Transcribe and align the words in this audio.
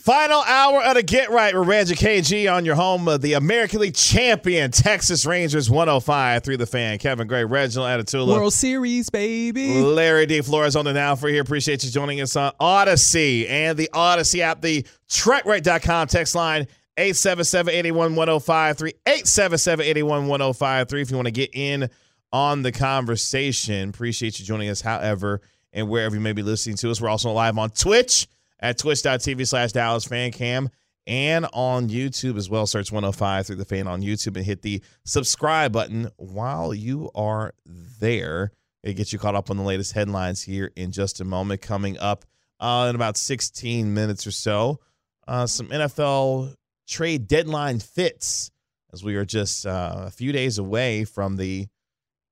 Final 0.00 0.40
hour 0.40 0.82
of 0.82 0.94
the 0.94 1.02
Get 1.02 1.28
Right 1.28 1.54
with 1.54 1.68
Reggie 1.68 1.94
KG 1.94 2.50
on 2.50 2.64
your 2.64 2.74
home 2.74 3.06
of 3.06 3.20
the 3.20 3.34
American 3.34 3.80
League 3.80 3.94
champion 3.94 4.70
Texas 4.70 5.26
Rangers 5.26 5.68
105 5.68 6.42
through 6.42 6.56
the 6.56 6.64
fan. 6.64 6.96
Kevin 6.96 7.26
Gray, 7.26 7.44
Reginald 7.44 7.86
Atatula. 7.86 8.28
World 8.28 8.54
Series, 8.54 9.10
baby. 9.10 9.74
Larry 9.74 10.24
D. 10.24 10.40
Flores 10.40 10.74
on 10.74 10.86
the 10.86 10.94
Now 10.94 11.16
for 11.16 11.28
here. 11.28 11.42
Appreciate 11.42 11.84
you 11.84 11.90
joining 11.90 12.22
us 12.22 12.34
on 12.34 12.50
Audacy 12.58 13.46
and 13.50 13.76
the 13.76 13.90
Audacy 13.92 14.40
app, 14.40 14.62
the 14.62 14.86
TrekRight.com 15.10 16.06
text 16.06 16.34
line 16.34 16.66
877-881-1053, 16.96 18.94
877-881-1053 19.06 21.02
if 21.02 21.10
you 21.10 21.16
want 21.16 21.26
to 21.26 21.32
get 21.32 21.50
in 21.52 21.90
on 22.32 22.62
the 22.62 22.72
conversation. 22.72 23.90
Appreciate 23.90 24.40
you 24.40 24.46
joining 24.46 24.70
us, 24.70 24.80
however, 24.80 25.42
and 25.74 25.90
wherever 25.90 26.14
you 26.14 26.22
may 26.22 26.32
be 26.32 26.42
listening 26.42 26.76
to 26.76 26.90
us. 26.90 27.02
We're 27.02 27.10
also 27.10 27.32
live 27.32 27.58
on 27.58 27.68
Twitch 27.68 28.26
at 28.60 28.78
twitch.tv 28.78 29.46
slash 29.46 29.72
Dallas 29.72 30.04
Fan 30.04 30.32
Cam 30.32 30.68
and 31.06 31.46
on 31.52 31.88
YouTube 31.88 32.36
as 32.36 32.48
well. 32.48 32.66
Search 32.66 32.92
105 32.92 33.46
through 33.46 33.56
the 33.56 33.64
fan 33.64 33.86
on 33.86 34.02
YouTube 34.02 34.36
and 34.36 34.44
hit 34.44 34.62
the 34.62 34.82
subscribe 35.04 35.72
button 35.72 36.10
while 36.16 36.72
you 36.74 37.10
are 37.14 37.54
there. 37.66 38.52
It 38.82 38.94
gets 38.94 39.12
you 39.12 39.18
caught 39.18 39.34
up 39.34 39.50
on 39.50 39.56
the 39.56 39.62
latest 39.62 39.92
headlines 39.92 40.42
here 40.42 40.70
in 40.76 40.92
just 40.92 41.20
a 41.20 41.24
moment. 41.24 41.62
Coming 41.62 41.98
up 41.98 42.24
uh, 42.60 42.86
in 42.88 42.94
about 42.94 43.16
16 43.16 43.92
minutes 43.92 44.26
or 44.26 44.30
so, 44.30 44.80
uh, 45.26 45.46
some 45.46 45.68
NFL 45.68 46.54
trade 46.86 47.26
deadline 47.26 47.78
fits 47.78 48.50
as 48.92 49.04
we 49.04 49.16
are 49.16 49.24
just 49.24 49.66
uh, 49.66 50.04
a 50.06 50.10
few 50.10 50.32
days 50.32 50.58
away 50.58 51.04
from 51.04 51.36
the 51.36 51.68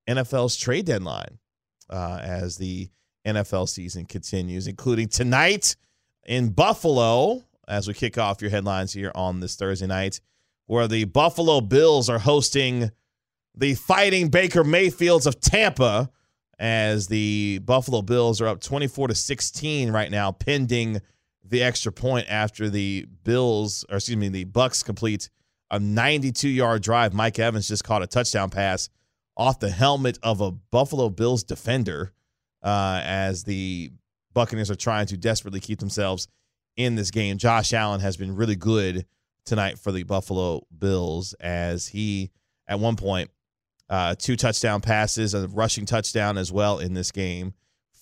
NFL's 0.09 0.56
trade 0.56 0.87
deadline 0.87 1.39
uh, 1.91 2.19
as 2.23 2.56
the 2.56 2.89
NFL 3.27 3.69
season 3.69 4.06
continues, 4.06 4.67
including 4.67 5.09
tonight 5.09 5.77
in 6.29 6.51
Buffalo 6.51 7.43
as 7.67 7.89
we 7.89 7.95
kick 7.95 8.19
off 8.19 8.43
your 8.43 8.51
headlines 8.51 8.93
here 8.93 9.11
on 9.15 9.41
this 9.41 9.57
Thursday 9.57 9.87
night, 9.87 10.21
where 10.67 10.87
the 10.87 11.05
Buffalo 11.05 11.61
Bills 11.61 12.09
are 12.09 12.19
hosting 12.19 12.91
the 13.57 13.75
fighting 13.75 14.29
Baker 14.29 14.62
Mayfields 14.62 15.27
of 15.27 15.41
Tampa 15.41 16.11
as 16.59 17.09
the 17.09 17.61
Buffalo 17.65 18.03
Bills 18.03 18.41
are 18.41 18.47
up 18.47 18.61
24 18.61 19.09
to 19.09 19.15
16 19.15 19.91
right 19.91 20.11
now, 20.11 20.31
pending 20.31 21.01
the 21.43 21.62
extra 21.62 21.91
point 21.91 22.27
after 22.29 22.69
the 22.69 23.07
Bills, 23.25 23.87
or 23.89 23.97
excuse 23.97 24.19
me, 24.19 24.29
the 24.29 24.45
Bucks 24.45 24.83
complete 24.83 25.31
a 25.70 25.81
92 25.81 26.48
yard 26.48 26.83
drive. 26.83 27.15
Mike 27.15 27.39
Evans 27.39 27.69
just 27.69 27.85
caught 27.85 28.03
a 28.03 28.07
touchdown 28.07 28.51
pass 28.51 28.91
off 29.35 29.61
the 29.61 29.70
helmet 29.70 30.19
of 30.23 30.42
a 30.42 30.51
Buffalo 30.51 31.09
Bills 31.09 31.42
defender 31.42 32.13
uh, 32.63 33.01
as 33.03 33.45
the 33.45 33.92
Buccaneers 34.39 34.70
are 34.70 34.77
trying 34.77 35.06
to 35.06 35.17
desperately 35.17 35.58
keep 35.58 35.81
themselves 35.81 36.28
in 36.77 36.94
this 36.94 37.11
game. 37.11 37.39
Josh 37.39 37.72
Allen 37.72 38.00
has 38.00 38.17
been 38.17 38.36
really 38.36 38.55
good 38.55 39.05
tonight 39.45 39.80
for 39.80 39.91
the 39.91 40.05
Buffalo 40.05 40.64
Bills 40.78 41.34
as 41.41 41.89
he, 41.89 42.30
at 42.69 42.78
one 42.78 42.95
point, 42.95 43.33
uh, 43.91 44.14
two 44.17 44.36
touchdown 44.36 44.80
passes, 44.80 45.34
a 45.34 45.48
rushing 45.48 45.86
touchdown 45.86 46.39
as 46.39 46.53
well 46.53 46.78
in 46.78 46.95
this 46.95 47.11
game 47.11 47.53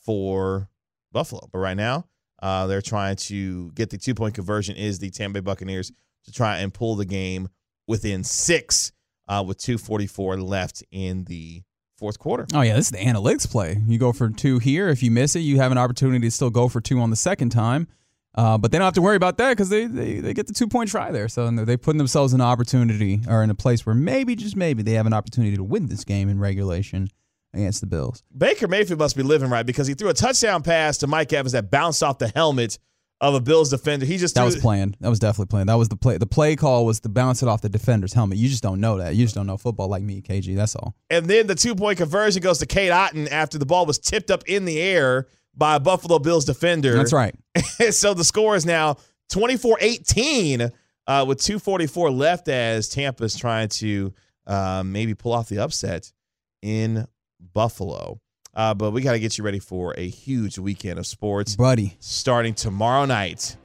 for 0.05 0.69
Buffalo. 1.11 1.49
But 1.51 1.61
right 1.61 1.77
now, 1.77 2.05
uh, 2.43 2.67
they're 2.67 2.83
trying 2.83 3.17
to 3.17 3.73
get 3.73 3.89
the 3.89 3.97
two 3.97 4.15
point 4.15 4.35
conversion. 4.35 4.77
Is 4.77 4.99
the 4.99 5.09
Tampa 5.09 5.41
Bay 5.41 5.41
Buccaneers 5.41 5.91
to 6.27 6.33
try 6.33 6.59
and 6.59 6.75
pull 6.75 6.97
the 6.97 7.07
game 7.07 7.49
within 7.89 8.23
six 8.25 8.93
uh, 9.27 9.43
with 9.47 9.57
2:44 9.57 10.47
left 10.47 10.85
in 10.91 11.25
the 11.25 11.63
fourth 11.97 12.19
quarter. 12.19 12.47
Oh 12.55 12.63
yeah, 12.63 12.75
this 12.75 12.87
is 12.87 12.91
the 12.93 12.99
analytics 12.99 13.51
play. 13.51 13.83
You 13.87 13.99
go 13.99 14.13
for 14.13 14.29
two 14.31 14.59
here. 14.59 14.89
If 14.89 15.03
you 15.03 15.11
miss 15.11 15.37
it, 15.37 15.41
you 15.41 15.57
have 15.59 15.73
an 15.73 15.79
opportunity 15.79 16.27
to 16.27 16.31
still 16.31 16.51
go 16.51 16.69
for 16.69 16.81
two 16.81 17.01
on 17.01 17.11
the 17.11 17.17
second 17.17 17.51
time. 17.51 17.89
Uh, 18.35 18.59
but 18.59 18.71
they 18.71 18.77
don't 18.77 18.85
have 18.85 18.95
to 18.95 19.01
worry 19.03 19.17
about 19.17 19.39
that 19.39 19.53
because 19.53 19.71
they, 19.71 19.87
they 19.87 20.21
they 20.21 20.35
get 20.35 20.47
the 20.47 20.53
two 20.53 20.69
point 20.69 20.91
try 20.91 21.11
there. 21.11 21.29
So 21.29 21.51
they 21.51 21.65
they 21.65 21.77
putting 21.77 21.99
themselves 21.99 22.35
in 22.35 22.41
an 22.41 22.47
opportunity 22.47 23.21
or 23.29 23.43
in 23.43 23.49
a 23.49 23.55
place 23.55 23.87
where 23.87 23.95
maybe 23.95 24.37
just 24.37 24.57
maybe 24.57 24.83
they 24.83 24.93
have 24.93 25.07
an 25.07 25.15
opportunity 25.15 25.57
to 25.57 25.65
win 25.65 25.87
this 25.87 26.05
game 26.05 26.29
in 26.29 26.39
regulation 26.39 27.09
against 27.55 27.81
the 27.81 27.87
Bills. 27.87 28.23
Baker 28.37 28.69
Mayfield 28.69 28.99
must 28.99 29.17
be 29.17 29.23
living 29.23 29.49
right 29.49 29.65
because 29.65 29.87
he 29.87 29.95
threw 29.95 30.11
a 30.11 30.15
touchdown 30.15 30.63
pass 30.63 30.99
to 30.99 31.07
Mike 31.07 31.33
Evans 31.33 31.53
that 31.53 31.71
bounced 31.71 32.03
off 32.03 32.19
the 32.19 32.29
helmet 32.29 32.79
of 33.21 33.35
a 33.35 33.41
Bills 33.41 33.71
defender. 33.71 34.05
He 34.05 34.19
just 34.19 34.35
that 34.35 34.45
was 34.45 34.57
planned. 34.57 34.97
That 35.01 35.09
was 35.09 35.19
definitely 35.19 35.47
planned. 35.47 35.69
That 35.69 35.79
was 35.79 35.89
the 35.89 35.97
play. 35.97 36.19
The 36.19 36.27
play 36.27 36.55
call 36.57 36.85
was 36.85 37.01
to 37.01 37.09
bounce 37.09 37.43
it 37.43 37.49
off 37.49 37.63
the 37.63 37.69
defender's 37.69 38.13
helmet. 38.13 38.39
You 38.39 38.49
just 38.49 38.63
don't 38.63 38.81
know 38.81 38.99
that. 38.99 39.15
You 39.15 39.25
just 39.25 39.35
don't 39.35 39.47
know 39.47 39.57
football 39.57 39.89
like 39.89 40.03
me, 40.03 40.21
KG. 40.21 40.55
That's 40.55 40.77
all. 40.77 40.95
And 41.09 41.27
then 41.27 41.47
the 41.47 41.55
two 41.55 41.75
point 41.75 41.99
conversion 41.99 42.43
goes 42.43 42.59
to 42.59 42.67
Cade 42.67 42.93
Otton 42.93 43.31
after 43.31 43.59
the 43.59 43.67
ball 43.67 43.87
was 43.87 43.99
tipped 43.99 44.31
up 44.31 44.45
in 44.47 44.65
the 44.65 44.79
air 44.81 45.29
by 45.55 45.77
a 45.77 45.81
Buffalo 45.81 46.19
Bills 46.19 46.45
defender. 46.45 46.95
That's 46.95 47.13
right. 47.13 47.35
so 47.91 48.13
the 48.13 48.25
score 48.25 48.55
is 48.55 48.67
now 48.67 48.97
24 49.31 49.79
18 49.81 50.71
uh, 51.07 51.25
with 51.27 51.41
244 51.41 52.11
left 52.11 52.49
as 52.49 52.89
Tampa's 52.89 53.37
trying 53.37 53.69
to 53.69 54.13
uh, 54.47 54.83
maybe 54.85 55.15
pull 55.15 55.33
off 55.33 55.49
the 55.49 55.59
upset 55.59 56.13
in 56.63 57.07
Buffalo. 57.41 58.21
Uh, 58.57 58.73
but 58.73 58.91
we 58.91 59.03
got 59.03 59.13
to 59.13 59.21
get 59.21 59.37
you 59.37 59.45
ready 59.45 59.59
for 59.59 59.95
a 59.99 60.09
huge 60.09 60.59
weekend 60.59 60.99
of 60.99 61.07
sports. 61.07 61.55
Buddy. 61.55 61.95
Starting 62.01 62.55
tomorrow 62.55 63.05
night. 63.05 63.57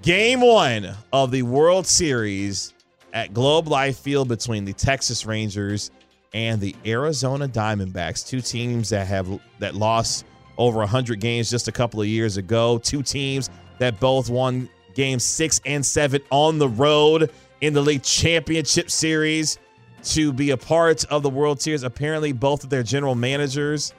Game 0.00 0.40
one 0.40 0.94
of 1.12 1.32
the 1.32 1.42
World 1.42 1.84
Series 1.84 2.72
at 3.12 3.34
Globe 3.34 3.66
Life 3.66 3.98
Field 3.98 4.28
between 4.28 4.64
the 4.64 4.72
Texas 4.72 5.26
Rangers 5.26 5.90
and 6.32 6.60
the 6.60 6.76
Arizona 6.86 7.48
Diamondbacks, 7.48 8.24
two 8.24 8.40
teams 8.40 8.90
that 8.90 9.08
have 9.08 9.40
that 9.58 9.74
lost 9.74 10.24
over 10.56 10.78
100 10.78 11.18
games 11.18 11.50
just 11.50 11.66
a 11.66 11.72
couple 11.72 12.00
of 12.00 12.06
years 12.06 12.36
ago, 12.36 12.78
two 12.78 13.02
teams 13.02 13.50
that 13.78 13.98
both 13.98 14.30
won 14.30 14.68
games 14.94 15.24
6 15.24 15.60
and 15.66 15.84
7 15.84 16.20
on 16.30 16.58
the 16.58 16.68
road 16.68 17.30
in 17.60 17.72
the 17.72 17.80
league 17.80 18.02
championship 18.04 18.90
series 18.90 19.58
to 20.04 20.32
be 20.32 20.50
a 20.50 20.56
part 20.56 21.04
of 21.06 21.22
the 21.22 21.30
World 21.30 21.60
Series. 21.60 21.82
Apparently 21.82 22.32
both 22.32 22.64
of 22.64 22.70
their 22.70 22.82
general 22.82 23.14
managers 23.14 23.92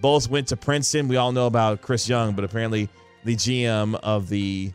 both 0.00 0.28
went 0.28 0.48
to 0.48 0.56
Princeton. 0.56 1.08
We 1.08 1.16
all 1.16 1.32
know 1.32 1.46
about 1.46 1.80
Chris 1.80 2.08
Young, 2.08 2.34
but 2.34 2.44
apparently 2.44 2.88
the 3.24 3.36
GM 3.36 3.94
of 4.02 4.28
the 4.28 4.72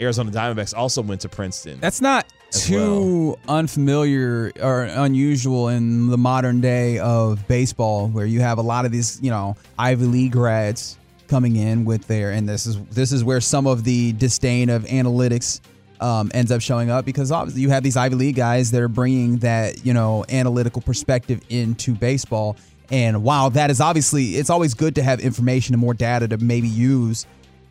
Arizona 0.00 0.30
Diamondbacks 0.30 0.74
also 0.76 1.02
went 1.02 1.20
to 1.22 1.28
Princeton. 1.28 1.80
That's 1.80 2.00
not 2.00 2.26
too 2.50 3.36
well. 3.46 3.58
unfamiliar 3.58 4.52
or 4.60 4.84
unusual 4.84 5.68
in 5.68 6.08
the 6.08 6.18
modern 6.18 6.60
day 6.60 6.98
of 6.98 7.46
baseball, 7.48 8.08
where 8.08 8.26
you 8.26 8.40
have 8.40 8.58
a 8.58 8.62
lot 8.62 8.84
of 8.84 8.92
these, 8.92 9.20
you 9.22 9.30
know, 9.30 9.56
Ivy 9.78 10.06
League 10.06 10.32
grads 10.32 10.96
coming 11.28 11.56
in 11.56 11.84
with 11.84 12.06
their, 12.06 12.32
and 12.32 12.48
this 12.48 12.66
is 12.66 12.82
this 12.86 13.12
is 13.12 13.22
where 13.22 13.40
some 13.40 13.66
of 13.66 13.84
the 13.84 14.12
disdain 14.14 14.68
of 14.68 14.84
analytics 14.84 15.60
um, 16.00 16.30
ends 16.34 16.50
up 16.50 16.60
showing 16.60 16.90
up 16.90 17.04
because 17.04 17.30
obviously 17.30 17.62
you 17.62 17.70
have 17.70 17.82
these 17.82 17.96
Ivy 17.96 18.16
League 18.16 18.36
guys 18.36 18.70
that 18.72 18.82
are 18.82 18.88
bringing 18.88 19.38
that 19.38 19.84
you 19.84 19.94
know 19.94 20.24
analytical 20.28 20.82
perspective 20.82 21.40
into 21.48 21.94
baseball. 21.94 22.56
And 22.92 23.22
while 23.22 23.50
that 23.50 23.70
is 23.70 23.80
obviously, 23.80 24.30
it's 24.30 24.50
always 24.50 24.74
good 24.74 24.96
to 24.96 25.02
have 25.04 25.20
information 25.20 25.74
and 25.74 25.80
more 25.80 25.94
data 25.94 26.26
to 26.26 26.38
maybe 26.38 26.66
use 26.66 27.24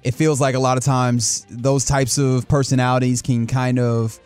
it 0.03 0.13
feels 0.13 0.39
like 0.39 0.55
a 0.55 0.59
lot 0.59 0.77
of 0.77 0.83
times 0.83 1.45
those 1.49 1.85
types 1.85 2.17
of 2.17 2.47
personalities 2.47 3.21
can 3.21 3.47
kind 3.47 3.79
of 3.79 4.19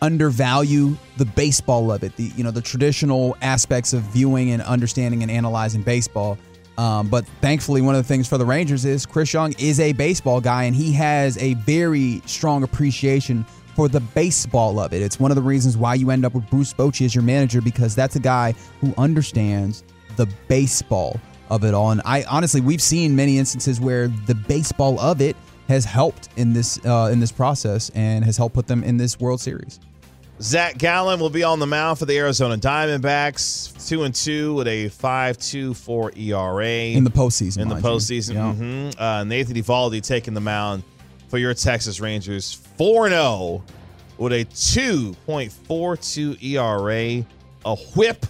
undervalue 0.00 0.96
the 1.16 1.24
baseball 1.24 1.92
of 1.92 2.02
it 2.02 2.16
the 2.16 2.24
you 2.36 2.42
know 2.42 2.50
the 2.50 2.60
traditional 2.60 3.36
aspects 3.40 3.92
of 3.92 4.02
viewing 4.02 4.50
and 4.50 4.62
understanding 4.62 5.22
and 5.22 5.30
analyzing 5.30 5.82
baseball 5.82 6.36
um, 6.78 7.08
but 7.08 7.26
thankfully 7.40 7.80
one 7.80 7.94
of 7.94 8.02
the 8.02 8.08
things 8.08 8.28
for 8.28 8.38
the 8.38 8.46
rangers 8.46 8.84
is 8.84 9.06
chris 9.06 9.32
young 9.32 9.52
is 9.58 9.80
a 9.80 9.92
baseball 9.92 10.40
guy 10.40 10.64
and 10.64 10.74
he 10.74 10.92
has 10.92 11.36
a 11.38 11.54
very 11.54 12.22
strong 12.26 12.62
appreciation 12.62 13.44
for 13.74 13.88
the 13.88 14.00
baseball 14.00 14.78
of 14.78 14.92
it 14.92 15.02
it's 15.02 15.18
one 15.18 15.30
of 15.30 15.34
the 15.34 15.42
reasons 15.42 15.76
why 15.76 15.94
you 15.94 16.10
end 16.10 16.24
up 16.24 16.34
with 16.34 16.48
bruce 16.50 16.72
bochy 16.72 17.04
as 17.04 17.14
your 17.14 17.24
manager 17.24 17.60
because 17.60 17.94
that's 17.94 18.16
a 18.16 18.20
guy 18.20 18.54
who 18.80 18.92
understands 18.98 19.84
the 20.16 20.26
baseball 20.48 21.18
of 21.52 21.64
it 21.64 21.74
all. 21.74 21.90
And 21.90 22.00
I 22.04 22.24
honestly, 22.24 22.60
we've 22.60 22.82
seen 22.82 23.14
many 23.14 23.38
instances 23.38 23.80
where 23.80 24.08
the 24.08 24.34
baseball 24.34 24.98
of 24.98 25.20
it 25.20 25.36
has 25.68 25.84
helped 25.84 26.28
in 26.36 26.52
this 26.52 26.84
uh, 26.84 27.10
in 27.12 27.20
this 27.20 27.30
process 27.30 27.90
and 27.94 28.24
has 28.24 28.36
helped 28.36 28.54
put 28.54 28.66
them 28.66 28.82
in 28.82 28.96
this 28.96 29.20
World 29.20 29.40
Series. 29.40 29.78
Zach 30.42 30.76
Gallen 30.76 31.20
will 31.20 31.30
be 31.30 31.44
on 31.44 31.60
the 31.60 31.68
mound 31.68 32.00
for 32.00 32.04
the 32.04 32.18
Arizona 32.18 32.56
Diamondbacks, 32.56 33.88
two 33.88 34.02
and 34.02 34.12
two 34.12 34.54
with 34.54 34.66
a 34.66 34.88
five 34.88 35.38
two 35.38 35.72
four 35.72 36.10
ERA 36.16 36.66
in 36.66 37.04
the 37.04 37.10
postseason. 37.10 37.58
In 37.62 37.68
the 37.68 37.76
postseason, 37.76 38.34
yeah. 38.34 38.52
mm-hmm. 38.52 39.00
uh, 39.00 39.22
Nathan 39.22 39.54
Eovaldi 39.54 40.02
taking 40.02 40.34
the 40.34 40.40
mound 40.40 40.82
for 41.28 41.38
your 41.38 41.54
Texas 41.54 42.00
Rangers, 42.00 42.52
four 42.52 43.08
zero 43.08 43.20
oh 43.22 43.62
with 44.18 44.32
a 44.32 44.42
two 44.44 45.14
point 45.26 45.52
four 45.52 45.96
two 45.96 46.36
ERA, 46.42 47.24
a 47.64 47.76
WHIP 47.94 48.26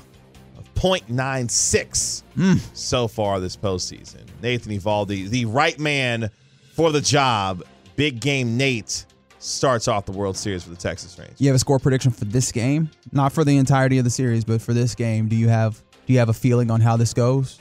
of 0.59 0.75
0.96 0.75 2.23
mm. 2.37 2.61
so 2.77 3.09
far 3.09 3.41
this 3.41 3.57
postseason. 3.57 4.21
Nathan 4.43 4.73
Eovaldi, 4.73 5.31
the 5.31 5.47
right 5.47 5.79
man 5.79 6.31
for 6.75 6.93
the 6.93 7.01
job. 7.01 7.63
Big 7.97 8.21
game 8.21 8.59
Nate 8.59 9.07
starts 9.43 9.89
off 9.89 10.07
the 10.07 10.13
World 10.13 10.37
Series 10.37 10.63
for 10.63 10.71
the 10.71 10.77
Texas 10.77 11.19
Rangers. 11.19 11.41
You 11.41 11.49
have 11.49 11.57
a 11.57 11.59
score 11.59 11.79
prediction 11.79 12.11
for 12.11 12.25
this 12.25 12.53
game? 12.53 12.91
Not 13.11 13.33
for 13.33 13.45
the 13.45 13.57
entirety 13.57 13.99
of 13.99 14.05
the 14.05 14.11
series, 14.11 14.45
but 14.45 14.63
for 14.63 14.73
this 14.73 14.95
game. 14.95 15.29
Do 15.29 15.37
you 15.37 15.49
have 15.49 15.83
do 16.07 16.13
you 16.13 16.19
have 16.19 16.29
a 16.29 16.35
feeling 16.35 16.71
on 16.71 16.81
how 16.81 16.97
this 16.97 17.13
goes? 17.13 17.61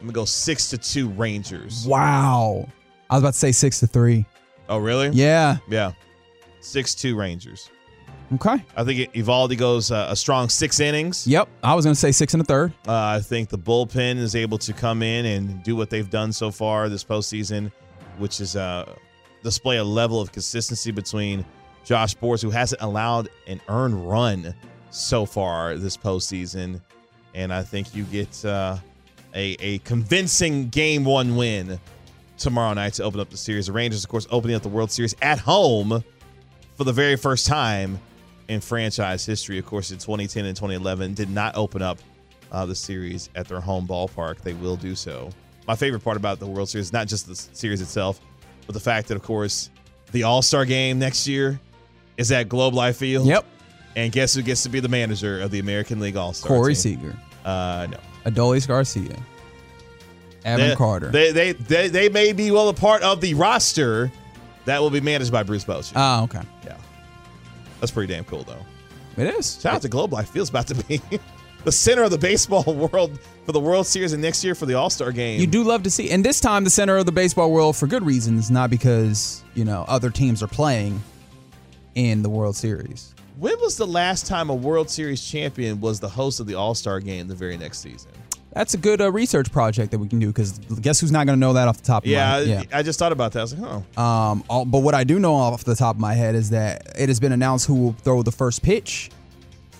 I'm 0.00 0.06
gonna 0.06 0.12
go 0.12 0.24
six 0.24 0.70
to 0.70 0.78
two 0.78 1.08
Rangers. 1.08 1.86
Wow. 1.86 2.68
I 3.08 3.14
was 3.14 3.22
about 3.22 3.32
to 3.32 3.38
say 3.38 3.52
six 3.52 3.80
to 3.80 3.86
three. 3.86 4.24
Oh, 4.68 4.78
really? 4.78 5.08
Yeah. 5.08 5.56
Yeah. 5.68 5.92
6 6.60 6.94
2 6.94 7.16
Rangers. 7.16 7.70
Okay. 8.34 8.62
I 8.76 8.84
think 8.84 9.12
Eovaldi 9.14 9.58
goes 9.58 9.90
uh, 9.90 10.06
a 10.08 10.14
strong 10.14 10.48
six 10.48 10.78
innings. 10.78 11.26
Yep. 11.26 11.48
I 11.64 11.74
was 11.74 11.84
going 11.84 11.94
to 11.94 12.00
say 12.00 12.12
six 12.12 12.34
and 12.34 12.40
a 12.40 12.44
third. 12.44 12.72
Uh, 12.86 12.92
I 12.92 13.20
think 13.20 13.48
the 13.48 13.58
bullpen 13.58 14.18
is 14.18 14.36
able 14.36 14.58
to 14.58 14.72
come 14.72 15.02
in 15.02 15.26
and 15.26 15.64
do 15.64 15.74
what 15.74 15.90
they've 15.90 16.08
done 16.08 16.32
so 16.32 16.52
far 16.52 16.88
this 16.88 17.02
postseason, 17.02 17.72
which 18.18 18.40
is 18.40 18.54
uh, 18.54 18.94
display 19.42 19.78
a 19.78 19.84
level 19.84 20.20
of 20.20 20.32
consistency 20.32 20.90
between 20.90 21.44
Josh 21.84 22.14
Sborz, 22.14 22.42
who 22.42 22.50
hasn't 22.50 22.82
allowed 22.82 23.28
an 23.46 23.60
earned 23.68 24.08
run 24.08 24.54
so 24.90 25.24
far 25.24 25.76
this 25.76 25.96
postseason, 25.96 26.80
and 27.34 27.52
I 27.52 27.62
think 27.62 27.94
you 27.94 28.04
get 28.04 28.44
uh, 28.44 28.76
a 29.34 29.56
a 29.60 29.78
convincing 29.78 30.68
game 30.68 31.04
one 31.04 31.36
win 31.36 31.80
tomorrow 32.38 32.74
night 32.74 32.94
to 32.94 33.04
open 33.04 33.20
up 33.20 33.30
the 33.30 33.36
series. 33.36 33.66
The 33.66 33.72
Rangers, 33.72 34.04
of 34.04 34.10
course, 34.10 34.26
opening 34.30 34.56
up 34.56 34.62
the 34.62 34.68
World 34.68 34.90
Series 34.90 35.14
at 35.22 35.38
home 35.38 36.02
for 36.76 36.84
the 36.84 36.92
very 36.92 37.16
first 37.16 37.46
time 37.46 37.98
in 38.48 38.60
franchise 38.60 39.24
history. 39.24 39.58
Of 39.58 39.66
course, 39.66 39.90
in 39.90 39.98
2010 39.98 40.44
and 40.44 40.56
2011, 40.56 41.14
did 41.14 41.30
not 41.30 41.56
open 41.56 41.82
up 41.82 41.98
uh, 42.50 42.66
the 42.66 42.74
series 42.74 43.30
at 43.36 43.46
their 43.46 43.60
home 43.60 43.86
ballpark. 43.86 44.40
They 44.40 44.54
will 44.54 44.76
do 44.76 44.94
so. 44.94 45.30
My 45.68 45.76
favorite 45.76 46.02
part 46.02 46.16
about 46.16 46.40
the 46.40 46.46
World 46.46 46.68
Series, 46.68 46.92
not 46.92 47.06
just 47.06 47.28
the 47.28 47.36
series 47.36 47.80
itself, 47.80 48.20
but 48.70 48.74
the 48.74 48.80
fact 48.80 49.08
that, 49.08 49.16
of 49.16 49.22
course, 49.24 49.68
the 50.12 50.22
All 50.22 50.42
Star 50.42 50.64
game 50.64 51.00
next 51.00 51.26
year 51.26 51.58
is 52.16 52.30
at 52.30 52.48
Globe 52.48 52.72
Life 52.72 52.98
Field. 52.98 53.26
Yep. 53.26 53.44
And 53.96 54.12
guess 54.12 54.32
who 54.34 54.42
gets 54.42 54.62
to 54.62 54.68
be 54.68 54.78
the 54.78 54.88
manager 54.88 55.40
of 55.40 55.50
the 55.50 55.58
American 55.58 55.98
League 55.98 56.16
All 56.16 56.32
Star? 56.32 56.48
Corey 56.56 56.74
team? 56.74 57.00
Seager, 57.00 57.16
Uh, 57.44 57.88
no. 57.90 57.98
Adolis 58.30 58.68
Garcia, 58.68 59.16
Evan 60.44 60.68
They- 60.70 60.76
Carter. 60.76 61.10
They, 61.10 61.32
they 61.32 61.52
they 61.52 61.88
they 61.88 62.08
may 62.08 62.32
be 62.32 62.52
well 62.52 62.68
a 62.68 62.74
part 62.74 63.02
of 63.02 63.20
the 63.20 63.34
roster 63.34 64.12
that 64.66 64.80
will 64.80 64.90
be 64.90 65.00
managed 65.00 65.32
by 65.32 65.42
Bruce 65.42 65.64
Bochy. 65.64 65.92
oh, 65.96 66.22
okay. 66.24 66.42
yeah, 66.64 66.76
that's 67.80 67.90
pretty 67.90 68.12
damn 68.12 68.22
cool 68.24 68.44
though. 68.44 68.64
It 69.16 69.34
is. 69.34 69.60
Shout 69.60 69.74
out 69.74 69.82
to 69.82 69.88
Globe 69.88 70.12
Life. 70.12 70.28
Feels 70.28 70.48
about 70.50 70.68
to 70.68 70.76
be 70.76 71.00
the 71.64 71.72
center 71.72 72.02
of 72.02 72.10
the 72.10 72.18
baseball 72.18 72.64
world 72.92 73.18
for 73.44 73.52
the 73.52 73.60
World 73.60 73.86
Series 73.86 74.12
and 74.12 74.22
next 74.22 74.42
year 74.44 74.54
for 74.54 74.66
the 74.66 74.74
All 74.74 74.90
Star 74.90 75.12
game. 75.12 75.40
You 75.40 75.46
do 75.46 75.62
love 75.62 75.82
to 75.84 75.90
see, 75.90 76.10
and 76.10 76.24
this 76.24 76.40
time 76.40 76.64
the 76.64 76.70
center 76.70 76.96
of 76.96 77.06
the 77.06 77.12
baseball 77.12 77.50
world 77.52 77.76
for 77.76 77.86
good 77.86 78.04
reasons, 78.04 78.50
not 78.50 78.70
because 78.70 79.42
you 79.54 79.64
know 79.64 79.84
other 79.88 80.10
teams 80.10 80.42
are 80.42 80.48
playing 80.48 81.00
in 81.94 82.22
the 82.22 82.28
World 82.30 82.56
Series. 82.56 83.14
When 83.38 83.58
was 83.60 83.76
the 83.76 83.86
last 83.86 84.26
time 84.26 84.50
a 84.50 84.54
World 84.54 84.90
Series 84.90 85.24
champion 85.24 85.80
was 85.80 85.98
the 86.00 86.08
host 86.08 86.40
of 86.40 86.46
the 86.46 86.54
All 86.54 86.74
Star 86.74 87.00
game 87.00 87.28
the 87.28 87.34
very 87.34 87.56
next 87.56 87.78
season? 87.80 88.10
That's 88.52 88.74
a 88.74 88.78
good 88.78 89.00
uh, 89.00 89.12
research 89.12 89.52
project 89.52 89.92
that 89.92 89.98
we 90.00 90.08
can 90.08 90.18
do 90.18 90.26
because 90.26 90.58
guess 90.80 90.98
who's 90.98 91.12
not 91.12 91.24
going 91.24 91.36
to 91.36 91.40
know 91.40 91.52
that 91.52 91.68
off 91.68 91.76
the 91.76 91.84
top 91.84 92.02
of 92.02 92.10
Yeah, 92.10 92.30
my 92.30 92.36
head? 92.46 92.68
I, 92.72 92.78
I 92.80 92.82
just 92.82 92.98
thought 92.98 93.12
about 93.12 93.30
that. 93.32 93.38
I 93.38 93.42
was 93.42 93.54
like, 93.56 93.84
oh, 93.96 94.02
Um, 94.02 94.42
all, 94.48 94.64
but 94.64 94.80
what 94.80 94.92
I 94.92 95.04
do 95.04 95.20
know 95.20 95.34
off 95.36 95.62
the 95.62 95.76
top 95.76 95.94
of 95.94 96.00
my 96.00 96.14
head 96.14 96.34
is 96.34 96.50
that 96.50 96.84
it 96.98 97.08
has 97.08 97.20
been 97.20 97.30
announced 97.30 97.66
who 97.68 97.74
will 97.76 97.92
throw 97.92 98.24
the 98.24 98.32
first 98.32 98.62
pitch 98.64 99.08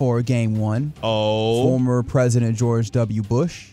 for 0.01 0.23
Game 0.23 0.57
One. 0.57 0.95
oh, 1.03 1.63
Former 1.63 2.03
President 2.03 2.57
George 2.57 2.91
W. 2.93 3.23
Bush 3.23 3.69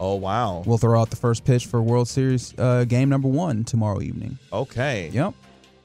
oh, 0.00 0.16
wow. 0.16 0.64
We'll 0.66 0.78
throw 0.78 1.00
out 1.00 1.10
the 1.10 1.16
first 1.16 1.44
pitch 1.44 1.66
for 1.66 1.80
World 1.80 2.08
Series 2.08 2.52
uh, 2.58 2.84
Game 2.84 3.08
Number 3.08 3.28
One 3.28 3.62
tomorrow 3.62 4.00
evening. 4.00 4.36
Okay. 4.52 5.10
Yep. 5.12 5.32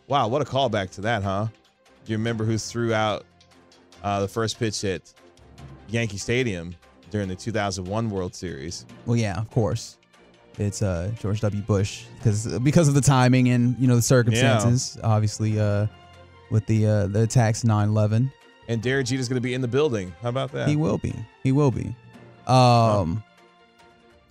Wow, 0.07 0.27
what 0.27 0.41
a 0.41 0.45
callback 0.45 0.89
to 0.91 1.01
that, 1.01 1.21
huh? 1.21 1.47
Do 2.03 2.11
you 2.11 2.17
remember 2.17 2.45
who 2.45 2.57
threw 2.57 2.95
out 2.95 3.25
uh, 4.03 4.21
the 4.21 4.27
first 4.27 4.57
pitch 4.57 4.83
at 4.83 5.13
Yankee 5.87 6.17
Stadium 6.17 6.75
during 7.11 7.27
the 7.27 7.35
2001 7.35 8.09
World 8.09 8.33
Series? 8.33 8.87
Well, 9.05 9.17
yeah, 9.17 9.37
of 9.37 9.51
course. 9.51 9.99
It's 10.57 10.81
uh, 10.81 11.11
George 11.19 11.41
W. 11.41 11.61
Bush 11.61 12.05
because 12.17 12.59
because 12.59 12.87
of 12.87 12.95
the 12.95 13.01
timing 13.01 13.49
and 13.49 13.77
you 13.77 13.87
know 13.87 13.95
the 13.95 14.01
circumstances. 14.01 14.97
Obviously, 15.03 15.59
uh, 15.59 15.85
with 16.49 16.65
the 16.65 16.85
uh, 16.85 17.07
the 17.07 17.21
attacks 17.21 17.63
9/11, 17.63 18.29
And 18.69 18.83
Derek 18.83 19.07
Jeter's 19.07 19.27
going 19.27 19.35
to 19.37 19.41
be 19.41 19.55
in 19.55 19.61
the 19.61 19.67
building. 19.67 20.13
How 20.21 20.29
about 20.29 20.51
that? 20.51 20.69
he 20.69 20.75
will 20.75 20.99
be. 20.99 21.13
He 21.43 21.51
will 21.51 21.71
be. 21.71 21.95
Um, 22.45 23.23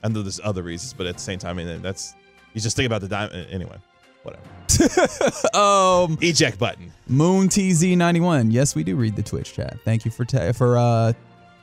I 0.02 0.08
know 0.08 0.22
there's 0.22 0.40
other 0.42 0.62
reasons, 0.62 0.92
but 0.94 1.06
at 1.06 1.16
the 1.16 1.20
same 1.20 1.40
time, 1.40 1.58
I 1.58 1.64
mean, 1.64 1.82
that's 1.82 2.14
you 2.54 2.60
just 2.60 2.76
think 2.76 2.86
about 2.86 3.00
the 3.00 3.08
diamond 3.08 3.48
Anyway, 3.50 3.76
whatever. 4.22 4.44
um, 5.58 6.18
Eject 6.20 6.56
button. 6.56 6.92
Moon 7.08 7.48
TZ91. 7.48 8.52
Yes, 8.52 8.76
we 8.76 8.84
do 8.84 8.94
read 8.94 9.16
the 9.16 9.24
Twitch 9.24 9.54
chat. 9.54 9.76
Thank 9.84 10.04
you 10.04 10.12
for 10.12 10.24
ta- 10.24 10.52
for 10.52 10.78
uh, 10.78 11.12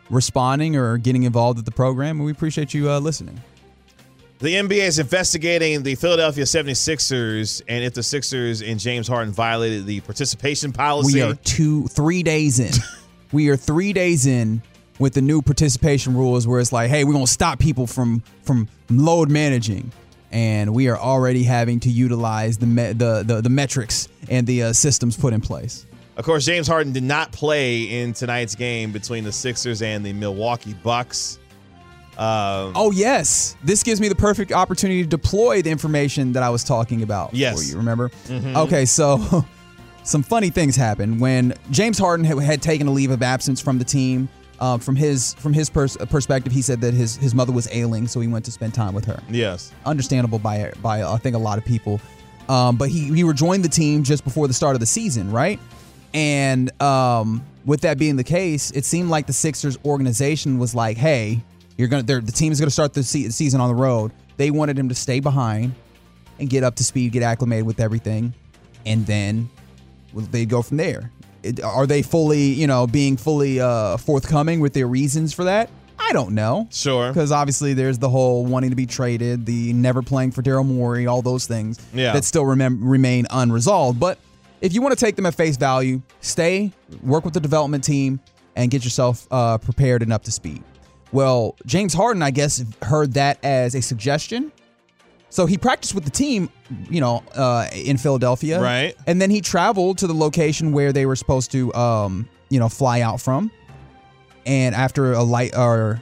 responding 0.10 0.76
or 0.76 0.98
getting 0.98 1.24
involved 1.24 1.58
with 1.58 1.66
the 1.66 1.72
program, 1.72 2.18
and 2.18 2.26
we 2.26 2.32
appreciate 2.34 2.74
you 2.74 2.92
uh, 2.92 3.00
listening. 3.00 3.42
The 4.40 4.54
NBA 4.56 4.86
is 4.86 5.00
investigating 5.00 5.82
the 5.84 5.96
Philadelphia 5.96 6.44
76ers 6.44 7.62
and 7.70 7.86
if 7.86 7.94
the 7.94 8.04
Sixers 8.04 8.62
and 8.62 8.78
James 8.78 9.08
Harden 9.08 9.34
violated 9.34 9.86
the 9.86 10.02
participation 10.02 10.74
policy. 10.74 11.14
We 11.14 11.22
are 11.22 11.36
two, 11.36 11.88
three 11.88 12.22
days 12.22 12.60
in. 12.60 12.74
we 13.32 13.48
are 13.48 13.56
three 13.56 13.94
days 13.94 14.26
in 14.26 14.62
with 15.00 15.14
the 15.14 15.22
new 15.22 15.42
participation 15.42 16.16
rules, 16.16 16.48
where 16.48 16.60
it's 16.60 16.74
like, 16.74 16.90
hey, 16.90 17.06
we're 17.06 17.14
gonna 17.14 17.28
stop 17.28 17.60
people 17.60 17.88
from 17.88 18.24
from 18.44 18.68
load 18.90 19.30
managing, 19.30 19.92
and 20.32 20.74
we 20.74 20.90
are 20.90 20.98
already 20.98 21.44
having 21.44 21.80
to 21.82 21.90
utilize 21.90 22.58
the 22.58 22.66
me- 22.66 22.94
the, 22.94 23.24
the 23.26 23.42
the 23.42 23.50
metrics 23.50 24.10
and 24.30 24.46
the 24.48 24.64
uh, 24.64 24.74
systems 24.74 25.16
put 25.18 25.34
in 25.34 25.40
place. 25.40 25.86
Of 26.18 26.26
course, 26.26 26.46
James 26.46 26.68
Harden 26.68 26.94
did 26.94 27.04
not 27.04 27.32
play 27.32 27.84
in 27.84 28.14
tonight's 28.14 28.56
game 28.56 28.92
between 28.92 29.24
the 29.24 29.32
Sixers 29.32 29.82
and 29.82 30.06
the 30.06 30.14
Milwaukee 30.14 30.74
Bucks. 30.74 31.40
Um, 32.18 32.74
Oh 32.76 32.92
yes, 32.94 33.56
this 33.64 33.84
gives 33.84 34.00
me 34.00 34.08
the 34.08 34.16
perfect 34.16 34.52
opportunity 34.52 35.04
to 35.04 35.10
deploy 35.10 35.62
the 35.62 35.70
information 35.70 36.32
that 36.34 36.44
I 36.44 36.50
was 36.50 36.64
talking 36.64 37.04
about. 37.04 37.34
Yes. 37.34 37.62
for 37.62 37.70
you 37.70 37.78
remember? 37.78 38.10
Okay, 38.30 38.86
so 38.86 39.46
some 40.04 40.24
funny 40.24 40.50
things 40.50 40.76
happened 40.76 41.20
when 41.20 41.54
James 41.72 41.98
Harden 41.98 42.26
had, 42.26 42.62
taken 42.62 42.88
a 42.88 42.92
leave 42.92 43.12
of 43.12 43.22
absence 43.22 43.60
from 43.62 43.78
the 43.80 43.86
team. 43.86 44.30
Um, 44.62 44.80
from 44.80 44.96
his 44.96 45.34
from 45.34 45.52
his 45.52 45.70
pers- 45.70 45.98
perspective, 46.10 46.54
he 46.54 46.62
said 46.62 46.80
that 46.80 46.94
his 46.94 47.18
his 47.18 47.36
mother 47.36 47.52
was 47.52 47.68
ailing, 47.74 48.08
so 48.08 48.22
he 48.22 48.28
went 48.30 48.46
to 48.46 48.52
spend 48.52 48.74
time 48.74 48.94
with 48.94 49.04
her. 49.04 49.22
yes. 49.30 49.74
Understandable 49.86 50.40
by 50.40 50.72
by 50.82 51.04
I 51.04 51.18
think 51.18 51.36
a 51.36 51.40
lot 51.40 51.58
of 51.58 51.66
people. 51.66 52.00
Um, 52.48 52.78
but 52.78 52.88
he 52.90 53.14
he 53.14 53.24
rejoined 53.26 53.66
the 53.66 53.70
team 53.70 54.04
just 54.04 54.24
before 54.24 54.48
the 54.48 54.54
start 54.54 54.76
of 54.76 54.80
the 54.80 54.86
season, 54.86 55.30
right? 55.30 55.60
And 56.14 56.72
um, 56.82 57.44
with 57.66 57.82
that 57.82 57.98
being 57.98 58.16
the 58.16 58.24
case, 58.24 58.72
it 58.72 58.86
seemed 58.86 59.10
like 59.10 59.28
the 59.28 59.34
Sixers 59.34 59.78
organization 59.84 60.58
was 60.58 60.74
like, 60.74 60.96
"Hey, 60.96 61.42
you're 61.78 61.88
gonna 61.88 62.04
they're, 62.04 62.22
the 62.22 62.32
team 62.32 62.52
is 62.52 62.60
gonna 62.60 62.72
start 62.72 62.94
the 62.94 63.04
se- 63.04 63.30
season 63.30 63.62
on 63.62 63.70
the 63.70 63.76
road." 63.76 64.12
They 64.38 64.52
wanted 64.52 64.78
him 64.78 64.90
to 64.90 64.96
stay 64.96 65.20
behind 65.20 65.74
and 66.40 66.50
get 66.50 66.64
up 66.64 66.76
to 66.76 66.84
speed, 66.84 67.12
get 67.14 67.24
acclimated 67.24 67.66
with 67.66 67.80
everything, 67.80 68.34
and 68.86 69.06
then 69.06 69.50
they'd 70.14 70.50
go 70.50 70.62
from 70.62 70.78
there. 70.78 71.12
It, 71.44 71.64
are 71.64 71.86
they 71.88 72.02
fully, 72.02 72.42
you 72.48 72.68
know, 72.68 72.88
being 72.88 73.18
fully 73.18 73.60
uh, 73.60 73.98
forthcoming 73.98 74.60
with 74.60 74.74
their 74.74 74.88
reasons 74.88 75.34
for 75.34 75.44
that? 75.46 75.70
I 75.98 76.12
don't 76.12 76.36
know. 76.36 76.68
Sure. 76.72 77.08
Because 77.10 77.32
obviously 77.32 77.74
there's 77.74 77.98
the 78.00 78.10
whole 78.10 78.46
wanting 78.46 78.72
to 78.72 78.76
be 78.76 78.86
traded, 78.86 79.46
the 79.46 79.72
never 79.74 80.02
playing 80.02 80.32
for 80.32 80.42
Daryl 80.42 80.66
Morey, 80.66 81.08
all 81.08 81.22
those 81.22 81.48
things 81.48 81.80
Yeah. 81.94 82.12
that 82.14 82.26
still 82.26 82.44
remem- 82.44 82.80
remain 82.82 83.26
unresolved. 83.30 84.00
But 84.00 84.20
if 84.60 84.74
you 84.74 84.82
want 84.82 84.98
to 84.98 85.04
take 85.06 85.16
them 85.16 85.26
at 85.26 85.36
face 85.36 85.56
value, 85.56 86.02
stay, 86.20 86.72
work 87.02 87.24
with 87.24 87.34
the 87.34 87.40
development 87.40 87.84
team, 87.84 88.20
and 88.58 88.70
get 88.70 88.84
yourself 88.84 89.26
uh, 89.32 89.58
prepared 89.58 90.02
and 90.02 90.12
up 90.12 90.24
to 90.24 90.32
speed. 90.32 90.64
Well, 91.12 91.56
James 91.66 91.94
Harden, 91.94 92.22
I 92.22 92.32
guess, 92.32 92.64
heard 92.82 93.14
that 93.14 93.44
as 93.44 93.76
a 93.76 93.82
suggestion. 93.82 94.52
So 95.30 95.46
he 95.46 95.58
practiced 95.58 95.94
with 95.94 96.06
the 96.06 96.12
team, 96.12 96.50
you 96.90 97.02
know, 97.02 97.24
uh, 97.36 97.68
in 97.74 97.98
Philadelphia. 97.98 98.62
Right. 98.62 98.96
And 99.06 99.22
then 99.22 99.30
he 99.30 99.42
traveled 99.42 99.98
to 99.98 100.08
the 100.08 100.14
location 100.14 100.72
where 100.72 100.94
they 100.94 101.06
were 101.06 101.16
supposed 101.16 101.52
to, 101.52 101.74
um, 101.74 102.30
you 102.50 102.60
know, 102.60 102.70
fly 102.70 103.02
out 103.02 103.20
from. 103.20 103.52
And 104.46 104.74
after 104.76 105.14
a 105.14 105.24
light, 105.24 105.56
or 105.58 106.02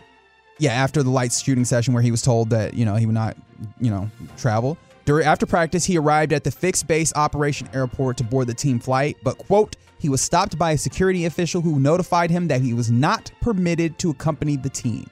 yeah, 0.59 0.73
after 0.73 1.01
the 1.01 1.09
lights 1.09 1.41
shooting 1.41 1.65
session 1.65 1.93
where 1.93 2.03
he 2.03 2.11
was 2.11 2.21
told 2.21 2.49
that 2.51 2.73
you 2.73 2.85
know 2.85 2.95
he 2.95 3.05
would 3.05 3.15
not, 3.15 3.37
you 3.79 3.89
know, 3.89 4.09
travel. 4.37 4.77
During 5.05 5.25
after 5.25 5.45
practice, 5.45 5.83
he 5.83 5.97
arrived 5.97 6.31
at 6.31 6.43
the 6.43 6.51
fixed 6.51 6.87
base 6.87 7.11
operation 7.15 7.67
airport 7.73 8.17
to 8.17 8.23
board 8.23 8.47
the 8.47 8.53
team 8.53 8.79
flight, 8.79 9.17
but 9.23 9.37
quote, 9.37 9.75
he 10.03 10.09
was 10.09 10.19
stopped 10.19 10.57
by 10.57 10.71
a 10.71 10.77
security 10.77 11.23
official 11.23 11.61
who 11.61 11.79
notified 11.79 12.29
him 12.29 12.49
that 12.49 12.59
he 12.59 12.73
was 12.73 12.91
not 12.91 13.31
permitted 13.39 13.97
to 13.99 14.09
accompany 14.09 14.57
the 14.57 14.67
team. 14.67 15.09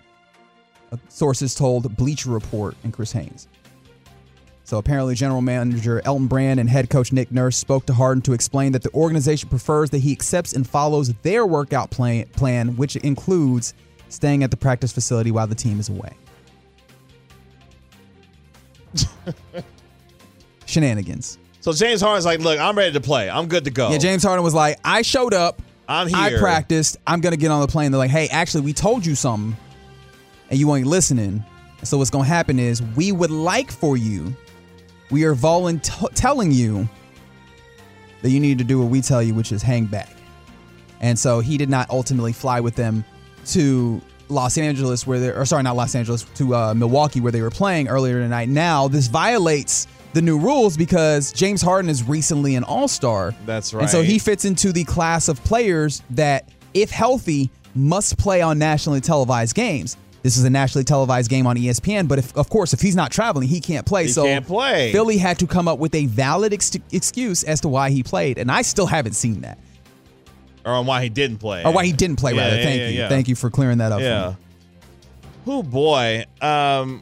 Uh, 0.91 0.97
Sources 1.07 1.55
told 1.55 1.95
Bleacher 1.95 2.29
Report 2.29 2.75
and 2.83 2.91
Chris 2.91 3.13
Haynes. 3.13 3.47
So 4.65 4.79
apparently, 4.79 5.15
general 5.15 5.41
manager 5.41 6.01
Elton 6.03 6.27
Brand 6.27 6.59
and 6.59 6.69
head 6.69 6.89
coach 6.89 7.13
Nick 7.13 7.31
Nurse 7.31 7.55
spoke 7.55 7.85
to 7.85 7.93
Harden 7.93 8.21
to 8.23 8.33
explain 8.33 8.73
that 8.73 8.83
the 8.83 8.93
organization 8.93 9.47
prefers 9.47 9.91
that 9.91 9.99
he 9.99 10.11
accepts 10.11 10.51
and 10.51 10.67
follows 10.67 11.13
their 11.21 11.45
workout 11.45 11.89
plan, 11.89 12.25
plan 12.27 12.75
which 12.75 12.97
includes 12.97 13.73
staying 14.09 14.43
at 14.43 14.51
the 14.51 14.57
practice 14.57 14.91
facility 14.91 15.31
while 15.31 15.47
the 15.47 15.55
team 15.55 15.79
is 15.79 15.87
away. 15.87 16.11
Shenanigans. 20.65 21.37
So 21.61 21.71
James 21.73 22.01
Harden's 22.01 22.25
like, 22.25 22.39
look, 22.39 22.59
I'm 22.59 22.75
ready 22.75 22.91
to 22.93 23.01
play. 23.01 23.29
I'm 23.29 23.47
good 23.47 23.65
to 23.65 23.71
go. 23.71 23.91
Yeah, 23.91 23.99
James 23.99 24.23
Harden 24.23 24.43
was 24.43 24.55
like, 24.55 24.79
I 24.83 25.03
showed 25.03 25.33
up. 25.33 25.61
I'm 25.87 26.07
here. 26.07 26.17
I 26.17 26.39
practiced. 26.39 26.97
I'm 27.05 27.21
gonna 27.21 27.37
get 27.37 27.51
on 27.51 27.61
the 27.61 27.67
plane. 27.67 27.91
They're 27.91 27.99
like, 27.99 28.09
hey, 28.09 28.27
actually, 28.29 28.61
we 28.61 28.73
told 28.73 29.05
you 29.05 29.13
something, 29.13 29.55
and 30.49 30.59
you 30.59 30.73
ain't 30.75 30.87
listening. 30.87 31.43
So 31.83 31.97
what's 31.97 32.09
gonna 32.09 32.25
happen 32.25 32.59
is 32.59 32.81
we 32.81 33.11
would 33.11 33.31
like 33.31 33.71
for 33.71 33.95
you. 33.95 34.35
We 35.11 35.23
are 35.25 35.33
volunteering 35.33 36.13
telling 36.15 36.51
you 36.51 36.87
that 38.21 38.29
you 38.29 38.39
need 38.39 38.57
to 38.57 38.63
do 38.63 38.79
what 38.79 38.89
we 38.89 39.01
tell 39.01 39.21
you, 39.21 39.33
which 39.33 39.51
is 39.51 39.61
hang 39.61 39.85
back. 39.85 40.09
And 41.01 41.17
so 41.17 41.41
he 41.41 41.57
did 41.57 41.69
not 41.69 41.89
ultimately 41.89 42.33
fly 42.33 42.59
with 42.59 42.75
them 42.75 43.03
to 43.47 44.01
Los 44.29 44.57
Angeles, 44.57 45.05
where 45.05 45.19
they 45.19 45.29
or 45.29 45.45
sorry, 45.45 45.63
not 45.63 45.75
Los 45.75 45.93
Angeles, 45.93 46.23
to 46.35 46.55
uh, 46.55 46.73
Milwaukee, 46.73 47.19
where 47.19 47.31
they 47.31 47.41
were 47.41 47.51
playing 47.51 47.87
earlier 47.87 48.19
tonight. 48.19 48.49
Now 48.49 48.87
this 48.87 49.07
violates 49.07 49.87
the 50.13 50.21
new 50.21 50.37
rules 50.39 50.77
because 50.77 51.31
James 51.31 51.61
Harden 51.61 51.89
is 51.89 52.03
recently 52.03 52.55
an 52.55 52.63
All 52.63 52.87
Star. 52.87 53.33
That's 53.45 53.73
right. 53.73 53.81
And 53.81 53.89
so 53.89 54.01
he 54.01 54.19
fits 54.19 54.45
into 54.45 54.71
the 54.71 54.83
class 54.83 55.27
of 55.27 55.43
players 55.43 56.03
that, 56.11 56.49
if 56.73 56.91
healthy, 56.91 57.49
must 57.75 58.17
play 58.17 58.41
on 58.41 58.59
nationally 58.59 59.01
televised 59.01 59.55
games. 59.55 59.97
This 60.23 60.37
is 60.37 60.43
a 60.43 60.49
nationally 60.49 60.83
televised 60.83 61.29
game 61.31 61.47
on 61.47 61.57
ESPN, 61.57 62.07
but 62.07 62.19
if, 62.19 62.35
of 62.37 62.47
course, 62.49 62.73
if 62.73 62.81
he's 62.81 62.95
not 62.95 63.11
traveling, 63.11 63.47
he 63.47 63.59
can't 63.59 63.87
play. 63.87 64.03
He 64.03 64.09
so 64.09 64.23
can't 64.23 64.45
play. 64.45 64.91
Philly 64.91 65.17
had 65.17 65.39
to 65.39 65.47
come 65.47 65.67
up 65.67 65.79
with 65.79 65.95
a 65.95 66.05
valid 66.05 66.53
ex- 66.53 66.77
excuse 66.91 67.43
as 67.43 67.61
to 67.61 67.69
why 67.69 67.89
he 67.89 68.03
played, 68.03 68.37
and 68.37 68.51
I 68.51 68.61
still 68.61 68.85
haven't 68.85 69.13
seen 69.13 69.41
that, 69.41 69.57
or 70.63 70.73
on 70.73 70.85
why 70.85 71.01
he 71.01 71.09
didn't 71.09 71.37
play. 71.39 71.63
or 71.63 71.73
why 71.73 71.85
he 71.85 71.91
didn't 71.91 72.17
play. 72.17 72.33
Yeah, 72.35 72.43
rather, 72.43 72.57
yeah, 72.57 72.63
thank 72.63 72.79
yeah, 72.79 72.87
you, 72.87 73.09
thank 73.09 73.27
you 73.29 73.35
for 73.35 73.49
clearing 73.49 73.79
that 73.79 73.91
up. 73.91 74.01
Yeah. 74.01 74.35
Oh 75.47 75.63
boy. 75.63 76.25
Um 76.39 77.01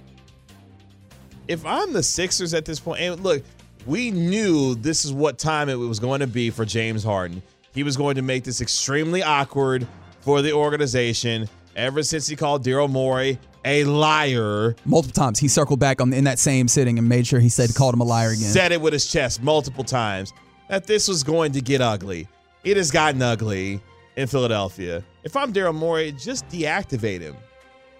if 1.49 1.65
I'm 1.65 1.91
the 1.91 2.03
Sixers 2.03 2.53
at 2.53 2.63
this 2.63 2.79
point, 2.79 3.01
and 3.01 3.21
look, 3.21 3.43
we 3.87 4.11
knew 4.11 4.75
this 4.75 5.03
is 5.03 5.11
what 5.11 5.39
time 5.39 5.67
it 5.67 5.75
was 5.75 5.99
going 5.99 6.19
to 6.19 6.27
be 6.27 6.51
for 6.51 6.63
James 6.63 7.03
Harden. 7.03 7.41
He 7.73 7.81
was 7.81 7.97
going 7.97 8.15
to 8.15 8.21
make 8.21 8.43
this 8.43 8.61
extremely 8.61 9.23
awkward 9.23 9.87
for 10.21 10.43
the 10.43 10.53
organization 10.53 11.49
ever 11.75 12.03
since 12.03 12.27
he 12.27 12.35
called 12.35 12.63
Daryl 12.63 12.89
Morey 12.89 13.39
a 13.65 13.83
liar. 13.83 14.75
multiple 14.85 15.13
times 15.13 15.39
he 15.39 15.47
circled 15.47 15.79
back 15.79 15.99
on 15.99 16.13
in 16.13 16.23
that 16.23 16.39
same 16.39 16.67
sitting 16.67 16.97
and 16.97 17.09
made 17.09 17.27
sure 17.27 17.39
he 17.39 17.49
said 17.49 17.73
called 17.75 17.93
him 17.93 18.01
a 18.01 18.05
liar 18.05 18.29
again. 18.29 18.49
Said 18.49 18.71
it 18.71 18.79
with 18.79 18.93
his 18.93 19.11
chest 19.11 19.41
multiple 19.41 19.83
times 19.83 20.31
that 20.69 20.85
this 20.85 21.07
was 21.07 21.23
going 21.23 21.51
to 21.53 21.61
get 21.61 21.81
ugly. 21.81 22.27
It 22.63 22.77
has 22.77 22.91
gotten 22.91 23.21
ugly 23.21 23.81
in 24.15 24.27
Philadelphia. 24.27 25.03
If 25.23 25.35
I'm 25.35 25.51
Daryl 25.51 25.75
Morey, 25.75 26.11
just 26.11 26.47
deactivate 26.49 27.21
him 27.21 27.35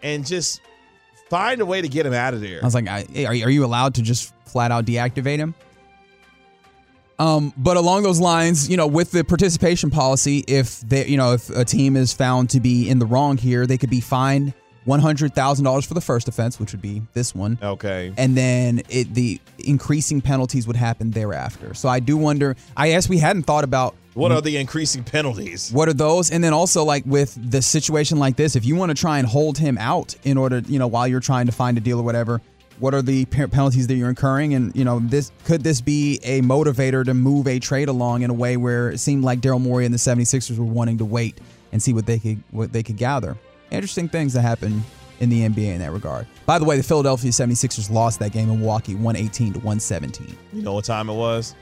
and 0.03 0.25
just 0.25 0.62
find 1.29 1.62
a 1.62 1.65
way 1.65 1.81
to 1.81 1.88
get 1.88 2.05
him 2.05 2.13
out 2.13 2.33
of 2.33 2.41
there. 2.41 2.59
I 2.62 2.65
was 2.65 2.74
like, 2.74 2.88
I, 2.88 3.05
are, 3.25 3.31
are 3.31 3.50
you 3.50 3.65
allowed 3.65 3.95
to 3.95 4.01
just 4.01 4.33
flat 4.45 4.71
out 4.71 4.86
deactivate 4.86 5.38
him? 5.38 5.55
Um, 7.19 7.53
but 7.57 7.75
along 7.75 8.03
those 8.03 8.19
lines, 8.19 8.69
you 8.69 8.77
know, 8.77 8.88
with 8.88 9.12
the 9.12 9.25
participation 9.25 9.89
policy, 9.89 10.43
if 10.48 10.79
they, 10.81 11.05
you 11.05 11.17
know, 11.17 11.33
if 11.33 11.50
a 11.50 11.65
team 11.65 11.98
is 11.98 12.13
found 12.13 12.50
to 12.51 12.62
be 12.62 12.89
in 12.89 13.00
the 13.00 13.05
wrong 13.05 13.38
here, 13.38 13.67
they 13.67 13.77
could 13.77 13.89
be 13.89 14.00
fined 14.00 14.53
one 14.86 15.00
hundred 15.00 15.33
thousand 15.36 15.65
dollars 15.65 15.86
for 15.86 15.93
the 15.93 16.01
first 16.01 16.27
offense, 16.27 16.59
which 16.59 16.71
would 16.71 16.81
be 16.81 17.01
this 17.13 17.36
one, 17.36 17.57
Okay. 17.62 18.13
and 18.17 18.36
then 18.36 18.81
it 18.89 19.13
the 19.13 19.39
increasing 19.59 20.21
penalties 20.21 20.65
would 20.67 20.75
happen 20.75 21.12
thereafter. 21.12 21.74
So 21.74 21.89
I 21.89 22.00
do 22.00 22.17
wonder. 22.17 22.55
I 22.75 22.89
guess 22.89 23.07
we 23.09 23.17
hadn't 23.17 23.43
thought 23.43 23.63
about 23.63 23.95
What 24.13 24.31
are 24.31 24.41
the 24.41 24.57
increasing 24.57 25.03
penalties? 25.03 25.71
what 25.71 25.88
are 25.89 25.93
those? 25.93 26.31
And 26.31 26.43
then 26.43 26.53
also 26.53 26.83
like 26.83 27.03
with 27.05 27.38
the 27.51 27.62
situation 27.62 28.17
like 28.19 28.36
this, 28.36 28.55
if 28.55 28.65
you 28.65 28.75
want 28.75 28.89
to 28.89 28.95
try 28.95 29.19
and 29.19 29.27
hold 29.27 29.57
him 29.57 29.77
out 29.77 30.15
in 30.24 30.38
order, 30.38 30.59
you 30.67 30.79
know, 30.79 30.88
while 30.88 31.07
you're 31.07 31.19
trying 31.19 31.45
to 31.48 31.51
find 31.51 31.77
a 31.77 31.81
deal 31.81 32.00
or 32.00 32.03
whatever, 32.03 32.41
what 32.79 32.93
are 32.93 33.01
the 33.01 33.25
penalties 33.25 33.88
that 33.88 33.95
you're 33.95 34.07
incurring? 34.09 34.53
And 34.53 34.74
you 34.75 34.86
know, 34.86 35.00
this 35.00 35.31
could 35.43 35.62
this 35.63 35.81
be 35.81 36.19
a 36.24 36.41
motivator 36.41 37.03
to 37.05 37.13
move 37.13 37.48
a 37.48 37.59
trade 37.59 37.89
along 37.89 38.21
in 38.21 38.29
a 38.29 38.33
way 38.33 38.55
where 38.55 38.89
it 38.91 39.00
seemed 39.00 39.24
like 39.25 39.41
Daryl 39.41 39.59
Morey 39.62 39.83
and 39.86 39.93
the 39.93 39.98
76ers 40.00 40.57
were 40.57 40.63
wanting 40.63 40.98
to 41.00 41.05
wait 41.05 41.39
and 41.74 41.83
see 41.83 41.93
what 41.93 42.05
they 42.05 42.17
could 42.17 42.41
what 42.51 42.71
they 42.71 42.81
could 42.81 42.95
gather. 42.98 43.38
Interesting 43.71 44.09
things 44.09 44.33
that 44.33 44.41
happen 44.41 44.83
in 45.19 45.29
the 45.29 45.47
NBA 45.47 45.73
in 45.73 45.79
that 45.79 45.91
regard. 45.91 46.27
By 46.45 46.59
the 46.59 46.65
way, 46.65 46.77
the 46.77 46.83
Philadelphia 46.83 47.31
76ers 47.31 47.91
lost 47.91 48.19
that 48.19 48.31
game 48.31 48.49
in 48.49 48.59
Milwaukee 48.59 48.95
118 48.95 49.53
to 49.53 49.59
117. 49.59 50.38
You 50.53 50.61
know 50.61 50.73
what 50.73 50.85
time 50.85 51.09
it 51.09 51.13
was? 51.13 51.55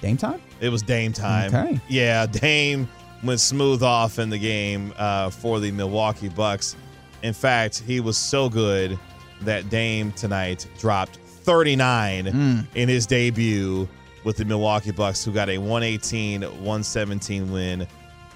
Game 0.00 0.16
time? 0.16 0.40
It 0.60 0.70
was 0.70 0.82
Dame 0.82 1.12
time. 1.12 1.54
Okay. 1.54 1.80
Yeah, 1.88 2.26
Dame 2.30 2.88
went 3.22 3.40
smooth 3.40 3.82
off 3.82 4.18
in 4.18 4.30
the 4.30 4.38
game 4.38 4.92
uh, 4.96 5.30
for 5.30 5.60
the 5.60 5.70
Milwaukee 5.70 6.28
Bucks. 6.28 6.76
In 7.22 7.32
fact, 7.32 7.82
he 7.86 8.00
was 8.00 8.16
so 8.16 8.48
good 8.48 8.98
that 9.42 9.68
Dame 9.70 10.10
tonight 10.12 10.66
dropped 10.78 11.16
39 11.16 12.26
in 12.74 12.88
his 12.88 13.06
debut 13.06 13.88
with 14.24 14.36
the 14.36 14.44
Milwaukee 14.44 14.92
Bucks, 14.92 15.24
who 15.24 15.32
got 15.32 15.48
a 15.48 15.56
118-117 15.56 17.50
win 17.50 17.86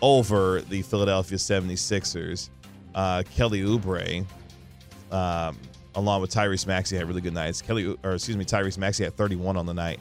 over 0.02 0.60
the 0.62 0.82
Philadelphia 0.82 1.38
76ers. 1.38 2.50
Uh, 2.96 3.22
Kelly 3.34 3.60
Oubre, 3.60 4.24
um, 5.12 5.56
along 5.94 6.22
with 6.22 6.30
Tyrese 6.32 6.66
Maxey, 6.66 6.96
had 6.96 7.06
really 7.06 7.20
good 7.20 7.34
nights. 7.34 7.60
Kelly, 7.62 7.96
or 8.02 8.14
excuse 8.14 8.36
me, 8.36 8.44
Tyrese 8.44 8.78
Maxey 8.78 9.04
had 9.04 9.14
31 9.16 9.56
on 9.56 9.66
the 9.66 9.74
night 9.74 10.00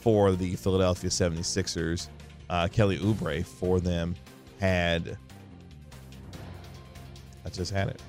for 0.00 0.32
the 0.32 0.54
Philadelphia 0.54 1.10
76ers. 1.10 2.08
Uh, 2.48 2.68
Kelly 2.68 2.98
Oubre 2.98 3.44
for 3.44 3.80
them 3.80 4.14
had. 4.60 5.18
I 7.44 7.50
just 7.50 7.72
had 7.72 7.88
it, 7.88 8.00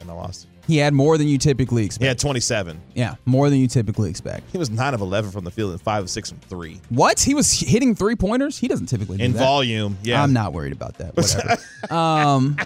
and 0.00 0.10
I 0.10 0.14
lost 0.14 0.44
it. 0.44 0.50
He 0.66 0.76
had 0.76 0.92
more 0.92 1.16
than 1.16 1.28
you 1.28 1.38
typically 1.38 1.86
expect. 1.86 2.02
He 2.02 2.08
had 2.08 2.18
27. 2.18 2.78
Yeah, 2.94 3.14
more 3.24 3.48
than 3.48 3.58
you 3.58 3.68
typically 3.68 4.10
expect. 4.10 4.50
He 4.52 4.58
was 4.58 4.68
9 4.68 4.92
of 4.92 5.00
11 5.00 5.30
from 5.30 5.44
the 5.44 5.50
field 5.50 5.70
and 5.70 5.80
5 5.80 6.02
of 6.04 6.10
6 6.10 6.28
from 6.28 6.38
3. 6.40 6.80
What? 6.90 7.18
He 7.20 7.34
was 7.34 7.50
hitting 7.58 7.94
three 7.94 8.16
pointers? 8.16 8.58
He 8.58 8.68
doesn't 8.68 8.86
typically 8.86 9.16
do 9.16 9.24
In 9.24 9.32
that. 9.32 9.38
volume, 9.38 9.96
yeah. 10.02 10.22
I'm 10.22 10.34
not 10.34 10.52
worried 10.52 10.74
about 10.74 10.98
that. 10.98 11.16
Whatever. 11.16 11.62
um, 11.90 12.58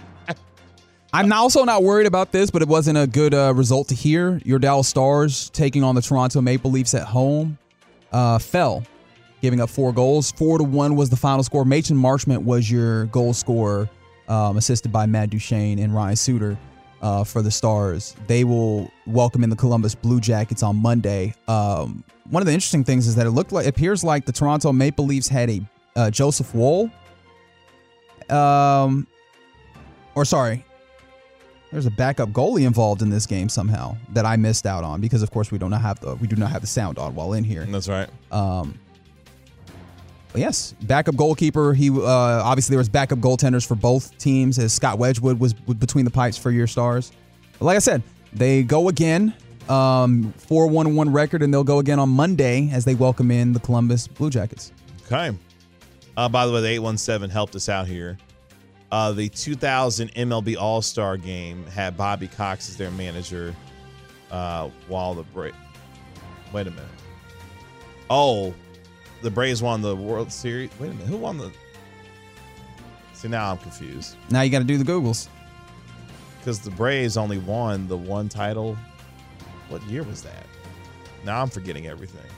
I'm 1.15 1.31
also 1.31 1.63
not 1.63 1.83
worried 1.83 2.07
about 2.07 2.31
this, 2.31 2.49
but 2.49 2.63
it 2.63 2.67
wasn't 2.67 2.97
a 2.97 3.05
good 3.05 3.35
uh, 3.35 3.53
result 3.53 3.87
to 3.89 3.95
hear. 3.95 4.41
Your 4.43 4.57
Dallas 4.57 4.87
Stars 4.87 5.51
taking 5.51 5.83
on 5.83 5.93
the 5.93 6.01
Toronto 6.01 6.41
Maple 6.41 6.71
Leafs 6.71 6.95
at 6.95 7.03
home 7.03 7.59
uh, 8.11 8.39
fell, 8.39 8.83
giving 9.39 9.61
up 9.61 9.69
four 9.69 9.93
goals. 9.93 10.31
Four 10.31 10.57
to 10.57 10.63
one 10.63 10.95
was 10.95 11.11
the 11.11 11.15
final 11.15 11.43
score. 11.43 11.65
Mason 11.65 11.95
Marchment 11.95 12.39
was 12.39 12.69
your 12.69 13.05
goal 13.05 13.33
scorer, 13.33 13.87
um, 14.27 14.57
assisted 14.57 14.91
by 14.91 15.05
Matt 15.05 15.29
Duchene 15.29 15.77
and 15.77 15.93
Ryan 15.93 16.15
Suter. 16.15 16.57
Uh, 17.03 17.21
for 17.21 17.41
the 17.41 17.51
Stars, 17.51 18.15
they 18.27 18.45
will 18.45 18.89
welcome 19.05 19.43
in 19.43 19.49
the 19.49 19.57
Columbus 19.57 19.93
Blue 19.93 20.21
Jackets 20.21 20.63
on 20.63 20.77
Monday. 20.77 21.35
Um, 21.49 22.01
one 22.29 22.41
of 22.41 22.47
the 22.47 22.53
interesting 22.53 22.85
things 22.85 23.07
is 23.07 23.15
that 23.17 23.27
it 23.27 23.31
looked 23.31 23.51
like 23.51 23.65
it 23.65 23.69
appears 23.69 24.05
like 24.05 24.25
the 24.25 24.31
Toronto 24.31 24.71
Maple 24.71 25.05
Leafs 25.05 25.27
had 25.27 25.49
a 25.49 25.61
uh, 25.97 26.09
Joseph 26.09 26.55
Woll 26.55 26.89
um, 28.29 29.05
or 30.15 30.25
sorry, 30.25 30.65
there's 31.73 31.87
a 31.87 31.91
backup 31.91 32.29
goalie 32.29 32.65
involved 32.67 33.01
in 33.01 33.09
this 33.09 33.25
game 33.25 33.49
somehow 33.49 33.97
that 34.09 34.25
I 34.25 34.35
missed 34.35 34.67
out 34.67 34.83
on 34.83 35.01
because, 35.01 35.23
of 35.23 35.31
course, 35.31 35.51
we 35.51 35.57
do 35.57 35.67
not 35.67 35.81
have 35.81 35.99
the 35.99 36.15
we 36.15 36.27
do 36.27 36.35
not 36.35 36.51
have 36.51 36.61
the 36.61 36.67
sound 36.67 36.99
on 36.99 37.15
while 37.15 37.33
in 37.33 37.43
here. 37.43 37.65
That's 37.65 37.89
right. 37.89 38.07
Um, 38.31 38.79
yes, 40.35 40.73
backup 40.83 41.15
goalkeeper. 41.15 41.73
He 41.73 41.89
uh, 41.89 42.03
obviously 42.03 42.73
there 42.73 42.77
was 42.77 42.89
backup 42.89 43.19
goaltenders 43.19 43.65
for 43.65 43.75
both 43.75 44.15
teams 44.19 44.59
as 44.59 44.71
Scott 44.71 44.99
Wedgwood 44.99 45.39
was 45.39 45.53
between 45.53 46.05
the 46.05 46.11
pipes 46.11 46.37
for 46.37 46.51
your 46.51 46.67
stars. 46.67 47.11
But 47.57 47.65
like 47.65 47.75
I 47.75 47.79
said, 47.79 48.03
they 48.31 48.63
go 48.63 48.87
again. 48.87 49.33
Um, 49.67 50.33
four 50.37 50.67
one 50.67 50.93
one 50.93 51.11
record, 51.11 51.41
and 51.41 51.51
they'll 51.51 51.63
go 51.63 51.79
again 51.79 51.97
on 51.97 52.09
Monday 52.09 52.69
as 52.71 52.85
they 52.85 52.95
welcome 52.95 53.31
in 53.31 53.53
the 53.53 53.59
Columbus 53.59 54.07
Blue 54.07 54.29
Jackets. 54.29 54.71
Okay. 55.05 55.35
Uh, 56.15 56.29
by 56.29 56.45
the 56.45 56.51
way, 56.51 56.61
the 56.61 56.67
817 56.67 57.31
helped 57.31 57.55
us 57.55 57.69
out 57.69 57.87
here. 57.87 58.19
Uh, 58.93 59.11
the 59.11 59.27
2000 59.27 60.13
MLB 60.13 60.55
All 60.55 60.79
Star 60.79 61.17
game 61.17 61.65
had 61.65 61.97
Bobby 61.97 62.27
Cox 62.27 62.69
as 62.69 62.77
their 62.77 62.91
manager 62.91 63.55
uh, 64.29 64.69
while 64.87 65.15
the 65.15 65.23
break. 65.23 65.55
Wait 66.53 66.67
a 66.67 66.69
minute. 66.69 66.85
Oh, 68.11 68.53
the 69.23 69.31
Braves 69.31 69.63
won 69.63 69.81
the 69.81 69.95
World 69.95 70.31
Series. 70.31 70.69
Wait 70.79 70.91
a 70.91 70.93
minute. 70.93 71.07
Who 71.07 71.17
won 71.17 71.39
the. 71.39 71.51
See, 73.15 73.29
now 73.29 73.49
I'm 73.49 73.57
confused. 73.57 74.15
Now 74.29 74.41
you 74.41 74.51
got 74.51 74.59
to 74.59 74.63
do 74.63 74.77
the 74.77 74.83
Googles. 74.83 75.27
Because 76.37 76.59
the 76.59 76.69
Braves 76.69 77.17
only 77.17 77.39
won 77.39 77.87
the 77.87 77.97
one 77.97 78.29
title. 78.29 78.77
What 79.69 79.81
year 79.85 80.03
was 80.03 80.21
that? 80.21 80.45
Now 81.25 81.41
I'm 81.41 81.49
forgetting 81.49 81.87
everything. 81.87 82.29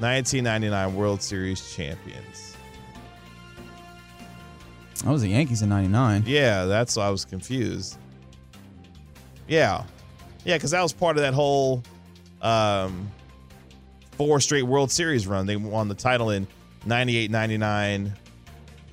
1999 0.00 0.96
World 0.96 1.22
Series 1.22 1.76
champions. 1.76 2.45
That 5.04 5.10
was 5.10 5.22
the 5.22 5.28
Yankees 5.28 5.62
in 5.62 5.68
'99. 5.68 6.24
Yeah, 6.26 6.64
that's 6.64 6.96
why 6.96 7.06
I 7.06 7.10
was 7.10 7.24
confused. 7.24 7.98
Yeah. 9.48 9.84
Yeah, 10.44 10.56
because 10.56 10.70
that 10.70 10.82
was 10.82 10.92
part 10.92 11.16
of 11.16 11.22
that 11.22 11.34
whole 11.34 11.82
um, 12.40 13.10
four 14.12 14.40
straight 14.40 14.62
World 14.62 14.90
Series 14.90 15.26
run. 15.26 15.46
They 15.46 15.56
won 15.56 15.88
the 15.88 15.94
title 15.94 16.30
in 16.30 16.46
98, 16.84 17.30
99, 17.30 18.12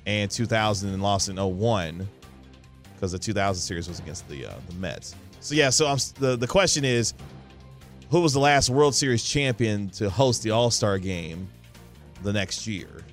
and 0.05 0.31
2000 0.31 0.89
and 0.89 1.01
lost 1.01 1.29
in 1.29 1.38
01 1.38 2.07
because 2.95 3.12
the 3.12 3.19
2000 3.19 3.62
series 3.62 3.88
was 3.88 4.00
against 4.00 4.27
the 4.29 4.45
uh, 4.45 4.53
the 4.67 4.74
Mets. 4.75 5.15
So, 5.39 5.55
yeah, 5.55 5.69
so 5.69 5.88
I'm, 5.88 5.98
the, 6.19 6.36
the 6.38 6.48
question 6.48 6.86
is 6.86 7.13
who 8.10 8.22
was 8.22 8.33
the 8.33 8.39
last 8.39 8.69
World 8.69 8.95
Series 8.95 9.24
champion 9.24 9.89
to 9.91 10.10
host 10.10 10.43
the 10.43 10.51
All 10.51 10.72
Star 10.72 10.98
game 10.98 11.48
the 12.22 12.33
next 12.33 12.65
year? 12.67 13.03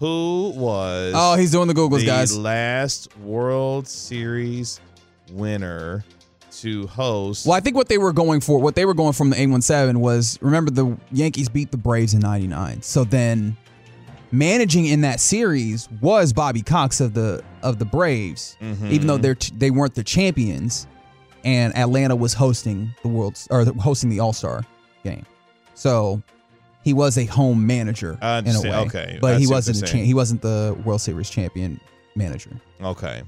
Who 0.00 0.52
was 0.56 1.12
Oh, 1.16 1.34
he's 1.36 1.50
doing 1.50 1.68
the 1.68 1.74
Googles, 1.74 2.00
the 2.00 2.06
guys. 2.06 2.36
last 2.36 3.16
World 3.18 3.88
Series 3.88 4.80
winner 5.32 6.04
to 6.60 6.86
host. 6.86 7.46
Well, 7.46 7.56
I 7.56 7.60
think 7.60 7.76
what 7.76 7.88
they 7.88 7.98
were 7.98 8.12
going 8.12 8.40
for, 8.40 8.58
what 8.60 8.74
they 8.74 8.84
were 8.84 8.94
going 8.94 9.12
from 9.12 9.30
the 9.30 9.36
817 9.36 10.00
was 10.00 10.38
remember 10.40 10.70
the 10.70 10.96
Yankees 11.12 11.48
beat 11.48 11.70
the 11.70 11.76
Braves 11.76 12.14
in 12.14 12.20
99. 12.20 12.82
So 12.82 13.04
then 13.04 13.56
managing 14.30 14.86
in 14.86 15.00
that 15.02 15.20
series 15.20 15.88
was 16.00 16.32
Bobby 16.32 16.62
Cox 16.62 17.00
of 17.00 17.14
the 17.14 17.42
of 17.62 17.78
the 17.78 17.84
Braves, 17.84 18.56
Mhm. 18.62 18.90
even 18.90 19.06
though 19.08 19.18
they're 19.18 19.36
they 19.56 19.70
weren't 19.70 19.94
the 19.94 20.04
champions, 20.04 20.86
and 21.44 21.76
Atlanta 21.76 22.14
was 22.16 22.34
hosting 22.34 22.94
the 23.02 23.08
world's 23.08 23.46
or 23.50 23.64
hosting 23.64 24.10
the 24.10 24.20
All 24.20 24.32
Star 24.32 24.64
game. 25.04 25.24
So 25.74 26.22
he 26.88 26.94
was 26.94 27.18
a 27.18 27.26
home 27.26 27.66
manager 27.66 28.16
I 28.22 28.38
in 28.38 28.46
a 28.46 28.48
understand. 28.48 28.72
way, 28.74 28.80
Okay, 29.00 29.14
I 29.16 29.18
but 29.20 29.38
he 29.38 29.44
see 29.44 29.50
what 29.50 29.56
wasn't 29.56 29.76
you're 29.76 29.84
a 29.84 29.88
saying. 29.88 30.02
cha- 30.04 30.06
he 30.06 30.14
wasn't 30.14 30.40
the 30.42 30.76
World 30.84 31.00
Series 31.02 31.28
champion 31.28 31.78
manager. 32.16 32.50
Okay. 32.82 33.22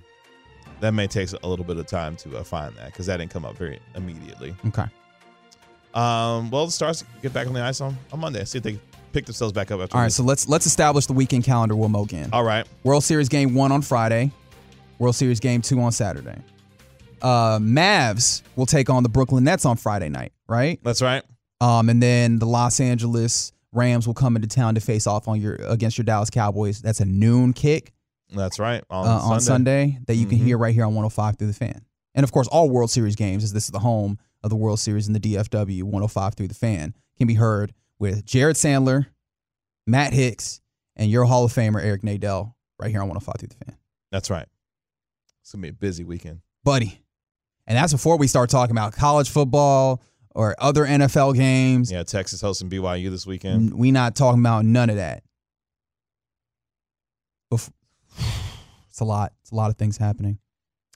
That 0.80 0.92
may 0.94 1.06
take 1.06 1.28
a 1.42 1.46
little 1.46 1.64
bit 1.66 1.76
of 1.76 1.86
time 1.86 2.16
to 2.16 2.38
uh, 2.38 2.42
find 2.42 2.74
that 2.76 2.86
because 2.86 3.04
that 3.06 3.18
didn't 3.18 3.30
come 3.30 3.44
up 3.44 3.56
very 3.58 3.78
immediately. 3.94 4.54
Okay. 4.68 4.86
Um, 5.92 6.50
well, 6.50 6.64
the 6.66 6.72
Stars 6.72 7.04
get 7.20 7.32
back 7.34 7.46
on 7.48 7.52
the 7.52 7.62
ice 7.62 7.80
on, 7.82 7.96
on 8.12 8.20
Monday. 8.20 8.44
See 8.46 8.58
if 8.58 8.64
they 8.64 8.78
pick 9.12 9.26
themselves 9.26 9.52
back 9.52 9.70
up 9.70 9.80
after 9.80 9.94
All 9.96 10.00
right, 10.00 10.06
this. 10.06 10.14
so 10.16 10.22
let's 10.22 10.48
let's 10.48 10.64
establish 10.66 11.04
the 11.06 11.12
weekend 11.12 11.44
calendar 11.44 11.76
one 11.76 11.92
more 11.92 12.04
again. 12.04 12.30
All 12.32 12.44
right. 12.44 12.66
World 12.84 13.04
Series 13.04 13.28
game 13.28 13.54
one 13.54 13.72
on 13.72 13.82
Friday, 13.82 14.30
World 14.98 15.16
Series 15.16 15.40
game 15.40 15.60
two 15.62 15.80
on 15.80 15.92
Saturday. 15.92 16.38
Uh, 17.20 17.58
Mavs 17.58 18.40
will 18.56 18.64
take 18.66 18.88
on 18.88 19.02
the 19.02 19.08
Brooklyn 19.10 19.44
Nets 19.44 19.66
on 19.66 19.76
Friday 19.76 20.08
night, 20.08 20.32
right? 20.48 20.80
That's 20.82 21.02
right. 21.02 21.22
Um, 21.60 21.88
and 21.88 22.02
then 22.02 22.38
the 22.38 22.46
Los 22.46 22.80
Angeles 22.80 23.52
Rams 23.72 24.06
will 24.06 24.14
come 24.14 24.36
into 24.36 24.48
town 24.48 24.74
to 24.74 24.80
face 24.80 25.06
off 25.06 25.28
on 25.28 25.40
your 25.40 25.54
against 25.56 25.98
your 25.98 26.04
Dallas 26.04 26.30
Cowboys. 26.30 26.80
That's 26.82 27.00
a 27.00 27.04
noon 27.04 27.52
kick 27.52 27.92
That's 28.34 28.58
right. 28.58 28.82
On, 28.90 29.06
uh, 29.06 29.18
Sunday. 29.20 29.34
on 29.34 29.40
Sunday 29.40 29.98
that 30.06 30.14
you 30.16 30.26
can 30.26 30.38
Mhm. 30.38 30.44
hear 30.44 30.58
right 30.58 30.74
here 30.74 30.84
on 30.84 30.94
105 30.94 31.36
through 31.36 31.48
the 31.48 31.52
fan. 31.52 31.84
And 32.14 32.24
of 32.24 32.32
course, 32.32 32.48
all 32.48 32.68
World 32.70 32.90
Series 32.90 33.14
games, 33.16 33.44
as 33.44 33.52
this 33.52 33.64
is 33.64 33.70
the 33.70 33.78
home 33.80 34.18
of 34.42 34.50
the 34.50 34.56
World 34.56 34.80
Series 34.80 35.06
in 35.06 35.12
the 35.12 35.20
DFW 35.20 35.84
105 35.84 36.34
through 36.34 36.48
the 36.48 36.54
fan, 36.54 36.94
can 37.18 37.26
be 37.26 37.34
heard 37.34 37.72
with 37.98 38.24
Jared 38.24 38.56
Sandler, 38.56 39.06
Matt 39.86 40.12
Hicks, 40.12 40.60
and 40.96 41.10
your 41.10 41.24
Hall 41.26 41.44
of 41.44 41.52
Famer 41.52 41.82
Eric 41.82 42.02
Nadel 42.02 42.54
right 42.78 42.90
here 42.90 43.00
on 43.02 43.08
105 43.08 43.36
through 43.38 43.48
the 43.48 43.64
fan. 43.64 43.76
That's 44.10 44.30
right. 44.30 44.46
It's 45.42 45.52
going 45.52 45.62
to 45.62 45.66
be 45.66 45.68
a 45.68 45.72
busy 45.72 46.04
weekend. 46.04 46.40
buddy. 46.64 47.00
And 47.66 47.76
that's 47.76 47.92
before 47.92 48.16
we 48.18 48.26
start 48.26 48.50
talking 48.50 48.72
about 48.72 48.92
college 48.94 49.30
football 49.30 50.02
or 50.34 50.54
other 50.58 50.84
NFL 50.86 51.34
games. 51.34 51.90
Yeah, 51.90 52.02
Texas 52.04 52.40
hosting 52.40 52.70
BYU 52.70 53.10
this 53.10 53.26
weekend. 53.26 53.74
We 53.74 53.90
not 53.90 54.14
talking 54.16 54.40
about 54.40 54.64
none 54.64 54.90
of 54.90 54.96
that. 54.96 55.22
Bef- 57.52 57.70
It's 58.88 59.00
a 59.00 59.04
lot. 59.04 59.32
It's 59.42 59.52
a 59.52 59.54
lot 59.54 59.70
of 59.70 59.76
things 59.76 59.96
happening. 59.96 60.38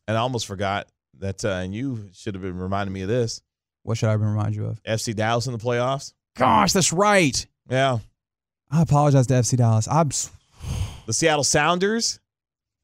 And 0.08 0.16
I 0.16 0.20
almost 0.20 0.46
forgot 0.46 0.88
that, 1.20 1.44
uh, 1.44 1.48
and 1.48 1.72
you 1.74 2.10
should 2.12 2.34
have 2.34 2.42
been 2.42 2.58
reminding 2.58 2.92
me 2.92 3.02
of 3.02 3.08
this 3.08 3.40
What 3.84 3.96
should 3.98 4.08
I 4.08 4.16
been 4.16 4.26
remind 4.26 4.54
you 4.56 4.66
of? 4.66 4.82
FC 4.82 5.14
Dallas 5.14 5.46
in 5.46 5.52
the 5.52 5.58
playoffs. 5.58 6.12
Gosh, 6.36 6.72
that's 6.72 6.92
right. 6.92 7.46
Yeah. 7.70 7.98
I 8.70 8.82
apologize 8.82 9.28
to 9.28 9.34
FC 9.34 9.56
Dallas. 9.56 9.86
I'm, 9.88 10.08
The 11.06 11.12
Seattle 11.12 11.44
Sounders. 11.44 12.18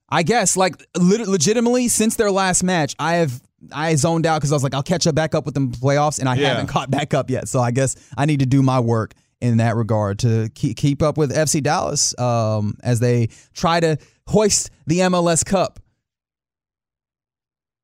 I 0.09 0.23
guess, 0.23 0.57
like, 0.57 0.77
legitimately, 0.97 1.89
since 1.89 2.15
their 2.17 2.31
last 2.31 2.63
match, 2.63 2.95
I 2.99 3.15
have 3.15 3.41
I 3.73 3.95
zoned 3.95 4.27
out 4.27 4.41
because 4.41 4.53
I 4.53 4.55
was 4.57 4.63
like, 4.63 4.75
I'll 4.75 4.83
catch 4.83 5.07
up 5.07 5.15
back 5.15 5.35
up 5.35 5.45
with 5.45 5.55
them 5.55 5.71
the 5.71 5.77
playoffs, 5.79 6.19
and 6.19 6.29
I 6.29 6.35
Yeah. 6.37 6.49
haven't 6.49 6.67
caught 6.75 6.91
back 6.91 7.13
up 7.15 7.29
yet. 7.31 7.49
So 7.49 7.61
I 7.61 7.71
guess 7.71 7.97
I 8.17 8.27
need 8.27 8.41
to 8.41 8.47
do 8.47 8.63
my 8.63 8.81
work 8.81 9.13
in 9.41 9.57
that 9.59 9.77
regard 9.77 10.19
to 10.21 10.49
keep 10.55 10.77
keep 10.77 11.03
up 11.03 11.17
with 11.19 11.31
FC 11.35 11.63
Dallas 11.63 12.19
um, 12.19 12.77
as 12.83 13.01
they 13.01 13.29
try 13.55 13.81
to 13.81 13.97
hoist 14.27 14.71
the 14.87 14.99
MLS 15.01 15.45
Cup. 15.45 15.81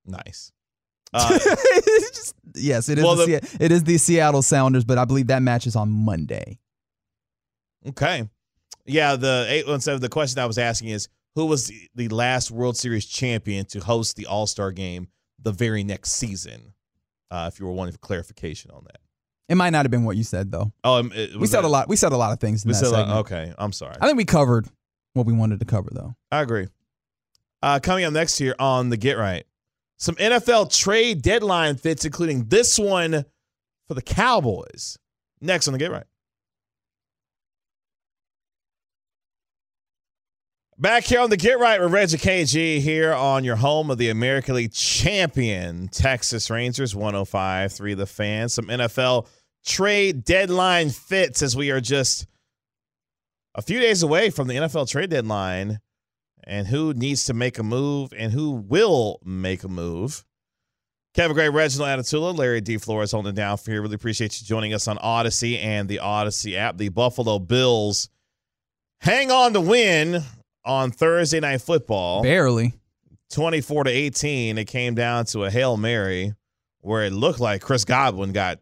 Nice. 0.07 0.53
Uh, 1.15 1.39
just- 1.39 2.35
yes, 2.57 2.89
it 2.91 2.99
is. 2.99 3.05
Well, 3.05 3.15
the, 3.17 3.27
the- 3.41 3.57
it 3.65 3.73
is 3.73 3.85
the 3.85 3.97
Seattle 3.97 4.43
Sounders, 4.43 4.85
but 4.85 4.99
I 4.99 5.07
believe 5.07 5.29
that 5.29 5.41
match 5.41 5.67
is 5.67 5.75
on 5.75 5.89
Monday. 5.89 6.59
okay. 7.89 8.29
Yeah, 8.85 9.17
the 9.17 9.47
817, 9.49 10.01
the 10.01 10.09
question 10.11 10.39
I 10.41 10.47
was 10.47 10.59
asking 10.59 10.89
is 10.91 11.09
who 11.35 11.47
was 11.47 11.69
the, 11.69 11.89
the 11.95 12.09
last 12.09 12.51
World 12.51 12.77
Series 12.77 13.07
champion 13.07 13.65
to 13.67 13.81
host 13.81 14.17
the 14.17 14.27
All 14.27 14.47
Star 14.47 14.73
game 14.73 15.09
the 15.43 15.53
very 15.53 15.85
next 15.85 16.13
season? 16.13 16.73
Uh, 17.31 17.51
if 17.53 17.59
you 17.59 17.67
were 17.67 17.73
wanting 17.73 17.95
clarification 18.01 18.71
on 18.71 18.85
that. 18.85 18.99
It 19.49 19.55
might 19.57 19.71
not 19.71 19.85
have 19.85 19.91
been 19.91 20.05
what 20.05 20.17
you 20.17 20.25
said 20.25 20.51
though. 20.53 20.73
Oh, 20.85 20.97
um, 21.01 21.13
it- 21.15 21.37
We 21.37 21.47
said 21.47 21.63
that- 21.63 21.67
a 21.67 21.69
lot. 21.69 21.89
We 21.89 21.97
said 21.97 22.13
a 22.13 22.17
lot 22.17 22.33
of 22.33 22.41
things 22.41 22.65
in 22.65 22.69
We 22.69 22.73
that 22.75 22.79
said 22.81 22.91
lot- 22.93 23.09
okay. 23.27 23.53
I'm 23.59 23.73
sorry. 23.73 23.97
I 24.01 24.07
think 24.07 24.17
we 24.17 24.25
covered 24.25 24.69
what 25.15 25.27
we 25.27 25.33
wanted 25.33 25.59
to 25.61 25.65
cover 25.67 25.91
though. 25.93 26.15
I 26.31 26.41
agree. 26.43 26.69
Uh, 27.63 27.81
coming 27.83 28.05
up 28.05 28.13
next 28.13 28.39
here 28.39 28.55
on 28.59 28.91
the 28.91 28.97
Get 28.97 29.17
Right, 29.19 29.45
some 29.99 30.15
NFL 30.17 30.67
trade 30.67 31.23
deadline 31.23 31.77
fits, 31.77 32.05
including 32.05 32.45
this 32.47 32.79
one 32.79 33.25
for 33.89 33.95
the 33.95 34.03
Cowboys. 34.03 34.99
Next 35.41 35.67
on 35.69 35.73
the 35.73 35.79
Get 35.79 35.91
Right. 35.91 36.05
Back 40.79 41.05
here 41.05 41.21
on 41.21 41.31
the 41.31 41.39
Get 41.39 41.59
Right 41.59 41.81
with 41.81 41.91
Reggie 41.91 42.19
KG 42.19 42.81
here 42.83 43.15
on 43.15 43.45
your 43.45 43.57
home 43.57 43.91
of 43.91 43.97
the 43.97 44.11
American 44.11 44.57
League 44.57 44.75
champion 44.75 45.89
Texas 45.89 46.51
Rangers 46.51 46.95
105 46.95 47.73
3 47.73 47.95
the 47.95 48.05
fans. 48.05 48.53
Some 48.53 48.67
NFL 48.67 49.27
trade 49.65 50.23
deadline 50.23 50.91
fits 50.91 51.41
as 51.41 51.57
we 51.57 51.71
are 51.71 51.81
just 51.81 52.27
a 53.55 53.63
few 53.63 53.81
days 53.81 54.03
away 54.03 54.29
from 54.29 54.49
the 54.49 54.57
NFL 54.57 54.87
trade 54.87 55.09
deadline 55.09 55.81
and 56.45 56.67
who 56.67 56.93
needs 56.93 57.25
to 57.25 57.33
make 57.33 57.59
a 57.59 57.63
move 57.63 58.13
and 58.15 58.31
who 58.33 58.51
will 58.51 59.19
make 59.25 59.65
a 59.65 59.69
move. 59.69 60.27
Kevin 61.15 61.35
Gray, 61.35 61.49
Reginald 61.49 62.01
Atatula, 62.01 62.37
Larry 62.37 62.61
D. 62.61 62.77
Flores 62.77 63.13
holding 63.13 63.35
down 63.35 63.57
for 63.57 63.71
here. 63.71 63.81
Really 63.81 63.95
appreciate 63.95 64.39
you 64.39 64.47
joining 64.47 64.75
us 64.75 64.87
on 64.89 64.99
Audacy 64.99 65.59
and 65.59 65.89
the 65.89 66.01
Audacy 66.03 66.55
app. 66.55 66.77
The 66.77 66.91
Buffalo 66.91 67.39
Bills 67.39 68.11
hang 69.01 69.31
on 69.31 69.55
to 69.55 69.61
win 69.63 70.23
on 70.67 70.91
Thursday 70.91 71.41
Night 71.41 71.63
Football. 71.63 72.23
Barely. 72.23 72.75
24 73.31 73.85
to 73.85 73.91
18. 73.91 74.59
It 74.59 74.67
came 74.67 74.95
down 74.95 75.25
to 75.27 75.45
a 75.45 75.51
Hail 75.51 75.77
Mary 75.77 76.35
where 76.81 77.05
it 77.05 77.13
looked 77.13 77.41
like 77.41 77.63
Chris 77.63 77.85
Godwin 77.85 78.33
got 78.33 78.61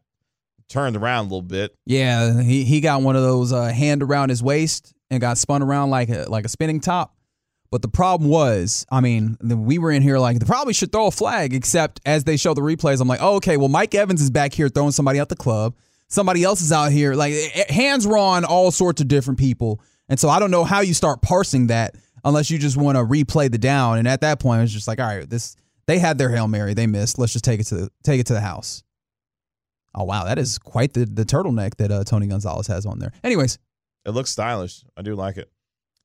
turned 0.68 0.96
around 0.96 1.20
a 1.20 1.22
little 1.24 1.42
bit. 1.42 1.76
Yeah, 1.84 2.40
he, 2.40 2.64
he 2.64 2.80
got 2.80 3.02
one 3.02 3.16
of 3.16 3.22
those 3.22 3.52
uh, 3.52 3.64
hand 3.64 4.02
around 4.02 4.30
his 4.30 4.42
waist 4.42 4.94
and 5.10 5.20
got 5.20 5.38
spun 5.38 5.62
around 5.62 5.90
like 5.90 6.08
a 6.08 6.26
like 6.28 6.44
a 6.44 6.48
spinning 6.48 6.80
top. 6.80 7.14
But 7.70 7.82
the 7.82 7.88
problem 7.88 8.30
was, 8.30 8.86
I 8.90 9.00
mean, 9.00 9.36
we 9.42 9.78
were 9.78 9.90
in 9.90 10.00
here 10.00 10.18
like 10.18 10.38
they 10.38 10.46
probably 10.46 10.74
should 10.74 10.92
throw 10.92 11.06
a 11.06 11.10
flag. 11.10 11.52
Except 11.52 12.00
as 12.06 12.24
they 12.24 12.36
show 12.36 12.54
the 12.54 12.60
replays, 12.60 13.00
I'm 13.00 13.08
like, 13.08 13.20
oh, 13.20 13.36
okay, 13.36 13.56
well, 13.56 13.68
Mike 13.68 13.94
Evans 13.94 14.22
is 14.22 14.30
back 14.30 14.52
here 14.52 14.68
throwing 14.68 14.92
somebody 14.92 15.18
out 15.18 15.28
the 15.28 15.36
club. 15.36 15.74
Somebody 16.08 16.44
else 16.44 16.62
is 16.62 16.70
out 16.70 16.92
here 16.92 17.14
like 17.14 17.32
eh, 17.32 17.48
eh, 17.54 17.72
hands 17.72 18.06
were 18.06 18.18
on 18.18 18.44
all 18.44 18.70
sorts 18.70 19.00
of 19.00 19.08
different 19.08 19.38
people, 19.38 19.80
and 20.08 20.18
so 20.18 20.28
I 20.28 20.38
don't 20.38 20.50
know 20.50 20.64
how 20.64 20.80
you 20.80 20.94
start 20.94 21.22
parsing 21.22 21.68
that 21.68 21.94
unless 22.24 22.50
you 22.50 22.58
just 22.58 22.76
want 22.76 22.96
to 22.96 23.04
replay 23.04 23.50
the 23.50 23.58
down. 23.58 23.98
And 23.98 24.08
at 24.08 24.20
that 24.22 24.40
point, 24.40 24.62
it's 24.62 24.72
just 24.72 24.88
like, 24.88 25.00
all 25.00 25.06
right, 25.06 25.28
this 25.28 25.56
they 25.86 25.98
had 25.98 26.16
their 26.18 26.30
hail 26.30 26.48
mary, 26.48 26.74
they 26.74 26.86
missed. 26.86 27.18
Let's 27.18 27.32
just 27.32 27.44
take 27.44 27.60
it 27.60 27.64
to 27.64 27.74
the, 27.74 27.90
take 28.02 28.20
it 28.20 28.26
to 28.26 28.32
the 28.32 28.40
house. 28.40 28.82
Oh 29.94 30.04
wow, 30.04 30.24
that 30.24 30.38
is 30.38 30.58
quite 30.58 30.92
the 30.92 31.04
the 31.04 31.24
turtleneck 31.24 31.76
that 31.76 31.90
uh, 31.90 32.04
Tony 32.04 32.26
Gonzalez 32.26 32.66
has 32.66 32.86
on 32.86 32.98
there. 32.98 33.12
Anyways, 33.22 33.58
It 34.04 34.10
looks 34.10 34.30
stylish. 34.30 34.84
I 34.96 35.02
do 35.02 35.14
like 35.14 35.36
it. 35.36 35.50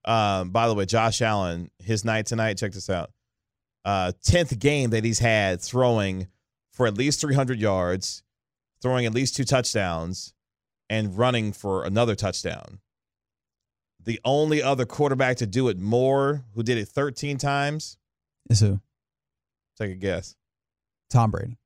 Um, 0.05 0.51
by 0.51 0.67
the 0.67 0.73
way, 0.75 0.85
Josh 0.85 1.21
Allen, 1.21 1.69
his 1.79 2.05
night 2.05 2.25
tonight, 2.25 2.57
check 2.57 2.71
this 2.71 2.89
out. 2.89 3.11
Uh, 3.83 4.11
10th 4.25 4.57
game 4.59 4.91
that 4.91 5.03
he's 5.03 5.19
had 5.19 5.61
throwing 5.61 6.27
for 6.71 6.87
at 6.87 6.97
least 6.97 7.19
300 7.21 7.59
yards, 7.59 8.23
throwing 8.81 9.05
at 9.05 9.13
least 9.13 9.35
two 9.35 9.43
touchdowns, 9.43 10.33
and 10.89 11.17
running 11.17 11.51
for 11.51 11.83
another 11.83 12.15
touchdown. 12.15 12.79
The 14.05 14.19
only 14.23 14.63
other 14.63 14.85
quarterback 14.85 15.37
to 15.37 15.45
do 15.47 15.67
it 15.69 15.77
more, 15.77 16.45
who 16.55 16.63
did 16.63 16.77
it 16.77 16.87
13 16.87 17.37
times, 17.37 17.97
is 18.49 18.59
who? 18.61 18.79
take 19.77 19.91
a 19.91 19.95
guess. 19.95 20.35
Tom 21.09 21.31
Brady. 21.31 21.57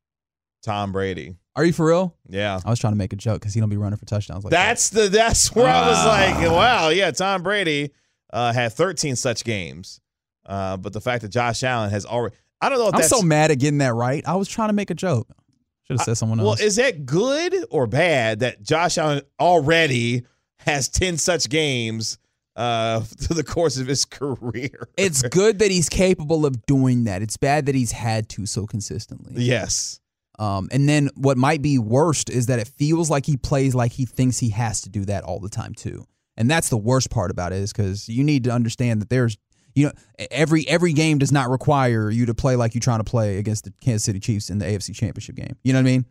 Tom 0.63 0.91
Brady. 0.91 1.35
Are 1.55 1.65
you 1.65 1.73
for 1.73 1.85
real? 1.87 2.15
Yeah. 2.27 2.59
I 2.65 2.69
was 2.69 2.79
trying 2.79 2.93
to 2.93 2.97
make 2.97 3.13
a 3.13 3.15
joke 3.15 3.39
because 3.41 3.53
he 3.53 3.59
don't 3.59 3.69
be 3.69 3.77
running 3.77 3.97
for 3.97 4.05
touchdowns 4.05 4.43
like 4.43 4.51
that. 4.51 4.67
That's 4.67 4.89
the 4.89 5.07
that's 5.09 5.53
where 5.53 5.67
I 5.67 5.87
was 5.87 5.97
Ah. 5.99 6.09
like, 6.09 6.51
wow, 6.51 6.89
yeah, 6.89 7.11
Tom 7.11 7.43
Brady 7.43 7.91
uh, 8.31 8.51
had 8.53 8.73
13 8.73 9.15
such 9.15 9.43
games. 9.43 9.99
Uh, 10.45 10.77
but 10.77 10.93
the 10.93 11.01
fact 11.01 11.21
that 11.21 11.29
Josh 11.29 11.63
Allen 11.63 11.89
has 11.91 12.05
already 12.05 12.35
I 12.61 12.69
don't 12.69 12.79
know 12.79 12.87
if 12.89 12.95
I'm 12.95 13.03
so 13.03 13.21
mad 13.21 13.51
at 13.51 13.59
getting 13.59 13.79
that 13.79 13.93
right. 13.93 14.23
I 14.25 14.35
was 14.35 14.47
trying 14.47 14.69
to 14.69 14.73
make 14.73 14.89
a 14.89 14.95
joke. 14.95 15.27
Should 15.83 15.97
have 15.97 16.05
said 16.05 16.17
someone 16.17 16.39
else. 16.39 16.59
Well, 16.59 16.65
is 16.67 16.77
that 16.77 17.05
good 17.05 17.53
or 17.69 17.87
bad 17.87 18.39
that 18.39 18.61
Josh 18.63 18.97
Allen 18.97 19.21
already 19.39 20.23
has 20.59 20.87
10 20.87 21.17
such 21.17 21.49
games 21.49 22.17
uh 22.55 22.99
through 23.19 23.35
the 23.35 23.43
course 23.43 23.77
of 23.77 23.87
his 23.87 24.05
career? 24.19 24.87
it's 24.97 25.21
good 25.23 25.59
that 25.59 25.71
he's 25.71 25.89
capable 25.89 26.45
of 26.45 26.65
doing 26.65 27.05
that. 27.05 27.21
It's 27.21 27.37
bad 27.37 27.65
that 27.65 27.75
he's 27.75 27.91
had 27.91 28.29
to 28.29 28.45
so 28.45 28.65
consistently. 28.65 29.43
yes. 29.43 29.99
Um, 30.39 30.67
and 30.71 30.89
then 30.89 31.09
what 31.15 31.37
might 31.37 31.61
be 31.61 31.77
worst 31.77 32.29
is 32.29 32.47
that 32.47 32.57
it 32.57 32.67
feels 32.67 33.07
like 33.09 33.25
he 33.27 33.37
plays 33.37 33.75
like 33.75 33.91
he 33.91 34.05
thinks 34.05 34.39
he 34.39 34.49
has 34.49 34.81
to 34.81 34.89
do 34.89 35.05
that 35.05 35.23
all 35.23 35.39
the 35.39 35.47
time 35.49 35.75
too. 35.75 36.05
And 36.35 36.49
that's 36.49 36.69
the 36.69 36.77
worst 36.77 37.11
part 37.11 37.29
about 37.29 37.53
it 37.53 37.57
is 37.57 37.71
because 37.71 38.09
you 38.09 38.23
need 38.23 38.43
to 38.45 38.49
understand 38.49 38.99
that 39.01 39.09
there's 39.09 39.37
you 39.75 39.85
know 39.85 39.91
every 40.31 40.67
every 40.67 40.93
game 40.93 41.19
does 41.19 41.31
not 41.31 41.49
require 41.49 42.09
you 42.09 42.25
to 42.25 42.33
play 42.33 42.55
like 42.55 42.73
you're 42.73 42.81
trying 42.81 42.99
to 42.99 43.03
play 43.03 43.37
against 43.37 43.65
the 43.65 43.73
Kansas 43.81 44.03
City 44.03 44.19
Chiefs 44.19 44.49
in 44.49 44.57
the 44.57 44.65
AFC 44.65 44.95
Championship 44.95 45.35
game. 45.35 45.55
You 45.63 45.73
know 45.73 45.79
what 45.79 45.87
I 45.87 45.91
mean? 45.91 46.05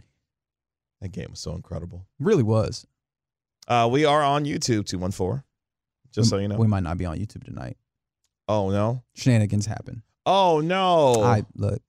That 1.00 1.10
game 1.10 1.26
was 1.30 1.40
so 1.40 1.54
incredible. 1.54 2.06
It 2.20 2.24
really 2.24 2.44
was. 2.44 2.86
Uh, 3.66 3.88
we 3.90 4.04
are 4.04 4.22
on 4.22 4.44
YouTube 4.44 4.86
214 4.86 5.42
Just 6.12 6.26
we, 6.26 6.30
so 6.30 6.38
you 6.38 6.48
know. 6.48 6.56
we 6.56 6.66
might 6.66 6.82
not 6.82 6.98
be 6.98 7.04
on 7.06 7.18
YouTube 7.18 7.44
tonight. 7.44 7.76
oh 8.48 8.70
no. 8.70 9.02
Shenanigans 9.14 9.66
happen. 9.66 10.02
Oh 10.26 10.60
no. 10.60 11.22
I 11.22 11.44
look, 11.56 11.82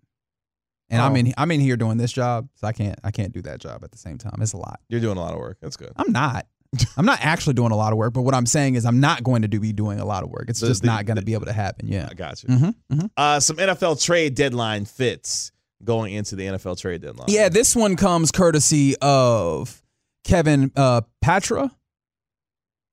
and 0.89 1.01
I'm 1.01 1.13
Oh. 1.13 1.15
in 1.15 1.33
I'm 1.37 1.51
in 1.51 1.59
here 1.59 1.77
doing 1.77 1.97
this 1.97 2.11
job, 2.11 2.47
so 2.55 2.67
I 2.67 2.71
can't 2.73 2.97
I 3.03 3.11
can't 3.11 3.31
do 3.33 3.41
that 3.43 3.59
job 3.59 3.83
at 3.83 3.91
the 3.91 3.97
same 3.97 4.17
time. 4.17 4.35
It's 4.41 4.53
a 4.53 4.57
lot. 4.57 4.79
You're 4.89 5.01
doing 5.01 5.17
a 5.17 5.21
lot 5.21 5.33
of 5.33 5.39
work. 5.39 5.57
That's 5.61 5.77
good. 5.77 5.91
I'm 5.95 6.11
not. 6.11 6.47
I'm 6.97 7.05
not 7.05 7.19
actually 7.21 7.53
doing 7.53 7.71
a 7.71 7.75
lot 7.75 7.91
of 7.93 7.97
work, 7.99 8.13
but 8.13 8.23
what 8.23 8.33
I'm 8.33 8.47
saying 8.47 8.73
is 8.75 8.83
I'm 8.85 8.99
not 8.99 9.23
going 9.23 9.43
to 9.43 9.47
do, 9.47 9.59
be 9.59 9.73
doing 9.73 9.99
a 9.99 10.05
lot 10.05 10.23
of 10.23 10.29
work. 10.31 10.45
It's 10.49 10.59
The- 10.59 10.69
just 10.69 10.81
the- 10.81 10.87
not 10.87 11.05
going 11.05 11.17
to 11.17 11.21
be 11.23 11.33
able 11.33 11.45
to 11.45 11.53
happen. 11.53 11.87
Yeah. 11.87 12.07
I 12.09 12.15
got 12.15 12.41
you. 12.41 12.49
Mm-hmm, 12.49 12.65
mm-hmm. 12.95 13.05
Uh, 13.15 13.39
some 13.39 13.57
NFL 13.57 14.03
trade 14.03 14.33
deadline 14.33 14.85
fits 14.85 15.51
going 15.83 16.13
into 16.13 16.35
the 16.35 16.45
NFL 16.47 16.79
trade 16.79 17.01
deadline. 17.01 17.27
Yeah, 17.29 17.49
this 17.49 17.75
one 17.75 17.95
comes 17.95 18.31
courtesy 18.31 18.95
of 19.03 19.83
Kevin 20.23 20.71
uh, 20.75 21.01
Patra, 21.21 21.69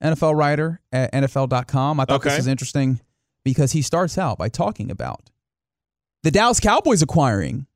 NFL 0.02 0.36
writer 0.36 0.80
at 0.92 1.12
NFL.com. 1.12 2.00
I 2.00 2.04
thought 2.04 2.16
Okay. 2.20 2.30
this 2.30 2.38
was 2.38 2.46
interesting 2.46 3.00
because 3.44 3.72
he 3.72 3.82
starts 3.82 4.16
out 4.18 4.38
by 4.38 4.48
talking 4.48 4.90
about 4.90 5.30
the 6.22 6.30
Dallas 6.30 6.60
Cowboys 6.60 7.02
acquiring 7.02 7.66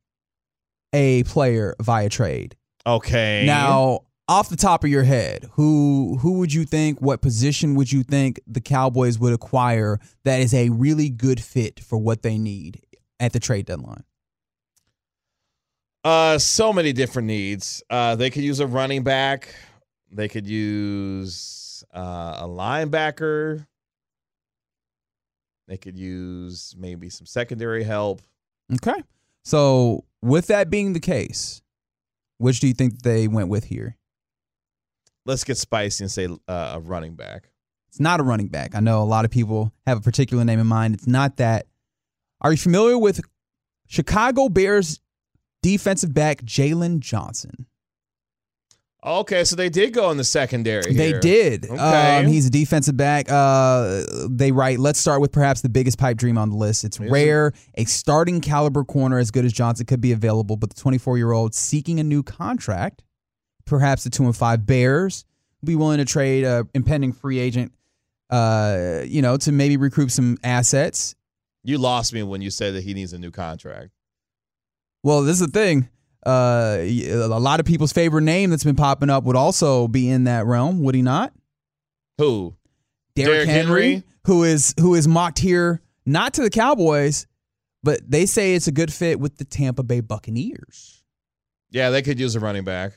a 0.92 1.22
player 1.24 1.74
via 1.80 2.08
trade. 2.08 2.56
Okay. 2.86 3.44
Now, 3.46 4.00
off 4.28 4.48
the 4.48 4.56
top 4.56 4.84
of 4.84 4.90
your 4.90 5.02
head, 5.02 5.48
who 5.52 6.18
who 6.20 6.38
would 6.38 6.52
you 6.52 6.64
think? 6.64 7.00
What 7.00 7.20
position 7.20 7.74
would 7.74 7.90
you 7.92 8.02
think 8.02 8.40
the 8.46 8.60
Cowboys 8.60 9.18
would 9.18 9.32
acquire 9.32 9.98
that 10.24 10.40
is 10.40 10.54
a 10.54 10.68
really 10.70 11.10
good 11.10 11.40
fit 11.42 11.80
for 11.80 11.98
what 11.98 12.22
they 12.22 12.38
need 12.38 12.80
at 13.20 13.32
the 13.32 13.40
trade 13.40 13.66
deadline? 13.66 14.04
Uh, 16.04 16.38
so 16.38 16.72
many 16.72 16.92
different 16.92 17.26
needs. 17.26 17.82
Uh, 17.88 18.14
they 18.14 18.28
could 18.30 18.44
use 18.44 18.60
a 18.60 18.66
running 18.66 19.02
back. 19.02 19.54
They 20.12 20.28
could 20.28 20.46
use 20.46 21.34
uh, 21.94 22.38
a 22.40 22.46
linebacker. 22.48 23.66
They 25.66 25.76
could 25.76 25.96
use 25.96 26.74
maybe 26.78 27.08
some 27.08 27.26
secondary 27.26 27.84
help. 27.84 28.22
Okay. 28.74 29.02
So, 29.44 30.04
with 30.22 30.46
that 30.48 30.70
being 30.70 30.92
the 30.92 31.00
case, 31.00 31.62
which 32.38 32.60
do 32.60 32.66
you 32.66 32.74
think 32.74 33.02
they 33.02 33.28
went 33.28 33.48
with 33.48 33.64
here? 33.64 33.96
Let's 35.26 35.44
get 35.44 35.56
spicy 35.56 36.04
and 36.04 36.10
say 36.10 36.28
uh, 36.48 36.72
a 36.74 36.80
running 36.80 37.14
back. 37.14 37.50
It's 37.88 38.00
not 38.00 38.20
a 38.20 38.22
running 38.22 38.48
back. 38.48 38.74
I 38.74 38.80
know 38.80 39.02
a 39.02 39.04
lot 39.04 39.24
of 39.24 39.30
people 39.30 39.72
have 39.86 39.98
a 39.98 40.00
particular 40.00 40.44
name 40.44 40.58
in 40.58 40.66
mind. 40.66 40.94
It's 40.94 41.06
not 41.06 41.36
that. 41.36 41.66
Are 42.40 42.50
you 42.50 42.58
familiar 42.58 42.98
with 42.98 43.20
Chicago 43.86 44.48
Bears 44.48 45.00
defensive 45.62 46.12
back 46.12 46.42
Jaylon 46.42 46.98
Johnson? 46.98 47.66
Okay, 49.04 49.44
so 49.44 49.54
they 49.54 49.68
did 49.68 49.92
go 49.92 50.10
in 50.10 50.16
the 50.16 50.24
secondary. 50.24 50.94
They 50.94 51.08
here. 51.08 51.20
did. 51.20 51.66
Okay. 51.66 52.18
Um, 52.18 52.26
he's 52.26 52.46
a 52.46 52.50
defensive 52.50 52.96
back. 52.96 53.30
Uh, 53.30 54.02
they 54.30 54.50
write, 54.50 54.78
let's 54.78 54.98
start 54.98 55.20
with 55.20 55.30
perhaps 55.30 55.60
the 55.60 55.68
biggest 55.68 55.98
pipe 55.98 56.16
dream 56.16 56.38
on 56.38 56.48
the 56.48 56.56
list. 56.56 56.84
It's 56.84 56.98
Is 56.98 57.06
it? 57.06 57.10
rare. 57.10 57.52
A 57.74 57.84
starting 57.84 58.40
caliber 58.40 58.82
corner 58.82 59.18
as 59.18 59.30
good 59.30 59.44
as 59.44 59.52
Johnson 59.52 59.84
could 59.84 60.00
be 60.00 60.12
available, 60.12 60.56
but 60.56 60.70
the 60.70 60.80
24 60.80 61.18
year 61.18 61.32
old 61.32 61.54
seeking 61.54 62.00
a 62.00 62.02
new 62.02 62.22
contract, 62.22 63.02
perhaps 63.66 64.04
the 64.04 64.10
two 64.10 64.24
and 64.24 64.34
five 64.34 64.64
Bears, 64.64 65.26
will 65.60 65.66
be 65.66 65.76
willing 65.76 65.98
to 65.98 66.06
trade 66.06 66.44
a 66.44 66.66
impending 66.72 67.12
free 67.12 67.38
agent, 67.38 67.72
uh, 68.30 69.00
you 69.04 69.20
know, 69.20 69.36
to 69.36 69.52
maybe 69.52 69.76
recruit 69.76 70.12
some 70.12 70.38
assets. 70.42 71.14
You 71.62 71.76
lost 71.76 72.14
me 72.14 72.22
when 72.22 72.40
you 72.40 72.48
said 72.48 72.74
that 72.74 72.84
he 72.84 72.94
needs 72.94 73.12
a 73.12 73.18
new 73.18 73.30
contract. 73.30 73.90
Well, 75.02 75.22
this 75.22 75.40
is 75.40 75.46
the 75.46 75.52
thing. 75.52 75.90
Uh, 76.24 76.78
a 76.80 77.38
lot 77.38 77.60
of 77.60 77.66
people's 77.66 77.92
favorite 77.92 78.22
name 78.22 78.50
that's 78.50 78.64
been 78.64 78.76
popping 78.76 79.10
up 79.10 79.24
would 79.24 79.36
also 79.36 79.88
be 79.88 80.08
in 80.08 80.24
that 80.24 80.46
realm, 80.46 80.82
would 80.82 80.94
he 80.94 81.02
not? 81.02 81.32
Who? 82.18 82.54
Derrick 83.14 83.32
Derrick 83.32 83.48
Henry, 83.48 83.82
Henry? 83.82 84.02
who 84.26 84.44
is 84.44 84.74
who 84.80 84.94
is 84.94 85.06
mocked 85.06 85.38
here 85.38 85.80
not 86.06 86.34
to 86.34 86.42
the 86.42 86.50
Cowboys, 86.50 87.26
but 87.82 88.00
they 88.08 88.26
say 88.26 88.54
it's 88.54 88.66
a 88.66 88.72
good 88.72 88.92
fit 88.92 89.20
with 89.20 89.36
the 89.36 89.44
Tampa 89.44 89.82
Bay 89.82 90.00
Buccaneers. 90.00 91.02
Yeah, 91.70 91.90
they 91.90 92.02
could 92.02 92.18
use 92.18 92.34
a 92.34 92.40
running 92.40 92.64
back. 92.64 92.92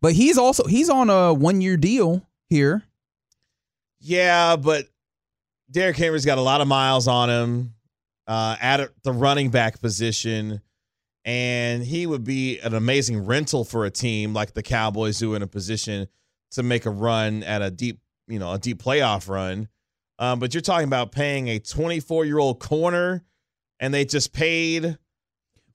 But 0.00 0.12
he's 0.12 0.38
also 0.38 0.64
he's 0.64 0.88
on 0.88 1.10
a 1.10 1.34
one 1.34 1.60
year 1.60 1.76
deal 1.76 2.26
here. 2.48 2.82
Yeah, 4.00 4.56
but 4.56 4.86
Derrick 5.70 5.96
Henry's 5.96 6.24
got 6.24 6.38
a 6.38 6.42
lot 6.42 6.60
of 6.60 6.68
miles 6.68 7.08
on 7.08 7.28
him 7.28 7.74
uh, 8.26 8.56
at 8.60 8.90
the 9.02 9.12
running 9.12 9.50
back 9.50 9.80
position, 9.80 10.60
and 11.28 11.84
he 11.84 12.06
would 12.06 12.24
be 12.24 12.58
an 12.60 12.72
amazing 12.72 13.26
rental 13.26 13.62
for 13.62 13.84
a 13.84 13.90
team 13.90 14.32
like 14.32 14.54
the 14.54 14.62
Cowboys 14.62 15.20
who 15.20 15.34
are 15.34 15.36
in 15.36 15.42
a 15.42 15.46
position 15.46 16.08
to 16.52 16.62
make 16.62 16.86
a 16.86 16.90
run 16.90 17.42
at 17.42 17.60
a 17.60 17.70
deep, 17.70 18.00
you 18.28 18.38
know, 18.38 18.54
a 18.54 18.58
deep 18.58 18.82
playoff 18.82 19.28
run. 19.28 19.68
Um, 20.18 20.38
but 20.38 20.54
you're 20.54 20.62
talking 20.62 20.86
about 20.86 21.12
paying 21.12 21.48
a 21.48 21.58
24 21.58 22.24
year 22.24 22.38
old 22.38 22.60
corner, 22.60 23.26
and 23.78 23.92
they 23.92 24.06
just 24.06 24.32
paid 24.32 24.96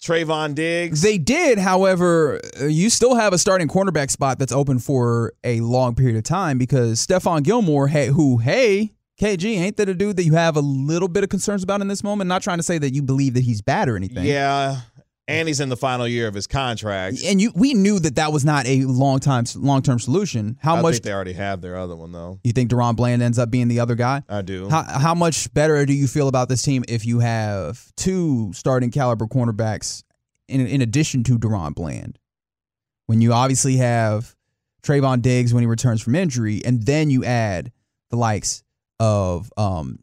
Trevon 0.02 0.56
Diggs. 0.56 1.04
They 1.04 1.20
did, 1.20 1.60
however, 1.60 2.42
uh, 2.60 2.66
you 2.66 2.90
still 2.90 3.14
have 3.14 3.32
a 3.32 3.38
starting 3.38 3.68
cornerback 3.68 4.10
spot 4.10 4.40
that's 4.40 4.52
open 4.52 4.80
for 4.80 5.34
a 5.44 5.62
long 5.62 5.94
period 5.94 6.18
of 6.18 6.24
time 6.24 6.58
because 6.58 7.06
Stephon 7.06 7.44
Gilmore, 7.44 7.90
hey, 7.90 8.08
who, 8.08 8.38
hey, 8.38 8.96
KG, 9.22 9.56
ain't 9.56 9.78
that 9.78 9.88
a 9.88 9.94
dude 9.94 10.18
that 10.18 10.24
you 10.24 10.34
have 10.34 10.58
a 10.58 10.62
little 10.62 11.08
bit 11.08 11.24
of 11.24 11.30
concerns 11.30 11.62
about 11.62 11.82
in 11.82 11.88
this 11.90 12.04
moment? 12.04 12.28
Not 12.28 12.42
trying 12.42 12.58
to 12.58 12.64
say 12.64 12.80
that 12.80 12.96
you 12.96 13.04
believe 13.04 13.36
that 13.36 13.44
he's 13.44 13.62
bad 13.62 13.88
or 13.88 13.96
anything. 13.96 14.26
yeah, 14.26 14.82
and 15.28 15.48
he's 15.48 15.60
in 15.60 15.70
the 15.70 15.78
final 15.78 16.08
year 16.08 16.28
of 16.28 16.34
his 16.34 16.48
contract. 16.48 17.18
And 17.24 17.42
you, 17.42 17.52
we 17.56 17.74
knew 17.74 18.00
that 18.00 18.16
that 18.16 18.32
was 18.34 18.44
not 18.44 18.66
a 18.66 18.84
long 18.86 19.20
time, 19.20 19.46
long 19.56 19.82
term 19.82 20.00
solution. 20.00 20.58
How 20.62 20.76
I 20.76 20.82
much 20.82 20.96
think 20.96 21.04
they 21.04 21.14
already 21.14 21.34
have 21.34 21.62
their 21.62 21.78
other 21.78 21.96
one 21.96 22.12
though. 22.12 22.40
you 22.44 22.52
think 22.52 22.70
DaRon 22.70 22.96
Bland 22.96 23.22
ends 23.22 23.40
up 23.40 23.50
being 23.50 23.68
the 23.68 23.80
other 23.80 23.96
guy? 23.96 24.24
I 24.28 24.42
do. 24.42 24.70
How, 24.70 24.84
how 24.84 25.16
much 25.16 25.54
better 25.54 25.86
do 25.86 25.94
you 25.94 26.08
feel 26.08 26.28
about 26.28 26.50
this 26.50 26.62
team 26.62 26.84
if 26.88 27.06
you 27.06 27.20
have 27.20 27.92
two 27.96 28.52
starting 28.54 28.92
caliber 28.92 29.26
cornerbacks 29.26 30.04
in, 30.48 30.66
in 30.68 30.82
addition 30.82 31.24
to 31.26 31.40
DaRon 31.40 31.74
Bland? 31.74 32.20
When 33.06 33.22
you 33.22 33.34
obviously 33.34 33.78
have 33.78 34.36
Trevon 34.82 35.22
Diggs 35.22 35.54
when 35.54 35.62
he 35.62 35.68
returns 35.68 36.02
from 36.02 36.16
injury, 36.16 36.62
and 36.66 36.86
then 36.86 37.10
you 37.10 37.24
add 37.24 37.72
the 38.10 38.18
likes 38.18 38.64
of 39.00 39.52
um, 39.58 40.00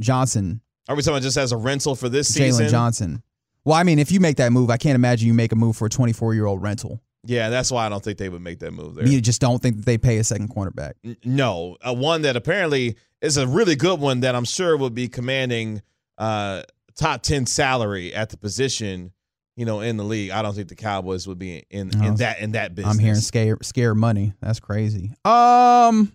Johnson, 0.00 0.60
Are 0.88 0.96
we 0.96 1.02
talking 1.02 1.22
just 1.22 1.36
as 1.36 1.52
a 1.52 1.56
rental 1.56 1.94
for 1.94 2.08
this 2.08 2.32
season? 2.32 2.66
Jaylon 2.66 2.70
Johnson. 2.70 3.22
Well, 3.64 3.76
I 3.76 3.82
mean, 3.84 3.98
if 3.98 4.10
you 4.10 4.20
make 4.20 4.36
that 4.38 4.52
move, 4.52 4.70
I 4.70 4.76
can't 4.76 4.94
imagine 4.96 5.26
you 5.28 5.34
make 5.34 5.52
a 5.52 5.56
move 5.56 5.76
for 5.76 5.86
a 5.86 5.90
24 5.90 6.34
year 6.34 6.46
old 6.46 6.62
rental. 6.62 7.00
Yeah, 7.24 7.50
that's 7.50 7.70
why 7.70 7.86
I 7.86 7.88
don't 7.88 8.02
think 8.02 8.18
they 8.18 8.28
would 8.28 8.42
make 8.42 8.58
that 8.60 8.72
move 8.72 8.96
there. 8.96 9.06
You 9.06 9.20
just 9.20 9.40
don't 9.40 9.62
think 9.62 9.76
that 9.76 9.86
they 9.86 9.96
pay 9.98 10.18
a 10.18 10.24
second 10.24 10.48
cornerback. 10.52 10.94
N- 11.04 11.16
no, 11.24 11.76
uh, 11.80 11.94
one 11.94 12.22
that 12.22 12.34
apparently 12.34 12.96
is 13.20 13.36
a 13.36 13.46
really 13.46 13.76
good 13.76 14.00
one 14.00 14.20
that 14.20 14.34
I'm 14.34 14.44
sure 14.44 14.76
would 14.76 14.94
be 14.94 15.06
commanding 15.08 15.82
uh, 16.18 16.62
top 16.96 17.22
ten 17.22 17.46
salary 17.46 18.12
at 18.12 18.30
the 18.30 18.36
position. 18.36 19.12
You 19.54 19.66
know, 19.66 19.80
in 19.82 19.98
the 19.98 20.02
league, 20.04 20.30
I 20.32 20.42
don't 20.42 20.54
think 20.54 20.68
the 20.68 20.74
Cowboys 20.74 21.28
would 21.28 21.38
be 21.38 21.64
in 21.70 21.90
No. 21.94 22.06
in 22.08 22.14
that 22.16 22.40
in 22.40 22.52
that 22.52 22.74
business. 22.74 22.92
I'm 22.94 22.98
hearing 22.98 23.20
scare 23.20 23.58
scare 23.62 23.94
money. 23.94 24.32
That's 24.40 24.58
crazy. 24.58 25.12
Um, 25.24 26.10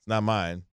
It's 0.00 0.08
not 0.08 0.22
mine. 0.24 0.64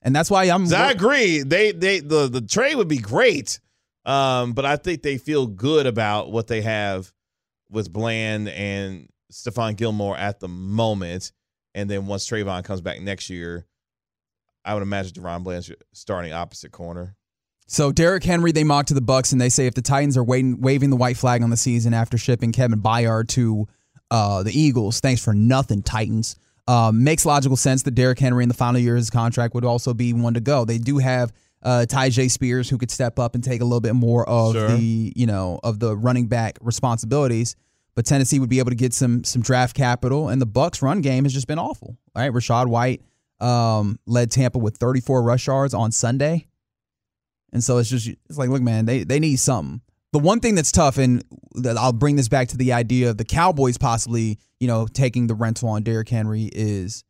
and 0.00 0.16
that's 0.16 0.30
why 0.30 0.44
I'm. 0.44 0.72
I 0.72 0.92
agree. 0.92 1.42
They 1.42 1.72
they 1.72 2.00
the 2.00 2.28
the 2.28 2.40
trade 2.40 2.76
would 2.76 2.88
be 2.88 2.98
great, 2.98 3.58
um, 4.04 4.52
but 4.52 4.64
I 4.64 4.76
think 4.76 5.02
they 5.02 5.18
feel 5.18 5.46
good 5.46 5.86
about 5.86 6.30
what 6.32 6.46
they 6.48 6.62
have 6.62 7.12
with 7.70 7.92
Bland 7.92 8.48
and 8.48 9.08
Stephon 9.32 9.76
Gilmore 9.76 10.16
at 10.16 10.40
the 10.40 10.48
moment. 10.48 11.32
And 11.74 11.88
then 11.88 12.06
once 12.06 12.28
Trevon 12.28 12.64
comes 12.64 12.80
back 12.80 13.00
next 13.00 13.30
year, 13.30 13.66
I 14.64 14.74
would 14.74 14.82
imagine 14.82 15.12
DaRon 15.12 15.42
Bland 15.42 15.74
starting 15.92 16.32
opposite 16.32 16.72
corner. 16.72 17.16
So 17.66 17.90
Derrick 17.90 18.24
Henry, 18.24 18.52
they 18.52 18.64
mock 18.64 18.86
to 18.86 18.94
the 18.94 19.00
Bucks, 19.00 19.32
and 19.32 19.40
they 19.40 19.48
say 19.48 19.66
if 19.66 19.74
the 19.74 19.82
Titans 19.82 20.16
are 20.16 20.24
waiting, 20.24 20.60
waving 20.60 20.90
the 20.90 20.96
white 20.96 21.16
flag 21.16 21.42
on 21.42 21.50
the 21.50 21.56
season 21.56 21.94
after 21.94 22.18
shipping 22.18 22.52
Kevin 22.52 22.82
Byard 22.82 23.28
to 23.28 23.66
uh, 24.10 24.42
the 24.42 24.52
Eagles, 24.52 25.00
thanks 25.00 25.24
for 25.24 25.32
nothing, 25.32 25.82
Titans. 25.82 26.36
Um, 26.68 27.02
makes 27.02 27.24
logical 27.24 27.56
sense 27.56 27.82
that 27.84 27.92
Derrick 27.92 28.18
Henry 28.18 28.42
in 28.42 28.48
the 28.48 28.54
final 28.54 28.80
year 28.80 28.94
of 28.94 28.98
his 28.98 29.10
contract 29.10 29.54
would 29.54 29.64
also 29.64 29.94
be 29.94 30.12
one 30.12 30.34
to 30.34 30.40
go. 30.40 30.64
They 30.64 30.78
do 30.78 30.98
have 30.98 31.32
uh, 31.62 31.86
Tyjae 31.88 32.30
Spears 32.30 32.68
who 32.68 32.78
could 32.78 32.90
step 32.90 33.18
up 33.18 33.34
and 33.34 33.42
take 33.42 33.60
a 33.60 33.64
little 33.64 33.80
bit 33.80 33.94
more 33.94 34.28
of 34.28 34.54
Sure. 34.54 34.68
the 34.76 35.12
you 35.14 35.26
know 35.26 35.60
of 35.62 35.78
the 35.78 35.96
running 35.96 36.26
back 36.26 36.58
responsibilities. 36.60 37.56
But 37.94 38.06
Tennessee 38.06 38.40
would 38.40 38.48
be 38.48 38.58
able 38.58 38.70
to 38.70 38.76
get 38.76 38.94
some 38.94 39.22
some 39.24 39.42
draft 39.42 39.76
capital, 39.76 40.28
and 40.28 40.40
the 40.40 40.46
Bucks 40.46 40.80
run 40.82 41.00
game 41.02 41.24
has 41.24 41.32
just 41.34 41.46
been 41.46 41.58
awful. 41.58 41.96
All 42.16 42.22
right, 42.22 42.32
Rachaad 42.32 42.66
White 42.68 43.02
um, 43.40 43.98
led 44.06 44.30
Tampa 44.30 44.58
with 44.58 44.78
34 44.78 45.22
rush 45.22 45.46
yards 45.46 45.74
on 45.74 45.92
Sunday. 45.92 46.46
And 47.52 47.62
so 47.62 47.76
it's 47.78 47.90
just 47.90 48.08
it's 48.08 48.38
like, 48.38 48.48
look, 48.48 48.62
man, 48.62 48.86
they 48.86 49.04
they 49.04 49.20
need 49.20 49.36
something. 49.36 49.82
The 50.12 50.18
one 50.18 50.40
thing 50.40 50.54
that's 50.54 50.72
tough, 50.72 50.98
and 50.98 51.22
I'll 51.78 51.92
bring 51.92 52.16
this 52.16 52.28
back 52.28 52.48
to 52.48 52.56
the 52.56 52.72
idea 52.72 53.10
of 53.10 53.18
the 53.18 53.24
Cowboys 53.24 53.78
possibly, 53.78 54.38
you 54.60 54.68
know, 54.68 54.86
taking 54.86 55.26
the 55.26 55.34
rental 55.34 55.68
on 55.70 55.82
Derrick 55.82 56.08
Henry 56.08 56.50
is 56.52 57.04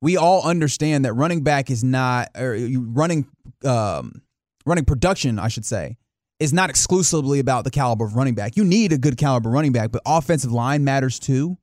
we 0.00 0.16
all 0.16 0.42
understand 0.46 1.04
that 1.04 1.12
running 1.14 1.42
back 1.42 1.70
is 1.70 1.82
not 1.82 2.28
or 2.36 2.56
running 2.78 3.26
um, 3.64 4.22
running 4.66 4.84
production, 4.84 5.38
I 5.38 5.48
should 5.48 5.64
say, 5.64 5.96
is 6.40 6.52
not 6.52 6.70
exclusively 6.70 7.38
about 7.40 7.64
the 7.64 7.70
caliber 7.70 8.04
of 8.04 8.14
running 8.14 8.34
back. 8.34 8.56
You 8.56 8.64
need 8.64 8.92
a 8.92 8.98
good 8.98 9.16
caliber 9.16 9.50
running 9.50 9.72
back, 9.72 9.90
but 9.90 10.02
offensive 10.06 10.52
line 10.52 10.84
matters 10.84 11.18
too. 11.18 11.56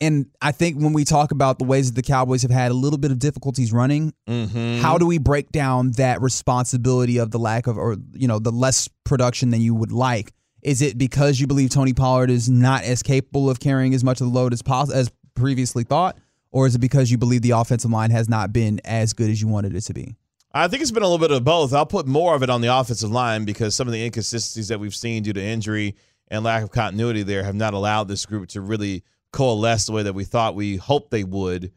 And 0.00 0.26
I 0.40 0.52
think 0.52 0.76
when 0.80 0.92
we 0.92 1.04
talk 1.04 1.32
about 1.32 1.58
the 1.58 1.64
ways 1.64 1.90
that 1.90 1.96
the 1.96 2.06
Cowboys 2.06 2.42
have 2.42 2.52
had 2.52 2.70
a 2.70 2.74
little 2.74 2.98
bit 3.00 3.10
of 3.10 3.18
difficulties 3.18 3.72
running, 3.72 4.14
Mm-hmm. 4.28 4.80
how 4.80 4.96
do 4.98 5.06
we 5.06 5.18
break 5.18 5.50
down 5.50 5.90
that 5.92 6.22
responsibility 6.22 7.18
of 7.18 7.32
the 7.32 7.38
lack 7.40 7.66
of, 7.66 7.76
or 7.76 7.96
you 8.12 8.28
know, 8.28 8.38
the 8.38 8.52
less 8.52 8.88
production 9.04 9.50
than 9.50 9.60
you 9.60 9.74
would 9.74 9.90
like? 9.90 10.32
Is 10.62 10.82
it 10.82 10.98
because 10.98 11.40
you 11.40 11.48
believe 11.48 11.70
Tony 11.70 11.92
Pollard 11.94 12.30
is 12.30 12.48
not 12.48 12.84
as 12.84 13.02
capable 13.02 13.50
of 13.50 13.58
carrying 13.58 13.92
as 13.94 14.04
much 14.04 14.20
of 14.20 14.28
the 14.28 14.32
load 14.32 14.52
as 14.52 14.62
pos- 14.62 14.92
as 14.92 15.10
previously 15.34 15.82
thought, 15.82 16.16
or 16.52 16.66
is 16.68 16.76
it 16.76 16.80
because 16.80 17.10
you 17.10 17.18
believe 17.18 17.42
the 17.42 17.50
offensive 17.50 17.90
line 17.90 18.10
has 18.12 18.28
not 18.28 18.52
been 18.52 18.80
as 18.84 19.12
good 19.12 19.30
as 19.30 19.40
you 19.42 19.48
wanted 19.48 19.74
it 19.74 19.80
to 19.82 19.94
be? 19.94 20.16
I 20.58 20.66
think 20.66 20.82
it's 20.82 20.90
been 20.90 21.04
a 21.04 21.06
little 21.06 21.24
bit 21.24 21.30
of 21.30 21.44
both. 21.44 21.72
I'll 21.72 21.86
put 21.86 22.08
more 22.08 22.34
of 22.34 22.42
it 22.42 22.50
on 22.50 22.60
the 22.60 22.76
offensive 22.76 23.12
line 23.12 23.44
because 23.44 23.76
some 23.76 23.86
of 23.86 23.92
the 23.92 24.04
inconsistencies 24.04 24.66
that 24.68 24.80
we've 24.80 24.94
seen 24.94 25.22
due 25.22 25.32
to 25.32 25.40
injury 25.40 25.94
and 26.26 26.42
lack 26.42 26.64
of 26.64 26.72
continuity 26.72 27.22
there 27.22 27.44
have 27.44 27.54
not 27.54 27.74
allowed 27.74 28.08
this 28.08 28.26
group 28.26 28.48
to 28.48 28.60
really 28.60 29.04
coalesce 29.32 29.86
the 29.86 29.92
way 29.92 30.02
that 30.02 30.14
we 30.14 30.24
thought 30.24 30.56
we 30.56 30.74
hoped 30.74 31.12
they 31.12 31.22
would, 31.22 31.70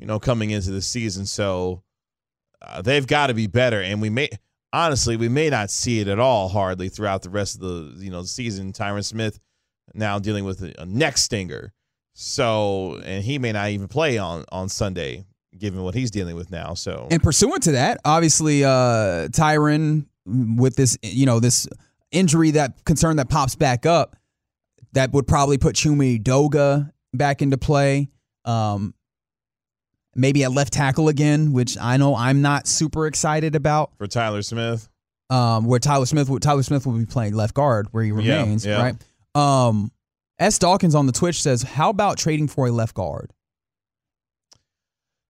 you 0.00 0.06
know, 0.06 0.18
coming 0.18 0.50
into 0.50 0.72
the 0.72 0.82
season. 0.82 1.26
So 1.26 1.84
uh, 2.60 2.82
they've 2.82 3.06
got 3.06 3.28
to 3.28 3.34
be 3.34 3.46
better, 3.46 3.80
and 3.80 4.02
we 4.02 4.10
may 4.10 4.30
honestly 4.72 5.16
we 5.16 5.28
may 5.28 5.48
not 5.48 5.70
see 5.70 6.00
it 6.00 6.08
at 6.08 6.18
all 6.18 6.48
hardly 6.48 6.88
throughout 6.88 7.22
the 7.22 7.30
rest 7.30 7.54
of 7.54 7.60
the 7.60 8.04
you 8.04 8.10
know 8.10 8.24
season. 8.24 8.72
Tyron 8.72 9.04
Smith 9.04 9.38
now 9.94 10.18
dealing 10.18 10.44
with 10.44 10.60
a, 10.60 10.74
a 10.82 10.86
neck 10.86 11.18
stinger, 11.18 11.72
so 12.14 13.00
and 13.04 13.22
he 13.22 13.38
may 13.38 13.52
not 13.52 13.68
even 13.68 13.86
play 13.86 14.18
on 14.18 14.44
on 14.50 14.68
Sunday 14.68 15.24
given 15.58 15.82
what 15.82 15.94
he's 15.94 16.10
dealing 16.10 16.36
with 16.36 16.50
now. 16.50 16.74
So 16.74 17.08
And 17.10 17.22
pursuant 17.22 17.62
to 17.64 17.72
that, 17.72 18.00
obviously, 18.04 18.64
uh, 18.64 19.28
Tyron 19.28 20.06
with 20.26 20.76
this, 20.76 20.96
you 21.02 21.26
know, 21.26 21.40
this 21.40 21.68
injury 22.10 22.52
that 22.52 22.84
concern 22.84 23.16
that 23.16 23.28
pops 23.28 23.54
back 23.56 23.86
up, 23.86 24.16
that 24.92 25.12
would 25.12 25.26
probably 25.26 25.58
put 25.58 25.74
Chuma 25.76 26.20
Edoga 26.22 26.90
back 27.12 27.42
into 27.42 27.58
play. 27.58 28.08
Um, 28.44 28.94
maybe 30.14 30.44
at 30.44 30.52
left 30.52 30.72
tackle 30.72 31.08
again, 31.08 31.52
which 31.52 31.76
I 31.78 31.96
know 31.96 32.14
I'm 32.14 32.40
not 32.42 32.66
super 32.66 33.06
excited 33.06 33.54
about. 33.54 33.92
for 33.98 34.06
Tyler 34.06 34.42
Smith. 34.42 34.88
Um, 35.30 35.64
where 35.64 35.80
Tyler 35.80 36.06
Smith, 36.06 36.28
would- 36.28 36.42
Tyler 36.42 36.62
Smith 36.62 36.86
will 36.86 36.92
be 36.98 37.06
playing 37.06 37.34
left 37.34 37.54
guard 37.54 37.88
where 37.92 38.04
he 38.04 38.10
Yeah, 38.10 38.40
remains, 38.42 38.64
yeah. 38.66 38.80
right? 38.82 38.96
Um, 39.34 39.90
S. 40.38 40.58
Dawkins 40.58 40.94
on 40.94 41.06
the 41.06 41.12
Twitch 41.12 41.42
says, 41.42 41.62
"How 41.62 41.90
about 41.90 42.18
trading 42.18 42.46
for 42.46 42.66
a 42.66 42.70
left 42.70 42.94
guard?" 42.94 43.32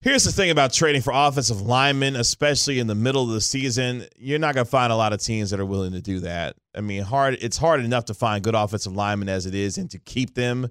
Here's 0.05 0.25
the 0.25 0.33
thing 0.33 0.51
about 0.51 0.71
trading 0.71 1.01
for 1.01 1.15
offensive 1.15 1.63
linemen, 1.63 2.15
especially 2.15 2.79
in 2.79 2.87
the 2.87 2.95
middle 2.95 3.23
of 3.23 3.31
the 3.31 3.41
season. 3.41 4.05
You're 4.19 4.39
not 4.39 4.55
going 4.55 4.67
to 4.67 4.71
find 4.71 4.93
a 4.93 4.97
lot 4.97 5.15
of 5.15 5.23
teams 5.23 5.49
that 5.49 5.59
are 5.59 5.65
willing 5.65 5.93
to 5.93 6.03
do 6.03 6.21
that. 6.21 6.57
I 6.75 6.83
mean, 6.83 7.03
hard. 7.03 7.39
It's 7.41 7.57
hard 7.57 7.83
enough 7.83 8.05
to 8.05 8.15
find 8.15 8.45
good 8.45 8.55
offensive 8.55 8.95
linemen 8.95 9.31
as 9.31 9.47
it 9.47 9.55
is, 9.55 9.79
and 9.79 9.91
to 9.93 9.99
keep 9.99 10.35
them. 10.35 10.69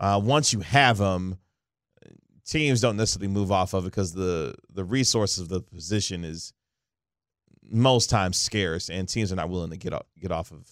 Uh, 0.00 0.18
once 0.24 0.54
you 0.54 0.60
have 0.60 0.96
them, 0.96 1.36
teams 2.46 2.80
don't 2.80 2.96
necessarily 2.96 3.28
move 3.28 3.52
off 3.52 3.74
of 3.74 3.84
it 3.84 3.90
because 3.90 4.14
the 4.14 4.54
the 4.72 4.82
resources 4.82 5.40
of 5.40 5.50
the 5.50 5.60
position 5.60 6.24
is 6.24 6.54
most 7.70 8.08
times 8.08 8.38
scarce, 8.38 8.88
and 8.88 9.06
teams 9.10 9.30
are 9.30 9.36
not 9.36 9.50
willing 9.50 9.72
to 9.72 9.76
get 9.76 9.92
off, 9.92 10.06
get 10.18 10.32
off 10.32 10.52
of 10.52 10.66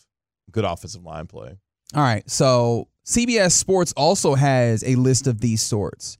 good 0.50 0.64
offensive 0.64 1.04
line 1.04 1.26
play. 1.26 1.58
All 1.94 2.02
right. 2.02 2.28
So 2.30 2.88
CBS 3.04 3.52
Sports 3.52 3.92
also 3.98 4.34
has 4.34 4.82
a 4.82 4.94
list 4.94 5.26
of 5.26 5.42
these 5.42 5.60
sorts. 5.60 6.16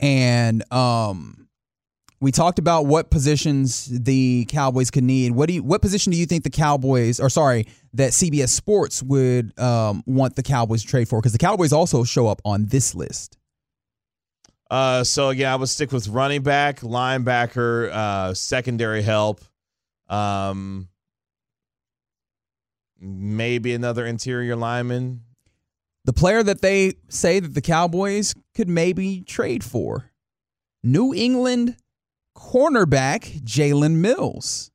And 0.00 0.70
um 0.72 1.48
we 2.20 2.32
talked 2.32 2.58
about 2.58 2.86
what 2.86 3.10
positions 3.10 3.86
the 3.86 4.44
Cowboys 4.48 4.90
could 4.90 5.04
need. 5.04 5.32
What 5.32 5.46
do 5.46 5.54
you 5.54 5.62
what 5.62 5.80
position 5.82 6.12
do 6.12 6.18
you 6.18 6.26
think 6.26 6.44
the 6.44 6.50
Cowboys 6.50 7.20
or 7.20 7.30
sorry, 7.30 7.66
that 7.94 8.12
CBS 8.12 8.48
Sports 8.48 9.02
would 9.02 9.58
um 9.58 10.02
want 10.06 10.36
the 10.36 10.42
Cowboys 10.42 10.82
to 10.82 10.88
trade 10.88 11.08
for? 11.08 11.20
Because 11.20 11.32
the 11.32 11.38
Cowboys 11.38 11.72
also 11.72 12.04
show 12.04 12.26
up 12.26 12.40
on 12.44 12.66
this 12.66 12.94
list. 12.94 13.38
Uh, 14.70 15.02
so 15.02 15.30
again, 15.30 15.50
I 15.50 15.56
would 15.56 15.68
stick 15.68 15.92
with 15.92 16.08
running 16.08 16.42
back, 16.42 16.80
linebacker, 16.80 17.90
uh, 17.90 18.34
secondary 18.34 19.00
help, 19.00 19.40
um, 20.08 20.88
maybe 23.00 23.72
another 23.72 24.04
interior 24.04 24.56
lineman. 24.56 25.22
The 26.08 26.14
player 26.14 26.42
that 26.42 26.62
they 26.62 26.94
say 27.10 27.38
that 27.38 27.52
the 27.52 27.60
Cowboys 27.60 28.34
could 28.54 28.66
maybe 28.66 29.20
trade 29.20 29.62
for. 29.62 30.10
New 30.82 31.12
England 31.12 31.76
cornerback 32.34 33.42
Jalen 33.42 33.96
Mills. 33.96 34.70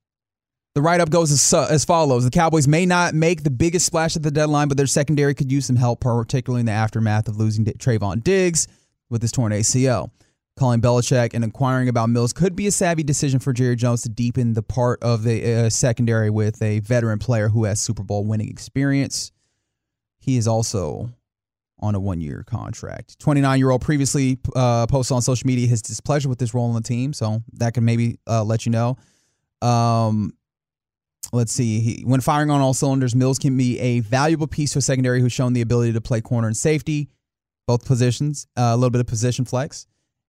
The 0.75 0.83
write 0.83 1.01
up 1.01 1.09
goes 1.09 1.31
as, 1.31 1.71
as 1.71 1.85
follows 1.85 2.23
The 2.23 2.29
Cowboys 2.29 2.67
may 2.67 2.85
not 2.85 3.15
make 3.15 3.41
the 3.41 3.49
biggest 3.49 3.87
splash 3.87 4.15
at 4.15 4.21
the 4.21 4.29
deadline, 4.29 4.67
but 4.67 4.77
their 4.77 4.85
secondary 4.85 5.33
could 5.33 5.51
use 5.51 5.65
some 5.65 5.75
help, 5.75 6.01
particularly 6.01 6.59
in 6.59 6.67
the 6.67 6.71
aftermath 6.71 7.27
of 7.27 7.37
losing 7.37 7.65
Trevon 7.65 8.23
Diggs 8.23 8.67
with 9.09 9.23
his 9.23 9.31
torn 9.31 9.53
ACL. 9.53 10.11
Calling 10.55 10.81
Belichick 10.81 11.33
and 11.33 11.43
inquiring 11.43 11.89
about 11.89 12.11
Mills 12.11 12.31
could 12.31 12.55
be 12.55 12.67
a 12.67 12.71
savvy 12.71 13.01
decision 13.01 13.39
for 13.39 13.53
Jerry 13.53 13.75
Jones 13.75 14.03
to 14.03 14.09
deepen 14.09 14.53
the 14.53 14.61
part 14.61 15.01
of 15.01 15.23
the 15.23 15.65
uh, 15.65 15.69
secondary 15.71 16.29
with 16.29 16.61
a 16.61 16.77
veteran 16.81 17.17
player 17.17 17.49
who 17.49 17.63
has 17.63 17.81
Super 17.81 18.03
Bowl 18.03 18.23
winning 18.23 18.49
experience. 18.49 19.31
He 20.19 20.37
is 20.37 20.47
also 20.47 21.09
on 21.83 21.95
a 21.95 21.99
one 21.99 22.21
year 22.21 22.43
contract. 22.47 23.19
29 23.19 23.59
year 23.59 23.69
old 23.69 23.81
previously 23.81 24.39
uh, 24.55 24.87
posted 24.87 25.15
on 25.15 25.21
social 25.21 25.45
media 25.45 25.67
his 25.67 25.81
displeasure 25.81 26.29
with 26.29 26.39
this 26.39 26.53
role 26.53 26.69
on 26.69 26.75
the 26.75 26.81
team, 26.81 27.13
so 27.13 27.43
that 27.53 27.73
can 27.73 27.83
maybe 27.85 28.17
uh, 28.27 28.43
let 28.43 28.65
you 28.65 28.71
know. 28.71 28.97
Um, 29.61 30.33
let's 31.33 31.51
see. 31.51 31.79
He, 31.81 32.03
when 32.03 32.21
firing 32.21 32.49
on 32.49 32.61
all 32.61 32.73
cylinders, 32.73 33.13
Mills 33.13 33.37
can 33.37 33.57
be 33.57 33.77
a 33.79 33.99
valuable 33.99 34.47
piece 34.47 34.73
to 34.73 34.79
a 34.79 34.81
secondary 34.81 35.19
who's 35.19 35.33
shown 35.33 35.53
the 35.53 35.61
ability 35.61 35.93
to 35.93 36.01
play 36.01 36.21
corner 36.21 36.47
and 36.47 36.57
safety, 36.57 37.09
both 37.67 37.85
positions, 37.85 38.47
uh, 38.57 38.71
a 38.73 38.75
little 38.75 38.89
bit 38.89 39.01
of 39.01 39.07
position 39.07 39.45
flex. 39.45 39.85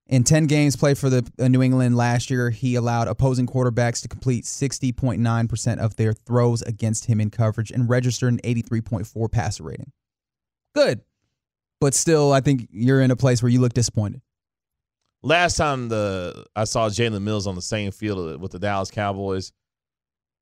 In 0.06 0.22
10 0.22 0.46
games 0.48 0.76
played 0.76 0.98
for 0.98 1.08
the 1.08 1.26
uh, 1.38 1.48
New 1.48 1.62
England 1.62 1.96
last 1.96 2.28
year, 2.30 2.50
he 2.50 2.74
allowed 2.74 3.08
opposing 3.08 3.46
quarterbacks 3.46 4.02
to 4.02 4.08
complete 4.08 4.44
60.9% 4.44 5.78
of 5.78 5.96
their 5.96 6.12
throws 6.12 6.60
against 6.62 7.06
him 7.06 7.20
in 7.20 7.30
coverage 7.30 7.70
and 7.70 7.88
registered 7.88 8.32
an 8.32 8.40
83.4 8.40 9.32
passer 9.32 9.62
rating. 9.62 9.92
Good. 10.74 11.00
But 11.84 11.92
still, 11.92 12.32
I 12.32 12.40
think 12.40 12.66
you're 12.70 13.02
in 13.02 13.10
a 13.10 13.16
place 13.16 13.42
where 13.42 13.50
you 13.50 13.60
look 13.60 13.74
disappointed. 13.74 14.22
Last 15.22 15.58
time 15.58 15.90
the 15.90 16.46
I 16.56 16.64
saw 16.64 16.88
Jalen 16.88 17.20
Mills 17.20 17.46
on 17.46 17.56
the 17.56 17.60
same 17.60 17.90
field 17.90 18.40
with 18.40 18.52
the 18.52 18.58
Dallas 18.58 18.90
Cowboys 18.90 19.52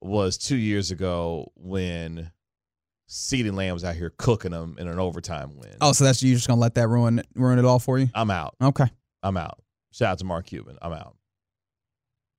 was 0.00 0.38
two 0.38 0.54
years 0.54 0.92
ago 0.92 1.50
when 1.56 2.30
CeeDee 3.10 3.52
Lamb 3.52 3.74
was 3.74 3.82
out 3.82 3.96
here 3.96 4.12
cooking 4.18 4.52
them 4.52 4.76
in 4.78 4.86
an 4.86 5.00
overtime 5.00 5.56
win. 5.56 5.74
Oh, 5.80 5.90
so 5.90 6.04
that's 6.04 6.22
you're 6.22 6.36
just 6.36 6.46
gonna 6.46 6.60
let 6.60 6.76
that 6.76 6.86
ruin 6.86 7.24
ruin 7.34 7.58
it 7.58 7.64
all 7.64 7.80
for 7.80 7.98
you? 7.98 8.08
I'm 8.14 8.30
out. 8.30 8.54
Okay. 8.62 8.86
I'm 9.24 9.36
out. 9.36 9.58
Shout 9.90 10.12
out 10.12 10.18
to 10.18 10.24
Mark 10.24 10.46
Cuban. 10.46 10.78
I'm 10.80 10.92
out. 10.92 11.16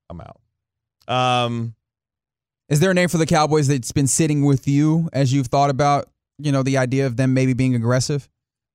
I'm 0.10 0.22
out. 0.22 1.14
Um, 1.14 1.76
Is 2.70 2.80
there 2.80 2.92
a 2.92 2.94
name 2.94 3.10
for 3.10 3.18
the 3.18 3.26
Cowboys 3.26 3.68
that's 3.68 3.92
been 3.92 4.08
sitting 4.08 4.46
with 4.46 4.66
you 4.66 5.10
as 5.12 5.34
you've 5.34 5.48
thought 5.48 5.72
about, 5.72 6.10
you 6.38 6.54
know, 6.54 6.64
the 6.64 6.78
idea 6.78 7.06
of 7.06 7.18
them 7.18 7.34
maybe 7.34 7.52
being 7.52 7.76
aggressive 7.76 8.30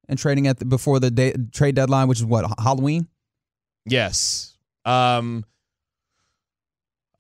and 0.09 0.19
trading 0.19 0.47
at 0.47 0.59
the, 0.59 0.65
before 0.65 1.01
the 1.01 1.11
day, 1.11 1.35
trade 1.53 1.75
deadline, 1.75 2.09
which 2.09 2.19
is 2.19 2.25
what 2.25 2.45
Halloween? 2.61 3.09
yes. 3.87 4.57
Um, 4.85 5.45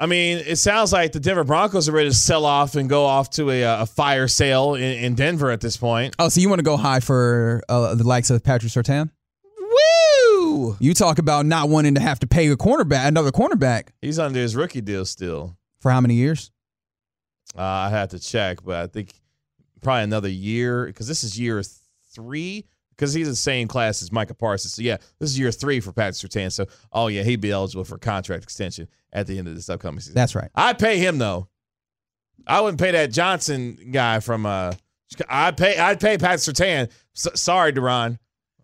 I 0.00 0.06
mean, 0.06 0.38
it 0.38 0.56
sounds 0.56 0.92
like 0.92 1.12
the 1.12 1.18
Denver 1.20 1.42
Broncos 1.44 1.88
are 1.88 1.92
ready 1.92 2.08
to 2.08 2.14
sell 2.14 2.44
off 2.46 2.76
and 2.76 2.88
go 2.88 3.04
off 3.04 3.30
to 3.30 3.50
a, 3.50 3.82
a 3.82 3.84
fire 3.86 4.28
sale 4.28 4.74
in, 4.74 4.82
in 4.82 5.14
Denver 5.16 5.50
at 5.50 5.60
this 5.60 5.76
point. 5.76 6.14
Oh, 6.20 6.28
so 6.28 6.40
you 6.40 6.48
want 6.48 6.60
to 6.60 6.64
go 6.64 6.76
high 6.76 7.00
for 7.00 7.62
uh, 7.68 7.94
the 7.96 8.04
likes 8.04 8.30
of 8.30 8.42
Patrick 8.44 8.72
Surtain? 8.72 9.10
Woo! 9.58 10.76
You 10.78 10.94
talk 10.94 11.18
about 11.18 11.46
not 11.46 11.68
wanting 11.68 11.94
to 11.96 12.00
have 12.00 12.20
to 12.20 12.26
pay 12.26 12.48
a 12.48 12.56
cornerback, 12.56 13.06
another 13.08 13.30
cornerback, 13.32 13.88
He's 14.00 14.18
under 14.18 14.38
his 14.38 14.54
rookie 14.56 14.80
deal 14.80 15.04
still. 15.04 15.56
for 15.80 15.90
how 15.90 16.00
many 16.00 16.14
years? 16.14 16.50
Uh, 17.56 17.62
I 17.62 17.90
have 17.90 18.10
to 18.10 18.18
check, 18.20 18.62
but 18.64 18.76
I 18.76 18.86
think 18.86 19.12
probably 19.82 20.04
another 20.04 20.28
year 20.28 20.86
because 20.86 21.08
this 21.08 21.24
is 21.24 21.38
year 21.38 21.62
three 22.12 22.66
because 22.98 23.14
he's 23.14 23.28
the 23.28 23.36
same 23.36 23.68
class 23.68 24.02
as 24.02 24.10
Micah 24.10 24.34
Parsons. 24.34 24.74
So 24.74 24.82
yeah, 24.82 24.96
this 25.20 25.30
is 25.30 25.38
year 25.38 25.52
three 25.52 25.78
for 25.78 25.92
Patrick 25.92 26.16
Surtain. 26.16 26.50
So 26.52 26.66
oh 26.92 27.06
yeah, 27.06 27.22
he'd 27.22 27.40
be 27.40 27.52
eligible 27.52 27.84
for 27.84 27.96
contract 27.96 28.42
extension 28.42 28.88
at 29.12 29.26
the 29.28 29.38
end 29.38 29.46
of 29.48 29.54
this 29.54 29.70
upcoming 29.70 30.00
season. 30.00 30.14
That's 30.14 30.34
right. 30.34 30.50
I'd 30.54 30.78
pay 30.78 30.98
him 30.98 31.18
though. 31.18 31.48
I 32.46 32.60
wouldn't 32.60 32.80
pay 32.80 32.90
that 32.92 33.12
Johnson 33.12 33.78
guy 33.92 34.20
from. 34.20 34.44
uh 34.46 34.72
I'd 35.28 35.56
pay. 35.56 35.78
I'd 35.78 36.00
pay 36.00 36.18
Patrick 36.18 36.40
Surtain. 36.56 36.90
S- 37.16 37.40
sorry, 37.40 37.72
Duran. 37.72 38.18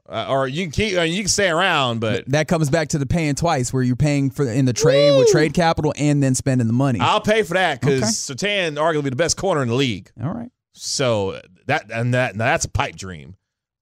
Uh, 0.06 0.26
or 0.28 0.46
you 0.46 0.64
can 0.64 0.70
keep. 0.72 0.98
Uh, 0.98 1.02
you 1.02 1.22
can 1.22 1.28
stay 1.28 1.48
around, 1.48 2.00
but 2.00 2.28
That 2.28 2.48
comes 2.48 2.68
back 2.68 2.88
to 2.88 2.98
the 2.98 3.06
paying 3.06 3.34
twice, 3.34 3.72
where 3.72 3.82
you're 3.82 3.96
paying 3.96 4.28
for 4.30 4.46
in 4.46 4.66
the 4.66 4.74
trade 4.74 5.18
with 5.18 5.28
trade 5.28 5.54
capital 5.54 5.94
and 5.96 6.22
then 6.22 6.34
spending 6.34 6.66
the 6.66 6.74
money. 6.74 7.00
I'll 7.00 7.22
pay 7.22 7.42
for 7.44 7.54
that 7.54 7.80
because 7.80 8.30
Okay. 8.30 8.46
Sertan 8.46 8.76
arguably 8.76 9.08
the 9.10 9.16
best 9.16 9.38
corner 9.38 9.62
in 9.62 9.68
the 9.68 9.74
league. 9.74 10.10
All 10.22 10.30
right. 10.34 10.50
So 10.74 11.40
that 11.66 11.90
and 11.90 12.12
that 12.12 12.36
that's 12.36 12.66
a 12.66 12.68
pipe 12.70 12.96
dream. 12.96 13.36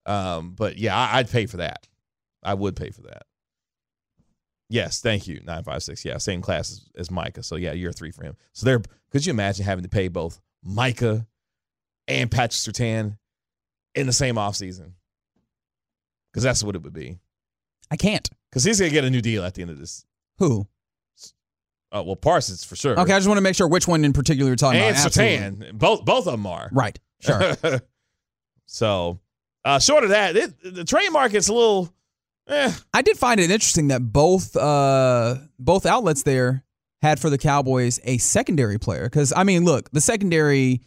Um, 0.07 0.55
but 0.57 0.79
yeah, 0.79 0.97
I, 0.97 1.19
I'd 1.19 1.31
pay 1.31 1.47
for 1.47 1.59
that. 1.59 1.87
I 2.43 2.55
would 2.55 2.77
pay 2.77 2.91
for 2.91 3.03
that. 3.03 3.23
Yes, 4.69 5.01
thank 5.01 5.29
you. 5.29 5.41
Nine 5.45 5.65
five 5.65 5.83
six. 5.83 6.05
Yeah, 6.05 6.17
same 6.19 6.41
class 6.41 6.71
as, 6.71 6.88
as 6.97 7.11
Micah. 7.11 7.43
So 7.43 7.57
yeah, 7.57 7.73
year 7.73 7.93
three 7.93 8.11
for 8.11 8.25
him. 8.25 8.37
So 8.53 8.65
there. 8.67 8.81
Could 9.11 9.27
you 9.27 9.31
imagine 9.31 9.67
having 9.67 9.83
to 9.83 9.91
pay 9.91 10.09
both 10.09 10.41
Micah 10.65 11.27
and 12.09 12.31
Patrick 12.31 12.53
Surtain 12.53 13.19
in 13.95 14.07
the 14.07 14.12
same 14.12 14.37
offseason? 14.37 14.93
Because 16.33 16.43
that's 16.43 16.65
what 16.65 16.75
it 16.75 16.83
would 16.83 16.95
be. 16.95 17.19
I 17.91 17.97
can't. 17.97 18.27
because 18.51 18.65
he's 18.65 18.81
gonna 18.81 18.91
get 18.91 19.05
a 19.05 19.11
new 19.11 19.21
deal 19.21 19.45
at 19.45 19.53
the 19.55 19.61
end 19.61 19.71
of 19.71 19.79
this. 19.79 20.07
Who? 20.38 20.67
Uh, 21.95 22.03
well, 22.07 22.17
Parsons 22.17 22.65
for 22.65 22.75
sure. 22.75 22.99
Okay, 22.99 23.12
I 23.12 23.19
just 23.19 23.29
want 23.29 23.37
to 23.37 23.43
make 23.43 23.55
sure 23.55 23.69
which 23.69 23.87
one 23.87 24.03
in 24.03 24.15
particular 24.15 24.49
you're 24.49 24.57
talking 24.57 24.81
and 24.81 24.97
about. 24.97 25.05
Absolutely. 25.05 25.37
Satan, 25.37 25.77
both 25.77 26.07
both 26.07 26.27
of 26.27 26.33
them 26.33 26.47
are. 26.47 26.71
Right. 26.73 26.99
Sure. 27.21 27.55
so, 28.67 29.21
uh, 29.64 29.79
short 29.79 30.05
of 30.05 30.11
that, 30.11 30.37
it, 30.37 30.55
the 30.75 30.85
trade 30.85 31.11
market's 31.11 31.48
a 31.48 31.53
little. 31.55 31.92
Eh, 32.48 32.72
I 32.92 33.03
did 33.03 33.16
find 33.16 33.38
it 33.40 33.51
interesting 33.51 33.88
that 33.88 34.01
both 34.01 34.57
uh, 34.57 35.37
both 35.59 35.87
outlets 35.87 36.25
there 36.25 36.64
had 37.01 37.20
for 37.20 37.31
the 37.31 37.38
Cowboys 37.38 38.01
a 38.05 38.18
secondary 38.18 38.79
player. 38.79 39.05
Because 39.05 39.33
I 39.37 39.44
mean, 39.44 39.64
look, 39.64 39.90
the 39.90 40.01
secondary. 40.01 40.81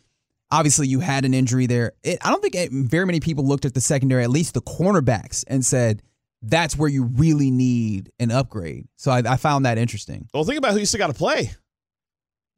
Obviously, 0.52 0.88
you 0.88 1.00
had 1.00 1.26
an 1.26 1.34
injury 1.34 1.66
there. 1.66 1.94
It, 2.04 2.20
I 2.24 2.30
don't 2.30 2.40
think 2.42 2.54
it, 2.56 2.72
very 2.72 3.06
many 3.06 3.20
people 3.20 3.46
looked 3.48 3.66
at 3.66 3.74
the 3.74 3.82
secondary, 3.82 4.24
at 4.24 4.30
least 4.30 4.54
the 4.54 4.62
cornerbacks, 4.62 5.44
and 5.48 5.66
said 5.66 6.04
that's 6.44 6.78
where 6.78 6.88
you 6.88 7.06
really 7.06 7.50
need 7.50 8.12
an 8.20 8.30
upgrade. 8.30 8.88
So 8.96 9.10
I, 9.12 9.24
I 9.26 9.38
found 9.38 9.66
that 9.66 9.80
interesting. 9.80 10.30
well, 10.34 10.44
think 10.44 10.60
about 10.60 10.74
who 10.74 10.80
you 10.80 10.86
still 10.86 11.00
got 11.00 11.08
to 11.08 11.14
play. 11.16 11.52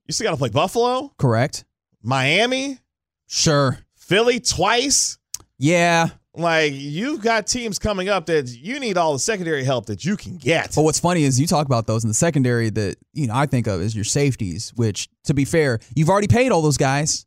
You 0.05 0.13
still 0.13 0.25
got 0.25 0.31
to 0.31 0.37
play 0.37 0.49
Buffalo, 0.49 1.13
Correct? 1.17 1.63
Miami, 2.03 2.79
Sure. 3.27 3.79
Philly 3.95 4.39
twice. 4.41 5.17
Yeah. 5.59 6.09
Like 6.35 6.71
you've 6.73 7.21
got 7.21 7.47
teams 7.47 7.79
coming 7.79 8.09
up 8.09 8.27
that 8.27 8.47
you 8.47 8.79
need 8.79 8.95
all 8.95 9.13
the 9.13 9.19
secondary 9.19 9.63
help 9.63 9.87
that 9.87 10.05
you 10.05 10.15
can 10.15 10.37
get. 10.37 10.75
But 10.75 10.83
what's 10.83 10.99
funny 10.99 11.23
is 11.23 11.39
you 11.39 11.47
talk 11.47 11.65
about 11.65 11.87
those 11.87 12.03
in 12.03 12.09
the 12.09 12.13
secondary 12.13 12.69
that 12.69 12.97
you 13.13 13.25
know 13.25 13.33
I 13.35 13.47
think 13.47 13.65
of 13.65 13.81
as 13.81 13.95
your 13.95 14.05
safeties. 14.05 14.71
Which, 14.75 15.09
to 15.23 15.33
be 15.33 15.45
fair, 15.45 15.79
you've 15.95 16.09
already 16.09 16.27
paid 16.27 16.51
all 16.51 16.61
those 16.61 16.77
guys. 16.77 17.25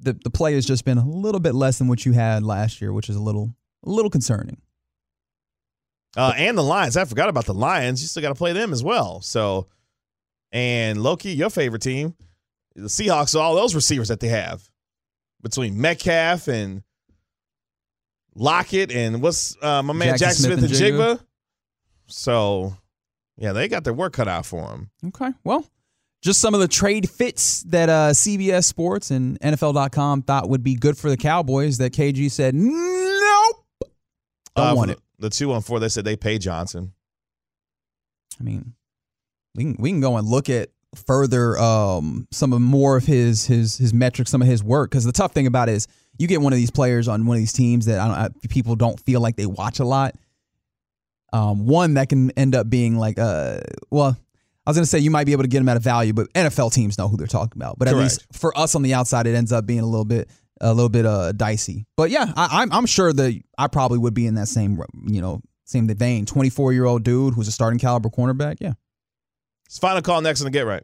The 0.00 0.12
the 0.22 0.28
play 0.28 0.54
has 0.54 0.66
just 0.66 0.84
been 0.84 0.98
a 0.98 1.06
little 1.06 1.40
bit 1.40 1.54
less 1.54 1.78
than 1.78 1.88
what 1.88 2.04
you 2.04 2.12
had 2.12 2.42
last 2.42 2.82
year, 2.82 2.92
which 2.92 3.08
is 3.08 3.16
a 3.16 3.22
little 3.22 3.54
a 3.86 3.90
little 3.90 4.10
concerning. 4.10 4.60
Uh, 6.16 6.34
and 6.36 6.58
the 6.58 6.62
Lions. 6.62 6.96
I 6.96 7.04
forgot 7.06 7.28
about 7.30 7.46
the 7.46 7.54
Lions. 7.54 8.02
You 8.02 8.08
still 8.08 8.22
got 8.22 8.30
to 8.30 8.34
play 8.34 8.52
them 8.52 8.72
as 8.72 8.82
well. 8.82 9.20
So, 9.22 9.68
and 10.52 11.02
Loki, 11.02 11.30
your 11.30 11.50
favorite 11.50 11.82
team, 11.82 12.16
the 12.74 12.88
Seahawks, 12.88 13.38
all 13.38 13.54
those 13.54 13.74
receivers 13.74 14.08
that 14.08 14.20
they 14.20 14.28
have 14.28 14.68
between 15.40 15.80
Metcalf 15.80 16.48
and 16.48 16.82
Lockett 18.40 18.90
and 18.90 19.20
what's 19.22 19.54
uh, 19.62 19.82
my 19.82 19.92
man 19.92 20.14
Jaxon 20.14 20.18
Jaxon 20.18 20.32
Smith, 20.32 20.58
Smith 20.58 20.82
and 20.82 20.82
and 21.02 21.18
Njigba. 21.18 21.24
So, 22.06 22.74
yeah, 23.36 23.52
they 23.52 23.68
got 23.68 23.84
their 23.84 23.92
work 23.94 24.14
cut 24.14 24.26
out 24.28 24.46
for 24.46 24.66
them. 24.68 24.90
Okay, 25.08 25.30
well, 25.44 25.64
just 26.22 26.40
some 26.40 26.54
of 26.54 26.60
the 26.60 26.66
trade 26.68 27.08
fits 27.08 27.62
that 27.64 27.88
uh, 27.88 28.10
CBS 28.10 28.64
Sports 28.64 29.10
and 29.10 29.38
NFL.com 29.40 30.22
thought 30.22 30.48
would 30.48 30.62
be 30.62 30.74
good 30.74 30.96
for 30.98 31.10
the 31.10 31.16
Cowboys. 31.16 31.78
That 31.78 31.92
KG 31.92 32.30
said 32.30 32.54
nope, 32.54 33.64
don't 34.56 34.66
Uh, 34.68 34.74
want 34.74 34.90
it. 34.90 34.98
The, 35.18 35.28
the 35.28 35.30
two 35.30 35.52
on 35.52 35.60
four, 35.62 35.78
they 35.78 35.88
said 35.90 36.04
they 36.06 36.16
pay 36.16 36.38
Johnson. 36.38 36.92
I 38.40 38.42
mean, 38.42 38.72
we 39.54 39.64
can 39.64 39.76
we 39.78 39.90
can 39.90 40.00
go 40.00 40.16
and 40.16 40.26
look 40.26 40.48
at 40.48 40.70
further 41.06 41.58
um, 41.58 42.26
some 42.30 42.52
of 42.54 42.60
more 42.60 42.96
of 42.96 43.04
his 43.04 43.46
his 43.46 43.76
his 43.76 43.92
metrics, 43.92 44.30
some 44.30 44.40
of 44.42 44.48
his 44.48 44.64
work. 44.64 44.90
Because 44.90 45.04
the 45.04 45.12
tough 45.12 45.32
thing 45.32 45.46
about 45.46 45.68
it 45.68 45.74
is 45.74 45.86
you 46.20 46.26
get 46.26 46.42
one 46.42 46.52
of 46.52 46.58
these 46.58 46.70
players 46.70 47.08
on 47.08 47.24
one 47.24 47.38
of 47.38 47.40
these 47.40 47.54
teams 47.54 47.86
that 47.86 47.98
I 47.98 48.06
don't, 48.06 48.16
I, 48.44 48.48
people 48.50 48.76
don't 48.76 49.00
feel 49.00 49.22
like 49.22 49.36
they 49.36 49.46
watch 49.46 49.80
a 49.80 49.86
lot. 49.86 50.14
Um, 51.32 51.66
one 51.66 51.94
that 51.94 52.10
can 52.10 52.30
end 52.32 52.54
up 52.54 52.68
being 52.68 52.98
like 52.98 53.18
uh 53.18 53.60
well. 53.90 54.18
I 54.66 54.70
was 54.70 54.76
gonna 54.76 54.86
say 54.86 54.98
you 54.98 55.10
might 55.10 55.24
be 55.24 55.32
able 55.32 55.44
to 55.44 55.48
get 55.48 55.58
them 55.58 55.68
at 55.70 55.78
a 55.78 55.80
value, 55.80 56.12
but 56.12 56.30
NFL 56.34 56.74
teams 56.74 56.98
know 56.98 57.08
who 57.08 57.16
they're 57.16 57.26
talking 57.26 57.56
about. 57.56 57.78
But 57.78 57.88
at 57.88 57.92
Correct. 57.94 58.02
least 58.02 58.26
for 58.32 58.56
us 58.56 58.74
on 58.74 58.82
the 58.82 58.92
outside, 58.92 59.26
it 59.26 59.34
ends 59.34 59.50
up 59.50 59.64
being 59.64 59.80
a 59.80 59.86
little 59.86 60.04
bit 60.04 60.28
a 60.60 60.74
little 60.74 60.90
bit 60.90 61.06
uh 61.06 61.32
dicey. 61.32 61.86
But 61.96 62.10
yeah, 62.10 62.32
I, 62.36 62.60
I'm 62.60 62.70
I'm 62.70 62.86
sure 62.86 63.14
that 63.14 63.40
I 63.56 63.68
probably 63.68 63.96
would 63.96 64.12
be 64.12 64.26
in 64.26 64.34
that 64.34 64.48
same 64.48 64.78
you 65.06 65.22
know 65.22 65.40
same 65.64 65.88
vein. 65.88 66.26
24 66.26 66.74
year 66.74 66.84
old 66.84 67.02
dude 67.02 67.32
who's 67.32 67.48
a 67.48 67.52
starting 67.52 67.78
caliber 67.78 68.10
cornerback. 68.10 68.56
Yeah. 68.60 68.74
It's 69.66 69.78
final 69.78 70.02
call 70.02 70.20
next 70.20 70.42
on 70.42 70.44
the 70.44 70.50
Get 70.50 70.66
Right. 70.66 70.82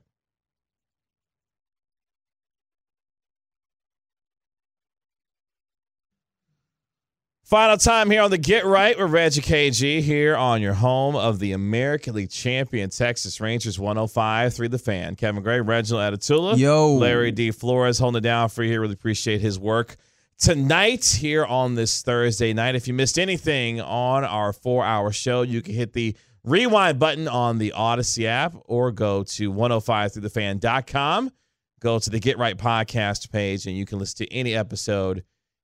Final 7.46 7.76
time 7.76 8.10
here 8.10 8.22
on 8.22 8.30
the 8.32 8.38
Get 8.38 8.64
Right 8.64 8.98
with 8.98 9.12
Reggie 9.12 9.40
KG 9.40 10.02
here 10.02 10.34
on 10.34 10.60
your 10.60 10.72
home 10.74 11.14
of 11.14 11.38
the 11.38 11.52
American 11.52 12.16
League 12.16 12.28
champion 12.28 12.90
Texas 12.90 13.40
Rangers 13.40 13.78
105 13.78 14.52
3 14.52 14.66
the 14.66 14.80
fan. 14.80 15.14
Kevin 15.14 15.44
Gray, 15.44 15.60
Reginald 15.60 16.12
Atatula, 16.12 16.58
Yo. 16.58 16.94
Larry 16.94 17.30
D. 17.30 17.52
Flores 17.52 18.00
holding 18.00 18.18
it 18.18 18.22
down 18.22 18.48
for 18.48 18.64
you 18.64 18.70
here. 18.72 18.80
Really 18.80 18.94
appreciate 18.94 19.40
his 19.40 19.60
work 19.60 19.94
tonight 20.36 21.04
here 21.04 21.44
on 21.44 21.76
this 21.76 22.02
Thursday 22.02 22.52
night. 22.52 22.74
If 22.74 22.88
you 22.88 22.94
missed 22.94 23.16
anything 23.16 23.80
on 23.80 24.24
our 24.24 24.52
four 24.52 24.84
hour 24.84 25.12
show, 25.12 25.42
you 25.42 25.62
can 25.62 25.74
hit 25.74 25.92
the 25.92 26.16
rewind 26.42 26.98
button 26.98 27.28
on 27.28 27.58
the 27.58 27.72
Audacy 27.76 28.24
app 28.24 28.56
or 28.64 28.90
go 28.90 29.22
to 29.22 29.52
105throughthefan.com. 29.52 31.30
Go 31.78 32.00
to 32.00 32.10
the 32.10 32.18
Get 32.18 32.38
Right 32.38 32.58
podcast 32.58 33.30
page 33.30 33.68
and 33.68 33.76
you 33.76 33.86
can 33.86 34.00
listen 34.00 34.26
to 34.26 34.32
any 34.32 34.52
episode 34.56 35.22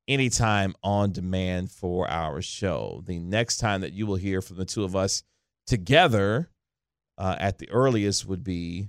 anytime 0.09 0.75
on 0.83 1.13
demand 1.13 1.71
for 1.71 2.09
our 2.09 2.43
show. 2.43 3.03
The 3.07 3.19
next 3.19 3.59
time 3.59 3.81
that 3.83 3.93
you 3.93 4.07
will 4.07 4.17
hear 4.17 4.41
from 4.43 4.57
the 4.57 4.65
two 4.65 4.85
of 4.85 4.97
us 4.97 5.23
together 5.67 6.51
uh, 7.19 7.37
at 7.39 7.59
the 7.59 7.71
earliest 7.71 8.27
would 8.27 8.43
be 8.43 8.89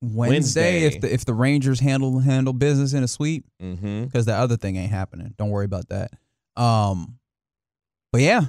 Wednesday, 0.00 0.82
Wednesday. 0.82 0.84
if 0.84 1.00
the 1.00 1.12
if 1.12 1.24
the 1.24 1.34
Rangers 1.34 1.80
handle 1.80 2.20
handle 2.20 2.52
business 2.52 2.92
in 2.92 3.02
a 3.02 3.08
sweep 3.08 3.44
mm-hmm, 3.60 4.04
because 4.04 4.26
the 4.26 4.34
other 4.34 4.56
thing 4.56 4.76
ain't 4.76 4.90
happening. 4.92 5.34
Don't 5.36 5.50
worry 5.50 5.64
about 5.64 5.88
that. 5.88 6.12
Um, 6.56 7.18
but 8.12 8.20
yeah, 8.20 8.42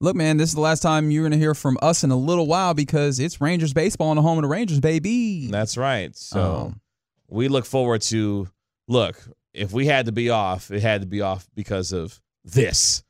look, 0.00 0.14
man, 0.16 0.36
this 0.36 0.50
is 0.50 0.54
the 0.54 0.60
last 0.60 0.80
time 0.80 1.10
you're 1.10 1.24
gonna 1.24 1.36
hear 1.38 1.54
from 1.54 1.78
us 1.82 2.04
in 2.04 2.10
a 2.10 2.16
little 2.16 2.46
while 2.46 2.74
because 2.74 3.18
it's 3.18 3.40
Rangers 3.40 3.72
baseball 3.72 4.08
on 4.08 4.16
the 4.16 4.22
home 4.22 4.38
of 4.38 4.42
the 4.42 4.48
Rangers, 4.48 4.80
baby. 4.80 5.48
That's 5.48 5.76
right. 5.76 6.14
So 6.14 6.54
Um, 6.54 6.80
we 7.28 7.48
look 7.48 7.64
forward 7.64 8.02
to 8.02 8.48
look, 8.86 9.18
if 9.54 9.72
we 9.72 9.86
had 9.86 10.06
to 10.06 10.12
be 10.12 10.30
off, 10.30 10.70
it 10.70 10.82
had 10.82 11.02
to 11.02 11.06
be 11.06 11.20
off 11.20 11.46
because 11.54 11.92
of 11.92 12.20
this. 12.44 13.02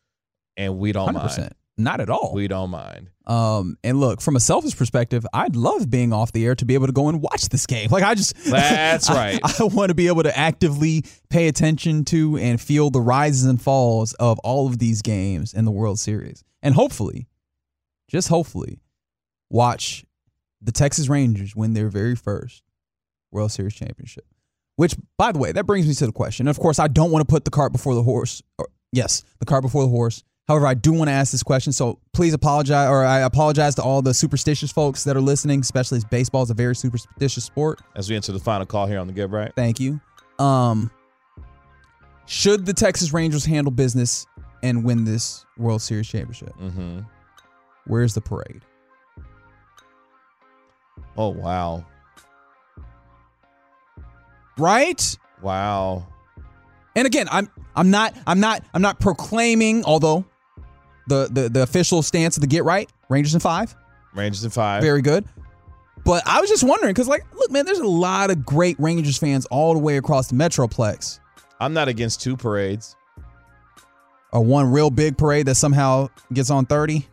And 0.56 0.78
we 0.78 0.92
don't 0.92 1.14
hundred 1.14 1.38
mind. 1.38 1.54
Not 1.78 2.00
at 2.00 2.10
all. 2.10 2.32
We 2.34 2.48
don't 2.48 2.70
mind. 2.70 3.08
Um, 3.26 3.78
and 3.82 3.98
look, 3.98 4.20
from 4.20 4.36
a 4.36 4.40
selfish 4.40 4.76
perspective, 4.76 5.24
I'd 5.32 5.56
love 5.56 5.88
being 5.88 6.12
off 6.12 6.32
the 6.32 6.44
air 6.44 6.54
to 6.56 6.64
be 6.64 6.74
able 6.74 6.86
to 6.86 6.92
go 6.92 7.08
and 7.08 7.22
watch 7.22 7.48
this 7.48 7.66
game. 7.66 7.88
Like 7.90 8.02
I 8.02 8.14
just 8.14 8.36
That's 8.44 9.08
I- 9.10 9.14
right. 9.14 9.40
I, 9.60 9.64
want 9.64 9.88
to 9.88 9.94
be 9.94 10.08
able 10.08 10.24
to 10.24 10.36
actively 10.38 11.04
pay 11.30 11.48
attention 11.48 12.04
to 12.06 12.36
and 12.36 12.60
feel 12.60 12.90
the 12.90 13.00
rises 13.00 13.44
and 13.44 13.60
falls 13.60 14.12
of 14.14 14.38
all 14.40 14.66
of 14.66 14.78
these 14.78 15.00
games 15.00 15.54
in 15.54 15.64
the 15.64 15.70
World 15.70 15.98
Series. 15.98 16.44
And 16.62 16.74
hopefully, 16.74 17.26
just 18.08 18.28
hopefully, 18.28 18.82
watch 19.48 20.04
the 20.60 20.72
Texas 20.72 21.08
Rangers 21.08 21.56
win 21.56 21.72
their 21.72 21.88
very 21.88 22.14
first 22.14 22.62
World 23.30 23.50
Series 23.50 23.74
championship. 23.74 24.26
Which, 24.76 24.94
by 25.18 25.32
the 25.32 25.38
way, 25.38 25.52
that 25.52 25.66
brings 25.66 25.86
me 25.86 25.94
to 25.94 26.06
the 26.06 26.12
question. 26.12 26.48
Of 26.48 26.58
course, 26.58 26.78
I 26.78 26.88
don't 26.88 27.10
want 27.10 27.26
to 27.26 27.30
put 27.30 27.44
the 27.44 27.50
cart 27.50 27.72
before 27.72 27.94
the 27.94 28.02
horse. 28.02 28.42
Or, 28.58 28.68
yes, 28.92 29.24
the 29.38 29.46
cart 29.46 29.62
before 29.62 29.82
the 29.82 29.90
horse. 29.90 30.24
However, 30.48 30.66
I 30.66 30.74
do 30.74 30.92
want 30.92 31.08
to 31.08 31.12
ask 31.12 31.30
this 31.30 31.42
question, 31.42 31.72
so 31.72 32.00
please 32.12 32.34
apologize, 32.34 32.88
or 32.88 33.04
I 33.04 33.20
apologize 33.20 33.76
to 33.76 33.82
all 33.82 34.02
the 34.02 34.12
superstitious 34.12 34.72
folks 34.72 35.04
that 35.04 35.16
are 35.16 35.20
listening, 35.20 35.60
especially 35.60 35.98
as 35.98 36.04
baseball 36.04 36.42
is 36.42 36.50
a 36.50 36.54
very 36.54 36.74
superstitious 36.74 37.44
sport. 37.44 37.80
As 37.94 38.10
we 38.10 38.16
enter 38.16 38.32
the 38.32 38.40
final 38.40 38.66
call 38.66 38.86
here 38.86 38.98
on 38.98 39.06
the 39.06 39.12
Get 39.12 39.30
Right. 39.30 39.52
Thank 39.54 39.78
you. 39.78 40.00
Um, 40.38 40.90
should 42.26 42.66
the 42.66 42.72
Texas 42.72 43.12
Rangers 43.12 43.44
handle 43.44 43.70
business 43.70 44.26
and 44.62 44.84
win 44.84 45.04
this 45.04 45.46
World 45.58 45.80
Series 45.80 46.08
championship? 46.08 46.54
Mm-hmm. 46.58 47.00
Where's 47.86 48.14
the 48.14 48.20
parade? 48.20 48.62
Oh 51.16 51.28
wow. 51.28 51.84
Right? 54.58 55.18
Wow. 55.40 56.06
And 56.94 57.06
again, 57.06 57.28
I'm 57.30 57.50
I'm 57.74 57.90
not 57.90 58.14
I'm 58.26 58.40
not 58.40 58.64
I'm 58.74 58.82
not 58.82 59.00
proclaiming, 59.00 59.84
although 59.84 60.24
the 61.08 61.28
the, 61.30 61.48
the 61.48 61.62
official 61.62 62.02
stance 62.02 62.36
of 62.36 62.42
the 62.42 62.46
get 62.46 62.64
right, 62.64 62.90
Rangers 63.08 63.34
in 63.34 63.40
five, 63.40 63.74
Rangers 64.14 64.44
in 64.44 64.50
five. 64.50 64.82
very 64.82 65.02
good. 65.02 65.24
But 66.04 66.22
I 66.26 66.40
was 66.40 66.50
just 66.50 66.64
wondering, 66.64 66.92
because 66.92 67.08
like, 67.08 67.24
look, 67.34 67.50
man, 67.50 67.64
there's 67.64 67.78
a 67.78 67.86
lot 67.86 68.30
of 68.30 68.44
great 68.44 68.78
Rangers 68.78 69.18
fans 69.18 69.46
all 69.46 69.72
the 69.72 69.78
way 69.78 69.96
across 69.96 70.28
the 70.28 70.34
Metroplex. 70.34 71.20
I'm 71.60 71.72
not 71.72 71.88
against 71.88 72.20
two 72.20 72.36
parades. 72.36 72.96
Or 74.32 74.44
one 74.44 74.72
real 74.72 74.90
big 74.90 75.16
parade 75.16 75.46
that 75.46 75.54
somehow 75.56 76.08
gets 76.32 76.50
on 76.50 76.66
30. 76.66 77.06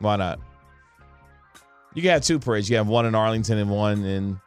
Why 0.00 0.16
not? 0.16 0.40
You 1.94 2.02
can 2.02 2.10
have 2.10 2.22
two 2.22 2.38
parades. 2.38 2.68
You 2.68 2.76
have 2.76 2.88
one 2.88 3.06
in 3.06 3.14
Arlington 3.14 3.56
and 3.56 3.70
one 3.70 4.04
in 4.04 4.40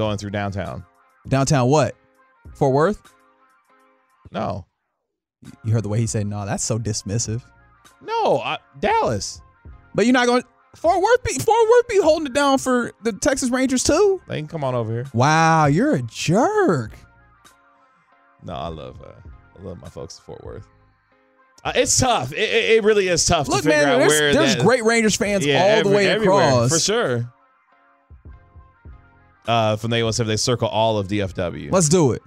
going 0.00 0.16
through 0.16 0.30
downtown. 0.30 0.84
Downtown 1.28 1.68
what? 1.68 1.94
Fort 2.54 2.72
Worth? 2.72 3.02
No. 4.32 4.64
You 5.62 5.72
heard 5.72 5.82
the 5.82 5.88
way 5.90 5.98
he 5.98 6.06
said, 6.06 6.26
no, 6.26 6.46
that's 6.46 6.64
so 6.64 6.78
dismissive. 6.78 7.42
No, 8.00 8.38
I, 8.38 8.56
Dallas. 8.78 9.42
But 9.94 10.06
you're 10.06 10.14
not 10.14 10.26
going 10.26 10.42
Fort 10.74 11.02
Worth 11.02 11.22
be 11.24 11.34
Fort 11.34 11.68
Worth 11.68 11.88
be 11.88 12.00
holding 12.00 12.26
it 12.26 12.32
down 12.32 12.56
for 12.58 12.92
the 13.02 13.12
Texas 13.12 13.50
Rangers 13.50 13.82
too? 13.82 14.22
They 14.26 14.38
can 14.38 14.48
come 14.48 14.64
on 14.64 14.74
over 14.74 14.90
here. 14.90 15.06
Wow, 15.12 15.66
you're 15.66 15.96
a 15.96 16.02
jerk. 16.02 16.92
No, 18.42 18.54
I 18.54 18.68
love 18.68 19.02
uh, 19.02 19.12
I 19.58 19.62
love 19.62 19.80
my 19.82 19.88
folks 19.88 20.18
at 20.18 20.24
Fort 20.24 20.42
Worth. 20.44 20.66
Uh, 21.62 21.72
it's 21.74 21.98
tough. 21.98 22.32
It, 22.32 22.38
it 22.38 22.84
really 22.84 23.08
is 23.08 23.26
tough 23.26 23.48
Look, 23.48 23.64
to 23.64 23.68
figure 23.68 23.84
man, 23.84 24.00
out 24.00 24.08
there's, 24.08 24.34
there's 24.34 24.56
great 24.56 24.82
Rangers 24.84 25.16
fans 25.16 25.44
yeah, 25.44 25.60
all 25.62 25.68
every- 25.68 25.90
the 25.90 25.96
way 25.96 26.08
across. 26.08 26.70
for 26.70 26.78
sure. 26.78 27.30
Uh, 29.50 29.76
from 29.76 29.90
the 29.90 29.96
A17, 29.96 30.26
they 30.26 30.36
circle 30.36 30.68
all 30.68 30.96
of 30.98 31.08
DFW. 31.08 31.72
Let's 31.72 31.88
do 31.88 32.12
it, 32.12 32.22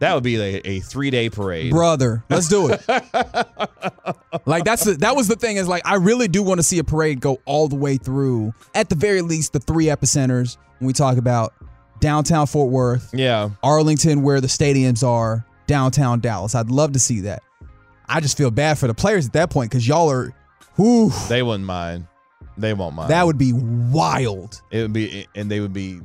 that 0.00 0.14
would 0.14 0.24
be 0.24 0.36
a, 0.36 0.60
a 0.64 0.80
three 0.80 1.10
day 1.10 1.30
parade. 1.30 1.70
brother. 1.70 2.24
Let's 2.28 2.48
do 2.48 2.68
it. 2.70 2.82
like 4.46 4.64
that's 4.64 4.84
the, 4.84 4.94
that 5.00 5.16
was 5.16 5.28
the 5.28 5.36
thing 5.36 5.56
is 5.56 5.68
like 5.68 5.86
I 5.86 5.94
really 5.94 6.28
do 6.28 6.42
want 6.42 6.58
to 6.58 6.62
see 6.62 6.78
a 6.78 6.84
parade 6.84 7.20
go 7.20 7.38
all 7.44 7.68
the 7.68 7.76
way 7.76 7.96
through. 7.96 8.52
At 8.74 8.88
the 8.88 8.94
very 8.94 9.22
least, 9.22 9.52
the 9.52 9.60
three 9.60 9.86
epicenters 9.86 10.58
when 10.78 10.88
we 10.88 10.92
talk 10.92 11.16
about 11.16 11.54
downtown 12.00 12.46
Fort 12.46 12.70
Worth, 12.70 13.10
yeah. 13.14 13.50
Arlington, 13.62 14.22
where 14.22 14.40
the 14.40 14.48
stadiums 14.48 15.06
are, 15.06 15.46
downtown 15.66 16.20
Dallas. 16.20 16.54
I'd 16.54 16.70
love 16.70 16.92
to 16.92 16.98
see 16.98 17.20
that. 17.20 17.42
I 18.08 18.20
just 18.20 18.36
feel 18.36 18.50
bad 18.50 18.78
for 18.78 18.86
the 18.86 18.94
players 18.94 19.26
at 19.26 19.32
that 19.32 19.50
point 19.50 19.70
because 19.70 19.86
y'all 19.88 20.10
are, 20.10 20.34
whew, 20.76 21.10
They 21.28 21.42
wouldn't 21.42 21.64
mind. 21.64 22.06
They 22.58 22.72
won't 22.74 22.94
mind. 22.94 23.10
that 23.10 23.24
would 23.26 23.38
be 23.38 23.52
wild. 23.52 24.62
it 24.70 24.82
would 24.82 24.92
be, 24.92 25.26
and 25.34 25.50
they 25.50 25.60
would 25.60 25.72
be 25.72 26.00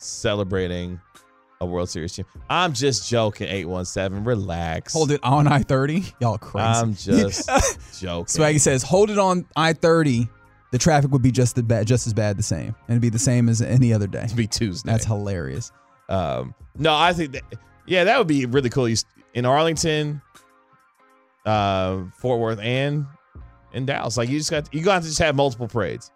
celebrating 0.00 1.00
a 1.60 1.66
World 1.66 1.90
Series 1.90 2.14
team. 2.14 2.24
I'm 2.48 2.72
just 2.72 3.08
joking. 3.08 3.48
Eight 3.48 3.66
one 3.66 3.84
seven. 3.84 4.24
Relax. 4.24 4.92
Hold 4.92 5.10
it 5.10 5.20
on 5.22 5.46
I 5.46 5.60
thirty. 5.60 6.04
Y'all 6.20 6.38
crazy. 6.38 6.66
I'm 6.66 6.94
just 6.94 7.48
joking. 8.00 8.24
Swaggy 8.26 8.60
says, 8.60 8.82
hold 8.82 9.10
it 9.10 9.18
on 9.18 9.46
I 9.56 9.72
thirty. 9.74 10.28
The 10.72 10.78
traffic 10.78 11.10
would 11.10 11.22
be 11.22 11.32
just 11.32 11.56
the 11.56 11.62
bad, 11.64 11.86
just 11.86 12.06
as 12.06 12.14
bad, 12.14 12.36
the 12.38 12.44
same, 12.44 12.68
and 12.68 12.90
it'd 12.90 13.02
be 13.02 13.08
the 13.08 13.18
same 13.18 13.48
as 13.48 13.60
any 13.60 13.92
other 13.92 14.06
day. 14.06 14.22
It'd 14.24 14.36
be 14.36 14.46
Tuesday. 14.46 14.90
That's 14.90 15.04
hilarious. 15.04 15.72
Um, 16.08 16.54
no, 16.76 16.94
I 16.94 17.12
think 17.12 17.32
that, 17.32 17.42
yeah, 17.86 18.04
that 18.04 18.18
would 18.18 18.28
be 18.28 18.46
really 18.46 18.70
cool. 18.70 18.88
In 19.34 19.44
Arlington, 19.46 20.22
uh, 21.44 22.04
Fort 22.18 22.40
Worth, 22.40 22.60
and 22.60 23.04
in 23.72 23.84
Dallas, 23.84 24.16
like 24.16 24.28
you 24.28 24.38
just 24.38 24.50
got 24.50 24.72
you 24.72 24.82
got 24.82 25.02
to 25.02 25.08
just 25.08 25.18
have 25.18 25.34
multiple 25.34 25.66
parades, 25.68 26.12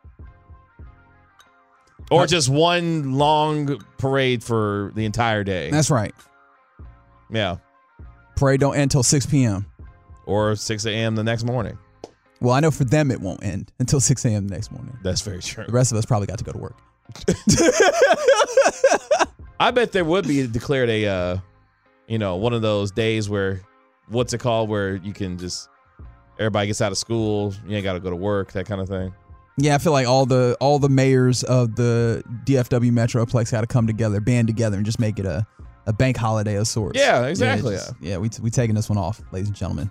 or 2.11 2.27
just 2.27 2.49
one 2.49 3.15
long 3.15 3.79
parade 3.99 4.43
for 4.43 4.93
the 4.95 5.05
entire 5.05 5.45
day. 5.45 5.71
That's 5.71 5.91
right. 5.91 6.15
yeah, 7.31 7.57
Parade 8.37 8.61
don't 8.61 8.75
end 8.75 8.83
until 8.85 9.03
six 9.03 9.27
p.m. 9.27 9.67
or 10.27 10.57
six 10.57 10.87
a.m. 10.87 11.15
the 11.15 11.25
next 11.25 11.45
morning. 11.45 11.79
Well, 12.41 12.53
I 12.53 12.61
know 12.61 12.71
for 12.71 12.85
them 12.85 13.11
it 13.11 13.21
won't 13.21 13.43
end 13.43 13.73
until 13.79 14.01
six 14.01 14.25
a.m. 14.25 14.49
the 14.49 14.55
next 14.55 14.71
morning. 14.71 14.99
That's 15.03 15.23
very 15.23 15.41
true. 15.41 15.65
The 15.65 15.73
rest 15.73 15.93
of 15.93 15.99
us 15.99 16.05
probably 16.05 16.27
got 16.27 16.39
to 16.39 16.45
go 16.45 16.53
to 16.53 16.59
work. 16.59 16.77
I 19.61 19.71
bet 19.71 19.93
there 19.93 20.05
would 20.05 20.27
be 20.27 20.47
declared 20.47 20.91
a, 20.91 21.07
uh, 21.07 21.37
you 22.07 22.19
know, 22.19 22.37
one 22.37 22.53
of 22.53 22.61
those 22.63 22.91
days 22.91 23.29
where, 23.29 23.61
what's 24.09 24.33
it 24.33 24.39
called, 24.39 24.69
where 24.69 24.97
you 24.97 25.13
can 25.13 25.39
just 25.39 25.69
everybody 26.39 26.67
gets 26.67 26.81
out 26.81 26.93
of 26.93 26.99
school, 26.99 27.55
you 27.67 27.77
ain't 27.77 27.85
got 27.85 27.93
to 27.95 28.01
go 28.01 28.11
to 28.11 28.17
work, 28.17 28.53
that 28.53 28.67
kind 28.67 28.81
of 28.81 28.89
thing. 28.89 29.15
Yeah, 29.57 29.75
I 29.75 29.79
feel 29.79 29.93
like 29.93 30.07
all 30.09 30.27
the 30.27 30.57
all 30.61 30.79
the 30.79 30.89
mayors 30.89 31.45
of 31.45 31.77
the 31.77 32.23
DFW 32.45 32.91
Metroplex 32.91 33.53
got 33.53 33.61
to 33.61 33.67
come 33.69 33.87
together, 33.87 34.21
band 34.21 34.49
together, 34.49 34.77
and 34.77 34.85
just 34.85 34.99
make 34.99 35.19
it 35.19 35.27
a, 35.27 35.47
a 35.87 35.93
bank 35.93 36.17
holiday 36.17 36.57
of 36.57 36.67
sorts. 36.67 36.99
Yeah, 36.99 37.27
exactly. 37.27 37.75
just- 37.77 37.95
yeah, 38.01 38.17
we 38.19 38.31
we 38.43 38.51
taking 38.51 38.75
this 38.75 38.89
one 38.89 38.99
off, 38.99 39.21
ladies 39.31 39.49
and 39.49 39.57
gentlemen. 39.57 39.91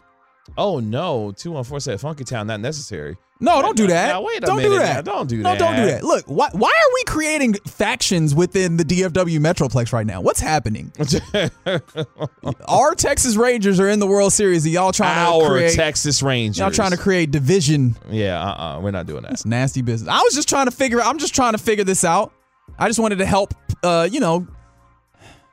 Oh 0.57 0.79
no, 0.79 1.31
two 1.35 1.51
one 1.51 1.63
four 1.63 1.79
said 1.79 1.99
Funky 2.01 2.23
Town 2.23 2.47
not 2.47 2.59
necessary. 2.59 3.17
No, 3.39 3.61
don't 3.61 3.75
do 3.75 3.87
that. 3.87 4.07
Now, 4.07 4.21
wait 4.21 4.37
a 4.37 4.41
don't 4.41 4.57
minute 4.57 4.69
do 4.69 4.77
now. 4.77 4.83
that. 4.85 5.05
Don't 5.05 5.27
do 5.27 5.37
no, 5.37 5.49
that. 5.49 5.59
don't 5.59 5.75
do 5.75 5.85
that. 5.85 6.03
Look, 6.03 6.25
why 6.27 6.49
why 6.53 6.69
are 6.69 6.93
we 6.93 7.03
creating 7.05 7.55
factions 7.67 8.33
within 8.33 8.77
the 8.77 8.85
DFW 8.85 9.39
Metroplex 9.39 9.91
right 9.91 10.05
now? 10.05 10.21
What's 10.21 10.39
happening? 10.39 10.93
Our 12.67 12.95
Texas 12.95 13.35
Rangers 13.35 13.79
are 13.79 13.89
in 13.89 13.99
the 13.99 14.07
World 14.07 14.31
Series, 14.31 14.63
and 14.65 14.73
y'all 14.73 14.91
trying 14.91 15.15
to 15.25 15.45
Our 15.45 15.49
create 15.49 15.75
Texas 15.75 16.21
Rangers. 16.23 16.59
y'all 16.59 16.71
trying 16.71 16.91
to 16.91 16.97
create 16.97 17.31
division. 17.31 17.95
Yeah, 18.09 18.41
uh, 18.41 18.53
uh-uh, 18.53 18.79
we're 18.81 18.91
not 18.91 19.07
doing 19.07 19.23
that. 19.23 19.33
It's 19.33 19.45
nasty 19.45 19.81
business. 19.81 20.09
I 20.09 20.21
was 20.21 20.33
just 20.33 20.47
trying 20.47 20.65
to 20.65 20.71
figure. 20.71 21.01
I'm 21.01 21.17
just 21.17 21.35
trying 21.35 21.53
to 21.53 21.57
figure 21.57 21.83
this 21.83 22.03
out. 22.05 22.31
I 22.77 22.87
just 22.87 22.99
wanted 22.99 23.17
to 23.17 23.25
help. 23.25 23.53
Uh, 23.83 24.07
you 24.09 24.19
know, 24.21 24.47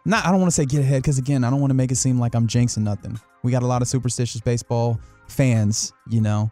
not. 0.05 0.26
I 0.26 0.30
don't 0.30 0.41
want 0.41 0.51
to 0.53 0.55
say 0.55 0.64
get 0.64 0.80
ahead 0.80 1.03
because 1.03 1.18
again, 1.18 1.43
I 1.43 1.51
don't 1.51 1.61
want 1.61 1.70
to 1.70 1.74
make 1.76 1.91
it 1.91 1.97
seem 1.97 2.20
like 2.20 2.34
I'm 2.34 2.47
jinxing 2.47 2.82
nothing. 2.82 3.18
We 3.43 3.51
got 3.53 3.62
a 3.62 3.66
lot 3.66 3.82
of 3.82 3.88
superstitious 3.88 4.41
baseball 4.41 4.99
fans. 5.28 5.93
You 6.09 6.20
know, 6.20 6.51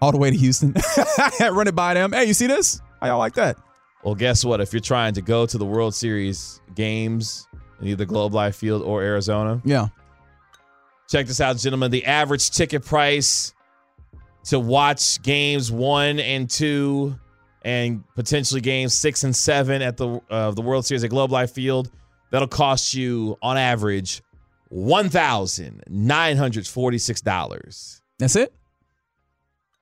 all 0.00 0.12
the 0.12 0.18
way 0.18 0.30
to 0.30 0.36
Houston. 0.36 0.74
Run 1.40 1.68
it 1.68 1.74
by 1.74 1.94
them. 1.94 2.12
Hey, 2.12 2.24
you 2.26 2.34
see 2.34 2.46
this? 2.46 2.80
How 3.00 3.08
y'all 3.08 3.18
like 3.18 3.34
that? 3.34 3.56
Well, 4.04 4.14
guess 4.14 4.44
what? 4.44 4.60
If 4.60 4.72
you're 4.72 4.80
trying 4.80 5.14
to 5.14 5.22
go 5.22 5.44
to 5.46 5.58
the 5.58 5.64
World 5.66 5.94
Series 5.94 6.60
games 6.74 7.46
in 7.80 7.88
either 7.88 8.04
Globe 8.04 8.32
Life 8.34 8.56
Field 8.56 8.82
or 8.82 9.02
Arizona, 9.02 9.60
Yeah. 9.64 9.88
check 11.08 11.26
this 11.26 11.40
out, 11.40 11.56
gentlemen. 11.58 11.90
The 11.90 12.04
average 12.04 12.50
ticket 12.50 12.84
price 12.84 13.54
to 14.44 14.58
watch 14.60 15.20
games 15.22 15.70
one 15.72 16.20
and 16.20 16.48
two, 16.48 17.18
and 17.62 18.02
potentially 18.14 18.60
games 18.60 18.94
six 18.94 19.24
and 19.24 19.34
seven 19.34 19.82
at 19.82 19.96
the 19.96 20.20
uh, 20.30 20.52
the 20.52 20.62
World 20.62 20.86
Series 20.86 21.02
at 21.04 21.10
Globe 21.10 21.32
Life 21.32 21.50
Field, 21.52 21.90
that'll 22.30 22.48
cost 22.48 22.94
you 22.94 23.36
on 23.42 23.56
average 23.56 24.22
one 24.68 25.08
thousand 25.08 25.82
nine 25.88 26.36
hundred 26.36 26.66
forty 26.66 26.98
six 26.98 27.20
dollars. 27.20 28.02
That's 28.18 28.36
it. 28.36 28.52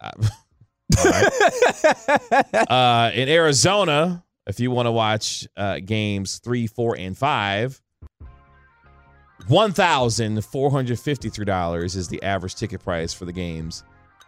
Uh, 0.01 0.11
all 0.99 1.05
right. 1.05 2.71
uh, 2.71 3.11
in 3.15 3.29
Arizona, 3.29 4.25
if 4.47 4.61
you 4.61 4.71
want 4.71 4.87
to 4.87 4.93
watch 4.93 5.47
uh, 5.57 5.81
games 5.85 6.39
three, 6.39 6.67
four, 6.67 6.97
and 6.97 7.17
five, 7.17 7.81
one 9.49 9.73
thousand 9.73 10.45
four 10.45 10.71
hundred 10.71 11.01
fifty-three 11.01 11.45
dollars 11.45 11.97
is 11.97 12.09
the 12.09 12.23
average 12.23 12.55
ticket 12.55 12.83
price 12.83 13.13
for 13.13 13.25
the 13.25 13.33
games 13.33 13.85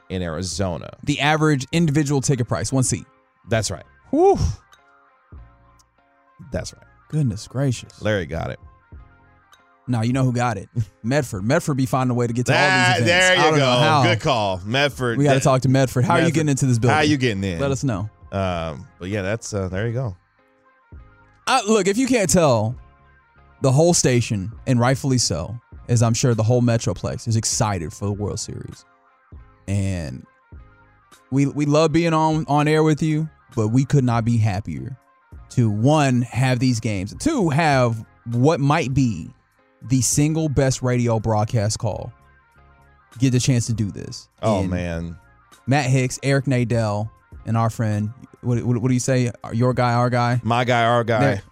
in 0.09 0.23
Arizona. 0.23 0.91
The 1.05 1.21
average 1.21 1.67
individual 1.73 2.21
ticket 2.21 2.49
price, 2.49 2.73
one 2.73 2.85
seat. 2.85 3.05
That's 3.49 3.71
right. 3.71 3.85
Whew. 4.11 4.39
That's 6.51 6.73
right. 6.73 6.87
Goodness 7.09 7.47
gracious. 7.49 8.01
Larry 8.03 8.27
got 8.27 8.51
it. 8.51 8.59
Now 9.89 10.03
you 10.03 10.13
know 10.13 10.25
who 10.25 10.33
got 10.33 10.57
it. 10.59 10.69
Medford. 11.03 11.45
Medford 11.45 11.77
be 11.77 11.87
finding 11.87 12.11
a 12.13 12.15
way 12.15 12.27
to 12.27 12.33
get 12.33 12.47
to 12.47 12.53
all 12.53 12.59
That- 12.59 12.99
these 12.99 13.07
events. 13.09 13.29
there 13.29 13.51
you 13.53 13.57
go. 13.57 14.03
Good 14.05 14.21
call, 14.21 14.61
Medford. 14.65 15.19
We 15.19 15.25
got 15.25 15.35
to 15.35 15.41
talk 15.41 15.63
to 15.63 15.69
Medford. 15.69 16.05
How 16.05 16.15
are 16.15 16.23
you 16.23 16.31
getting 16.33 16.49
into 16.51 16.67
this 16.67 16.79
building? 16.79 16.95
How 16.95 17.01
are 17.01 17.05
you 17.05 17.17
getting 17.17 17.43
in? 17.45 17.59
Let 17.61 17.71
us 17.71 17.83
know. 17.85 18.09
Um, 18.31 18.87
but 18.99 19.09
yeah, 19.09 19.23
that's 19.23 19.55
uh, 19.55 19.69
there 19.69 19.87
you 19.87 19.95
go. 19.95 20.17
Uh, 21.47 21.61
look, 21.67 21.87
if 21.87 21.97
you 21.97 22.07
can't 22.07 22.29
tell, 22.29 22.77
the 23.63 23.73
whole 23.73 23.95
station, 23.95 24.53
and 24.67 24.79
rightfully 24.79 25.17
so, 25.19 25.59
as 25.89 26.03
I'm 26.03 26.13
sure 26.13 26.35
the 26.35 26.43
whole 26.43 26.61
Metroplex 26.61 27.27
is 27.27 27.37
excited 27.37 27.91
for 27.93 28.05
the 28.05 28.13
World 28.13 28.39
Series. 28.39 28.85
And 29.67 30.27
we 31.31 31.47
we 31.47 31.65
love 31.67 31.93
being 31.93 32.13
on 32.13 32.45
on 32.49 32.69
air 32.69 32.83
with 32.83 33.03
you, 33.03 33.29
but 33.57 33.69
we 33.69 33.85
could 33.87 34.05
not 34.05 34.25
be 34.27 34.37
happier 34.37 34.97
to 35.51 35.71
one 35.71 36.21
have 36.23 36.59
these 36.59 36.81
games, 36.81 37.15
two 37.19 37.49
have 37.49 38.05
what 38.27 38.61
might 38.61 38.93
be 38.93 39.31
the 39.83 40.01
single 40.01 40.49
best 40.49 40.83
radio 40.83 41.19
broadcast 41.21 41.79
call. 41.79 42.13
Get 43.19 43.31
the 43.33 43.41
chance 43.41 43.67
to 43.67 43.73
do 43.73 43.91
this. 43.91 44.29
Oh 44.43 44.61
And 44.61 44.71
man, 44.71 45.17
Matt 45.67 45.87
Hicks, 45.87 46.19
Eric 46.23 46.45
Nadel, 46.47 47.11
and 47.47 47.57
our 47.57 47.71
friend. 47.71 48.13
What, 48.43 48.63
what, 48.63 48.79
what 48.79 48.89
do 48.89 48.95
you 48.95 49.01
say? 49.01 49.31
Your 49.53 49.75
guy, 49.75 49.95
our 49.95 50.11
guy. 50.11 50.41
my 50.45 50.65
guy, 50.65 50.85
our 50.85 51.03
guy. 51.05 51.21
There. 51.21 51.43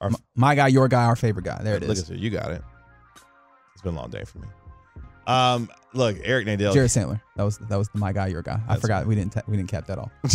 Our- 0.00 0.08
M- 0.08 0.16
My 0.34 0.54
guy, 0.56 0.66
your 0.68 0.88
guy, 0.88 1.04
our 1.04 1.14
favorite 1.14 1.44
guy. 1.44 1.60
There 1.62 1.76
it 1.76 1.82
Look 1.82 1.96
is. 1.96 2.10
at 2.10 2.16
you. 2.16 2.24
You 2.24 2.30
got 2.30 2.50
it. 2.50 2.62
It's 3.74 3.82
been 3.82 3.94
a 3.94 3.96
long 3.96 4.10
day 4.10 4.24
for 4.24 4.38
me. 4.38 4.48
Um, 5.28 5.70
look, 5.94 6.16
Eric 6.24 6.48
Nadel. 6.48 6.72
Jared 6.72 6.90
Sandler. 6.90 7.20
That 7.36 7.44
was 7.44 7.58
that 7.58 7.76
was 7.76 7.88
the 7.90 7.98
my 8.00 8.12
guy, 8.12 8.26
your 8.26 8.42
guy. 8.42 8.60
I 8.68 8.76
forgot 8.78 9.06
we 9.06 9.14
didn't 9.14 9.32
ta- 9.34 9.42
we 9.46 9.56
didn't 9.56 9.70
cap 9.70 9.86
that 9.86 9.98
all. 9.98 10.10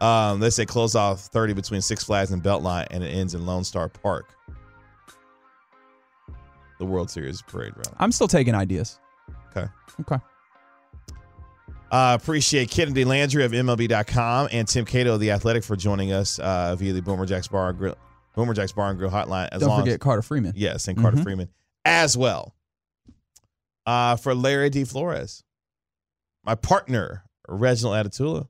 Um, 0.00 0.38
they 0.40 0.50
say 0.50 0.66
close 0.66 0.94
off 0.94 1.20
30 1.20 1.54
between 1.54 1.80
Six 1.80 2.04
Flags 2.04 2.30
and 2.30 2.42
Beltline, 2.42 2.86
and 2.90 3.02
it 3.02 3.08
ends 3.08 3.32
in 3.34 3.46
Lone 3.46 3.64
Star 3.64 3.88
Park. 3.88 4.26
The 6.84 6.90
World 6.92 7.10
Series 7.10 7.40
parade 7.42 7.72
route. 7.76 7.88
I'm 7.98 8.12
still 8.12 8.28
taking 8.28 8.54
ideas. 8.54 8.98
Okay. 9.56 9.66
Okay. 10.02 10.16
Uh, 11.90 12.18
appreciate 12.20 12.70
Kennedi 12.70 13.04
Landry 13.04 13.44
of 13.44 13.52
MLB.com 13.52 14.48
and 14.50 14.66
Tim 14.66 14.84
Cato 14.84 15.14
of 15.14 15.20
The 15.20 15.30
Athletic 15.30 15.62
for 15.62 15.76
joining 15.76 16.12
us 16.12 16.38
uh, 16.40 16.74
via 16.76 16.92
the 16.92 17.00
Boomer 17.02 17.24
Jacks 17.24 17.46
Bar 17.46 17.70
and 17.70 17.78
Grill, 17.78 17.96
Boomer 18.34 18.52
Jacks 18.52 18.72
Bar 18.72 18.90
and 18.90 18.98
Grill 18.98 19.10
hotline. 19.10 19.48
As 19.52 19.60
Don't 19.60 19.78
forget 19.78 19.94
as, 19.94 19.98
Carter 19.98 20.22
Freeman. 20.22 20.52
yes, 20.56 20.88
and 20.88 20.98
Carter 20.98 21.18
Mhm. 21.18 21.22
Freeman 21.22 21.48
as 21.84 22.16
well. 22.16 22.54
Uh, 23.86 24.16
for 24.16 24.34
Larry 24.34 24.70
D. 24.70 24.84
Flores, 24.84 25.44
my 26.44 26.54
partner 26.54 27.24
Reginald 27.46 27.94
Atatula. 28.06 28.48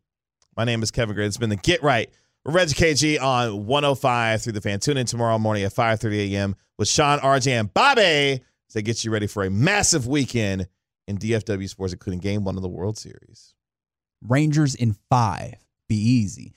My 0.57 0.65
name 0.65 0.83
is 0.83 0.91
Kevin 0.91 1.15
Gray. 1.15 1.27
It's 1.27 1.37
been 1.37 1.51
the 1.51 1.57
Get 1.57 1.83
Right 1.83 2.11
Reggie 2.47 2.75
KG 2.75 3.21
on 3.21 3.67
105 3.67 4.43
through 4.43 4.53
the 4.53 4.61
fan. 4.61 4.79
Tune 4.81 4.99
in 4.99 5.07
tomorrow 5.07 5.39
morning 5.39 5.65
at 5.65 5.73
5:30 5.73 6.33
a.m. 6.33 6.57
with 6.79 6.89
Sean, 6.89 7.19
RJ, 7.21 7.53
and 7.53 7.73
Bobby 7.73 8.43
to 8.71 8.83
get 8.83 9.05
you 9.05 9.11
ready 9.11 9.27
for 9.27 9.45
a 9.45 9.51
massive 9.51 10.07
weekend 10.07 10.69
in 11.07 11.19
DFW 11.19 11.69
sports, 11.69 11.93
including 11.93 12.21
Game 12.21 12.45
One 12.45 12.57
of 12.57 12.63
the 12.63 12.69
World 12.69 12.99
Series. 12.99 13.55
Rangers 14.23 14.75
in 14.75 14.97
five. 15.11 15.55
Be 15.89 15.97
easy. 15.97 16.55